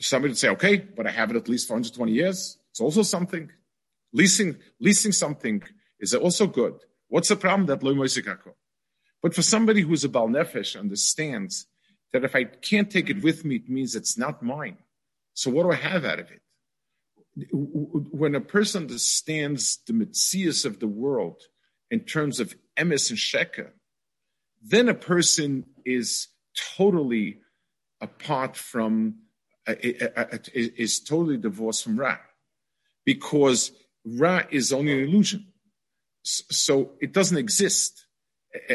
somebody 0.00 0.32
would 0.32 0.38
say, 0.38 0.48
okay, 0.50 0.76
but 0.76 1.06
I 1.06 1.10
have 1.10 1.30
it 1.30 1.36
at 1.36 1.48
least 1.48 1.68
for 1.68 1.74
120 1.74 2.12
years. 2.12 2.58
It's 2.70 2.80
also 2.80 3.02
something. 3.02 3.50
Leasing 4.12 4.56
leasing 4.80 5.12
something 5.12 5.62
is 6.00 6.14
also 6.14 6.46
good. 6.46 6.74
What's 7.08 7.28
the 7.28 7.36
problem 7.36 7.66
that 7.66 7.82
loy 7.82 7.94
But 9.22 9.34
for 9.34 9.42
somebody 9.42 9.82
who's 9.82 10.04
a 10.04 10.08
bal 10.08 10.28
nefesh 10.28 10.78
understands 10.78 11.66
that 12.16 12.24
if 12.24 12.34
I 12.34 12.44
can't 12.44 12.90
take 12.90 13.10
it 13.10 13.22
with 13.22 13.44
me, 13.44 13.56
it 13.56 13.68
means 13.68 13.94
it's 13.94 14.16
not 14.16 14.42
mine. 14.42 14.78
So 15.34 15.50
what 15.50 15.64
do 15.64 15.70
I 15.70 15.76
have 15.76 16.04
out 16.04 16.18
of 16.18 16.30
it? 16.30 16.40
when 17.52 18.34
a 18.34 18.40
person 18.40 18.84
understands 18.84 19.80
the 19.86 19.92
mitzias 19.92 20.64
of 20.64 20.80
the 20.80 20.88
world 20.88 21.42
in 21.90 22.00
terms 22.00 22.40
of 22.40 22.54
emes 22.78 23.10
and 23.10 23.18
sheka, 23.18 23.72
then 24.62 24.88
a 24.88 24.94
person 24.94 25.66
is 25.84 26.28
totally 26.76 27.40
apart 28.00 28.56
from, 28.56 29.16
uh, 29.68 29.74
uh, 29.74 30.08
uh 30.16 30.38
is 30.54 31.00
totally 31.00 31.36
divorced 31.36 31.84
from 31.84 32.00
Ra. 32.00 32.16
Because 33.04 33.70
Ra 34.06 34.42
is 34.50 34.72
only 34.72 34.92
an 34.92 35.08
illusion. 35.08 35.52
So 36.22 36.92
it 37.00 37.12
doesn't 37.12 37.36
exist. 37.36 38.06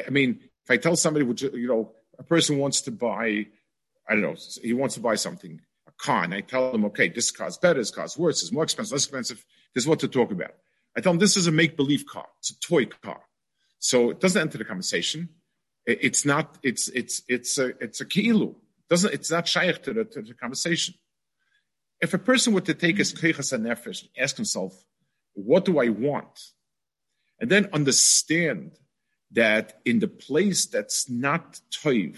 I 0.07 0.09
mean, 0.11 0.39
if 0.63 0.69
I 0.69 0.77
tell 0.77 0.95
somebody, 0.95 1.25
you 1.25 1.67
know, 1.67 1.93
a 2.21 2.23
person 2.23 2.59
wants 2.59 2.81
to 2.81 2.91
buy, 2.91 3.47
I 4.07 4.13
don't 4.13 4.21
know, 4.21 4.35
he 4.61 4.73
wants 4.73 4.93
to 4.93 5.01
buy 5.01 5.15
something, 5.15 5.59
a 5.87 5.91
car, 5.93 6.23
and 6.23 6.35
I 6.35 6.41
tell 6.41 6.73
him, 6.73 6.85
okay, 6.85 7.09
this 7.09 7.31
car's 7.31 7.57
better, 7.57 7.79
this 7.79 7.89
car's 7.89 8.15
worse, 8.15 8.43
it's 8.43 8.51
more 8.51 8.63
expensive, 8.63 8.93
less 8.93 9.05
expensive. 9.05 9.43
This 9.73 9.85
is 9.85 9.87
what 9.87 9.99
to 10.01 10.07
talk 10.07 10.31
about. 10.31 10.51
I 10.95 11.01
tell 11.01 11.13
him 11.13 11.17
this 11.17 11.35
is 11.35 11.47
a 11.47 11.51
make 11.51 11.75
believe 11.75 12.05
car. 12.05 12.27
It's 12.37 12.51
a 12.51 12.59
toy 12.59 12.85
car. 12.85 13.21
So 13.79 14.11
it 14.11 14.19
doesn't 14.19 14.39
enter 14.39 14.59
the 14.59 14.65
conversation. 14.65 15.29
It's 15.87 16.23
not, 16.25 16.59
it's, 16.61 16.89
it's, 16.89 17.23
it's 17.27 17.57
a, 17.57 17.69
it's 17.83 18.01
a 18.01 18.05
kilu. 18.05 18.53
Doesn't, 18.87 19.11
it's 19.11 19.31
not 19.31 19.47
shaykh 19.47 19.81
to 19.83 19.93
the, 19.93 20.05
to 20.05 20.21
the 20.21 20.35
conversation. 20.35 20.93
If 22.01 22.13
a 22.13 22.19
person 22.19 22.53
were 22.53 22.61
to 22.61 22.75
take 22.75 22.97
his 22.99 23.13
keichas 23.13 23.51
and 23.51 23.65
nefesh, 23.65 24.05
ask 24.15 24.35
himself, 24.35 24.73
what 25.33 25.65
do 25.65 25.79
I 25.79 25.89
want? 25.89 26.39
And 27.39 27.49
then 27.49 27.69
understand 27.73 28.77
that 29.33 29.79
in 29.85 29.99
the 29.99 30.07
place 30.07 30.65
that's 30.65 31.09
not 31.09 31.59
toiv, 31.71 32.17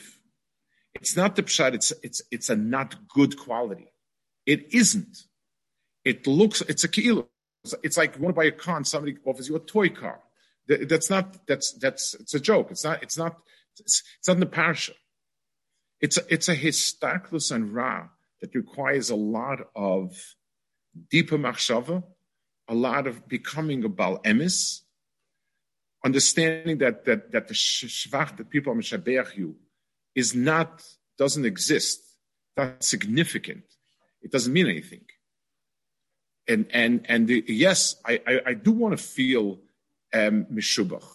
it's 0.96 1.16
not 1.16 1.36
the 1.36 1.44
pshat, 1.44 1.74
it's, 1.74 1.92
it's, 2.04 2.22
it's 2.32 2.50
a 2.50 2.56
not 2.56 3.08
good 3.08 3.38
quality. 3.38 3.92
It 4.46 4.74
isn't. 4.74 5.24
It 6.06 6.28
looks, 6.28 6.62
it's 6.62 6.84
a 6.84 6.88
kilo. 6.88 7.28
It's 7.82 7.98
like 7.98 8.16
you 8.16 8.22
want 8.22 8.36
to 8.36 8.40
buy 8.40 8.46
a 8.46 8.52
car 8.52 8.78
and 8.78 8.88
somebody 8.88 9.18
offers 9.26 9.48
you 9.48 9.56
a 9.56 9.60
toy 9.60 9.90
car. 9.90 10.20
That's 10.68 11.10
not, 11.10 11.46
that's, 11.48 11.74
that's, 11.74 12.14
it's 12.16 12.34
a 12.34 12.40
joke. 12.40 12.72
It's 12.72 12.84
not, 12.84 13.02
it's 13.04 13.18
not, 13.18 13.38
it's, 13.80 14.04
it's 14.20 14.28
not 14.28 14.36
in 14.36 14.40
the 14.42 14.46
parasha. 14.46 14.94
It's 16.00 16.18
a, 16.18 16.34
it's 16.34 16.50
a 16.50 16.56
histaklus 16.56 17.52
and 17.54 17.74
ra 17.74 18.10
that 18.42 18.54
requires 18.56 19.10
a 19.10 19.16
lot 19.16 19.60
of 19.76 20.36
deeper 21.10 21.38
machshava, 21.38 22.04
a 22.68 22.76
lot 22.76 23.08
of 23.08 23.28
becoming 23.28 23.84
a 23.84 23.90
bal 23.90 24.20
emis, 24.20 24.82
understanding 26.04 26.78
that 26.80 27.06
that 27.06 27.32
that 27.32 27.48
the 27.48 27.54
shvach 27.54 28.38
that 28.38 28.50
people 28.50 28.74
are 28.74 28.76
mishabeach 28.76 29.36
you 29.38 29.56
is 30.16 30.36
not 30.36 30.84
doesn't 31.18 31.46
exist, 31.46 32.02
not 32.58 32.84
significant. 32.84 33.64
It 34.22 34.32
doesn't 34.32 34.54
mean 34.54 34.68
anything. 34.68 35.06
And 36.48 36.66
and 36.72 37.06
and 37.08 37.28
the, 37.28 37.44
yes, 37.48 37.96
I, 38.06 38.22
I, 38.28 38.40
I 38.48 38.54
do 38.54 38.72
want 38.72 38.98
to 38.98 39.04
feel 39.04 39.60
um, 40.14 40.46
mishubach, 40.46 41.06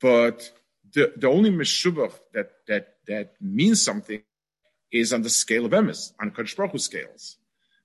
but 0.00 0.50
the 0.92 1.12
the 1.16 1.28
only 1.28 1.50
mishubach 1.50 2.12
that 2.34 2.50
that 2.68 2.96
that 3.06 3.34
means 3.40 3.80
something 3.82 4.22
is 4.92 5.12
on 5.12 5.22
the 5.22 5.30
scale 5.30 5.64
of 5.66 5.72
emes, 5.72 6.12
on 6.20 6.30
Kodesh 6.30 6.80
scales. 6.80 7.36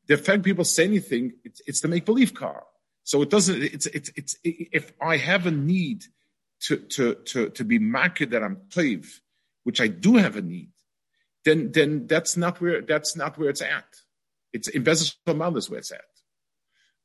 The 0.08 0.18
fact 0.18 0.44
people 0.44 0.66
say 0.66 0.86
anything, 0.86 1.34
it's, 1.44 1.62
it's 1.66 1.82
the 1.82 1.88
make 1.88 2.06
believe 2.06 2.34
car. 2.34 2.64
So 3.04 3.22
it 3.22 3.30
doesn't. 3.30 3.62
It's 3.62 3.88
it's 3.88 4.10
it's 4.16 4.36
if 4.44 4.94
I 5.02 5.18
have 5.18 5.46
a 5.46 5.52
need 5.52 6.06
to 6.62 6.78
to 6.78 7.16
to 7.16 7.50
to 7.50 7.64
be 7.64 7.80
marked 7.80 8.30
that 8.30 8.44
I'm 8.44 8.58
toiv, 8.70 9.08
which 9.64 9.82
I 9.82 9.88
do 9.88 10.18
have 10.18 10.36
a 10.36 10.42
need, 10.42 10.72
then 11.46 11.72
then 11.72 12.08
that's 12.08 12.38
not 12.38 12.62
where 12.62 12.82
that's 12.82 13.16
not 13.16 13.38
where 13.38 13.50
it's 13.50 13.62
at. 13.62 13.86
It's 14.54 14.68
in 14.68 14.84
Bezos 14.84 15.16
is 15.58 15.70
where 15.70 15.80
it's 15.80 15.92
at. 15.92 16.02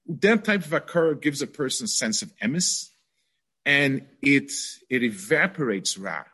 That 0.06 0.44
type 0.44 0.64
of 0.64 0.70
akara 0.70 1.20
gives 1.20 1.42
a 1.42 1.46
person 1.46 1.86
sense 1.86 2.22
of 2.22 2.32
emis, 2.36 2.90
and 3.64 4.06
it 4.22 4.52
it 4.90 5.02
evaporates 5.02 5.96
ra. 5.96 6.24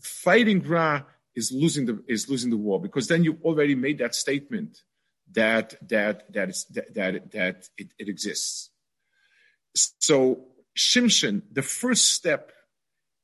Fighting 0.00 0.62
ra 0.62 1.02
is 1.34 1.50
losing 1.52 1.86
the 1.86 2.02
is 2.06 2.28
losing 2.28 2.50
the 2.50 2.56
war 2.56 2.80
because 2.80 3.08
then 3.08 3.24
you 3.24 3.38
already 3.42 3.74
made 3.74 3.98
that 3.98 4.14
statement 4.14 4.82
that 5.32 5.74
that 5.88 6.32
that 6.32 6.48
is 6.50 6.66
that 6.66 6.94
that, 6.94 7.32
that 7.32 7.68
it, 7.78 7.92
it 7.98 8.08
exists. 8.08 8.70
So 9.74 10.46
Shimshon, 10.76 11.42
the 11.52 11.62
first 11.62 12.12
step 12.12 12.52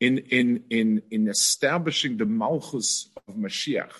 in, 0.00 0.18
in, 0.18 0.64
in, 0.70 1.02
in 1.10 1.28
establishing 1.28 2.16
the 2.16 2.26
Malchus 2.26 3.08
of 3.28 3.34
Mashiach 3.34 3.92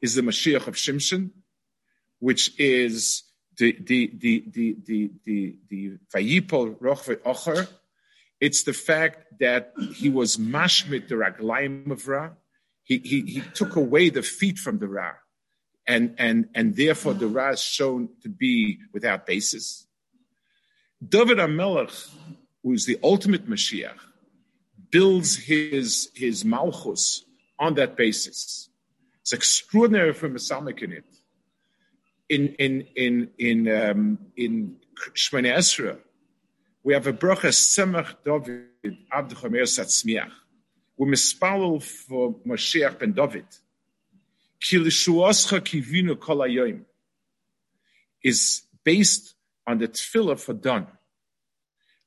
is 0.00 0.14
the 0.14 0.22
Mashiach 0.22 0.66
of 0.66 0.74
Shimshon, 0.74 1.30
which 2.18 2.58
is 2.58 3.22
the, 3.56 3.76
the, 3.80 4.10
the, 4.14 4.44
the, 4.50 4.76
the, 4.84 5.10
the, 5.24 5.56
the 5.68 5.98
Vayipol 6.14 6.76
Rochve 6.78 7.16
Ocher. 7.22 7.68
It's 8.40 8.64
the 8.64 8.72
fact 8.72 9.38
that 9.40 9.72
he 9.94 10.10
was 10.10 10.36
mashmit 10.36 11.08
the 11.08 11.16
Raglaim 11.16 11.90
of 11.90 12.06
Ra. 12.06 12.30
He, 12.82 12.98
he, 12.98 13.20
he 13.22 13.40
took 13.54 13.76
away 13.76 14.10
the 14.10 14.22
feet 14.22 14.58
from 14.58 14.78
the 14.78 14.88
Ra. 14.88 15.12
And, 15.86 16.14
and, 16.18 16.48
and 16.54 16.76
therefore 16.76 17.14
the 17.14 17.28
Ra 17.28 17.50
is 17.50 17.62
shown 17.62 18.10
to 18.22 18.28
be 18.28 18.78
without 18.92 19.26
basis. 19.26 19.86
David 21.08 21.38
HaMelech, 21.38 22.10
who 22.62 22.72
is 22.72 22.86
the 22.86 22.98
ultimate 23.02 23.48
Mashiach, 23.48 23.98
builds 24.90 25.36
his, 25.36 26.10
his 26.14 26.44
Malchus 26.44 27.24
on 27.58 27.74
that 27.74 27.96
basis. 27.96 28.68
It's 29.20 29.32
extraordinary 29.32 30.12
for 30.12 30.28
Masamik 30.28 30.82
in 30.82 30.92
it. 30.92 31.04
In, 32.28 32.48
in, 32.54 32.86
in, 32.94 33.30
in, 33.38 33.68
um, 33.68 34.18
in 34.36 34.76
Shmene 35.14 35.52
Esra, 35.54 35.98
we 36.82 36.94
have 36.94 37.06
a 37.06 37.12
bracha 37.12 37.50
Semach 37.50 38.14
David 38.24 38.98
Abd 39.10 39.34
Chomer 39.36 39.62
Satzmiach. 39.62 40.30
We 40.96 41.10
mispalel 41.10 41.82
for 41.82 42.34
Mashiach 42.46 42.98
ben 42.98 43.12
David. 43.12 43.46
Ki 44.60 44.78
l'shuoscha 44.78 45.60
kivinu 45.60 46.18
kol 46.18 46.46
is 48.22 48.62
based 48.84 49.33
on 49.66 49.78
the 49.78 49.88
tefillah 49.88 50.38
for 50.38 50.54
Dan. 50.54 50.86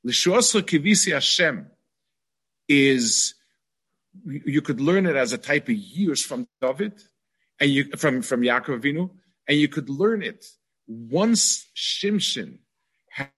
L'shuasra 0.04 0.62
kivisi 0.62 1.12
Hashem 1.12 1.66
is 2.68 3.34
you 4.24 4.62
could 4.62 4.80
learn 4.80 5.06
it 5.06 5.16
as 5.16 5.32
a 5.32 5.38
type 5.38 5.68
of 5.68 5.74
years 5.74 6.24
from 6.24 6.46
David 6.60 7.00
and 7.60 7.70
you 7.70 7.84
from 7.96 8.22
from 8.22 8.42
Yaakov 8.42 8.80
Avinu, 8.80 9.10
and 9.46 9.58
you 9.58 9.68
could 9.68 9.88
learn 9.88 10.22
it 10.22 10.44
once 10.86 11.68
Shimshon 11.76 12.58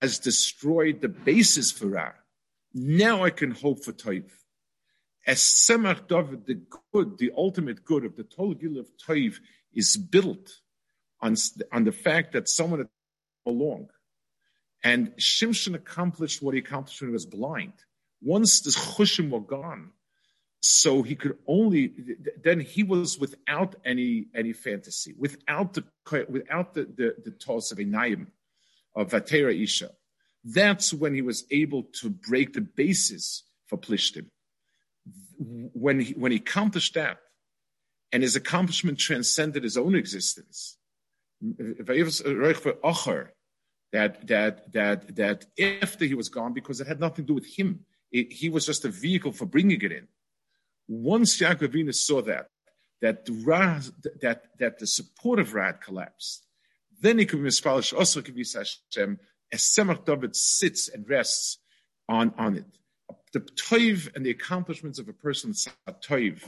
has 0.00 0.18
destroyed 0.18 1.00
the 1.00 1.08
basis 1.08 1.72
for 1.72 1.86
Ra. 1.86 2.12
Now 2.74 3.24
I 3.24 3.30
can 3.30 3.50
hope 3.50 3.84
for 3.84 3.92
Toiv. 3.92 4.30
As 5.26 5.38
Semach 5.38 6.06
David, 6.06 6.46
the 6.46 6.60
good, 6.92 7.18
the 7.18 7.32
ultimate 7.36 7.84
good 7.84 8.04
of 8.04 8.16
the 8.16 8.24
total 8.24 8.54
Gil 8.54 8.78
of 8.78 8.88
Toiv 8.96 9.36
is 9.72 9.96
built 9.96 10.60
on, 11.20 11.36
on 11.72 11.84
the 11.84 11.92
fact 11.92 12.32
that 12.32 12.48
someone 12.48 12.88
along 13.46 13.88
and 14.82 15.12
Shimshon 15.16 15.74
accomplished 15.74 16.42
what 16.42 16.54
he 16.54 16.60
accomplished 16.60 17.00
when 17.00 17.10
he 17.10 17.12
was 17.12 17.26
blind. 17.26 17.74
Once 18.22 18.60
the 18.60 18.70
chushim 18.70 19.30
were 19.30 19.40
gone, 19.40 19.90
so 20.60 21.02
he 21.02 21.14
could 21.14 21.38
only 21.46 21.92
then 22.42 22.60
he 22.60 22.82
was 22.82 23.18
without 23.18 23.76
any 23.84 24.26
any 24.34 24.52
fantasy, 24.52 25.14
without 25.18 25.72
the 25.74 25.84
without 26.28 26.74
the 26.74 26.84
the, 26.84 27.14
the 27.24 27.30
toss 27.30 27.72
of 27.72 27.78
a 27.78 27.84
naim 27.84 28.28
of 28.94 29.10
Vatera 29.10 29.58
Isha. 29.58 29.90
That's 30.44 30.92
when 30.92 31.14
he 31.14 31.22
was 31.22 31.44
able 31.50 31.84
to 32.00 32.10
break 32.10 32.54
the 32.54 32.60
basis 32.60 33.44
for 33.66 33.78
Plishtim. 33.78 34.26
When 35.38 36.00
he, 36.00 36.12
when 36.14 36.32
he 36.32 36.38
accomplished 36.38 36.94
that, 36.94 37.18
and 38.12 38.22
his 38.22 38.36
accomplishment 38.36 38.98
transcended 38.98 39.62
his 39.62 39.76
own 39.76 39.94
existence, 39.94 40.76
that 43.92 44.26
that 44.28 44.72
that 44.72 45.16
that 45.16 45.46
after 45.82 46.04
he 46.04 46.14
was 46.14 46.28
gone, 46.28 46.52
because 46.52 46.80
it 46.80 46.86
had 46.86 47.00
nothing 47.00 47.24
to 47.26 47.28
do 47.28 47.34
with 47.34 47.46
him, 47.46 47.80
it, 48.12 48.32
he 48.32 48.48
was 48.48 48.66
just 48.66 48.84
a 48.84 48.88
vehicle 48.88 49.32
for 49.32 49.46
bringing 49.46 49.80
it 49.80 49.92
in. 49.92 50.08
Once 50.88 51.38
Yaakov 51.38 51.94
saw 51.94 52.22
that 52.22 52.48
that 53.00 53.24
the 53.24 53.32
Ra, 53.32 53.80
that 54.20 54.44
that 54.58 54.78
the 54.78 54.86
support 54.86 55.38
of 55.38 55.54
Rad 55.54 55.80
collapsed, 55.80 56.46
then 57.00 57.18
he 57.18 57.26
could 57.26 57.42
be 57.42 57.48
mispalish 57.48 57.96
also 57.96 58.22
could 58.22 58.36
Kavis 58.36 58.54
Hashem 58.54 59.18
as 59.52 59.62
Semach 59.62 60.04
David 60.04 60.36
sits 60.36 60.88
and 60.88 61.08
rests 61.08 61.58
on 62.08 62.32
on 62.38 62.56
it. 62.56 62.66
The 63.32 63.40
toiv 63.40 64.14
and 64.14 64.24
the 64.24 64.30
accomplishments 64.30 64.98
of 64.98 65.08
a 65.08 65.12
person 65.12 65.52
toiv 66.02 66.42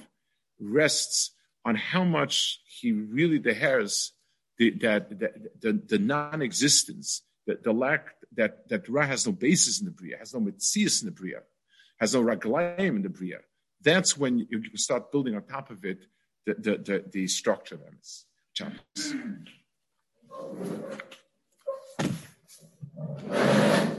rests 0.61 1.33
on 1.65 1.77
how 1.77 2.05
much 2.05 2.61
he 2.67 2.93
really 2.93 3.39
deheres 3.39 4.13
the, 4.59 4.71
that, 4.83 5.21
that 5.21 5.61
the, 5.61 5.73
the 5.73 5.99
non-existence 5.99 7.23
the, 7.47 7.59
the 7.63 7.73
lack 7.73 8.15
that 8.35 8.69
that 8.69 8.89
Ra 8.89 9.07
has 9.07 9.27
no 9.27 9.33
basis 9.33 9.81
in 9.81 9.87
the 9.87 9.91
Bria, 9.93 10.19
has 10.19 10.35
no 10.35 10.41
Metzias 10.41 11.03
in 11.03 11.07
the 11.07 11.13
Bria, 11.13 11.43
has 12.01 12.15
no 12.15 12.23
Raglaim 12.23 12.97
in 12.97 13.03
the 13.03 13.09
Bria. 13.09 13.39
That's 13.83 14.17
when 14.17 14.39
you, 14.39 14.77
start 14.77 15.11
building 15.11 15.35
on 15.35 15.43
top 15.43 15.71
of 15.71 15.85
it 15.85 16.07
the 16.47 16.55
the 16.55 16.79
the, 16.79 17.05
the 17.11 17.27
structure 17.27 17.75
of 17.75 17.83
Chance. 18.55 19.15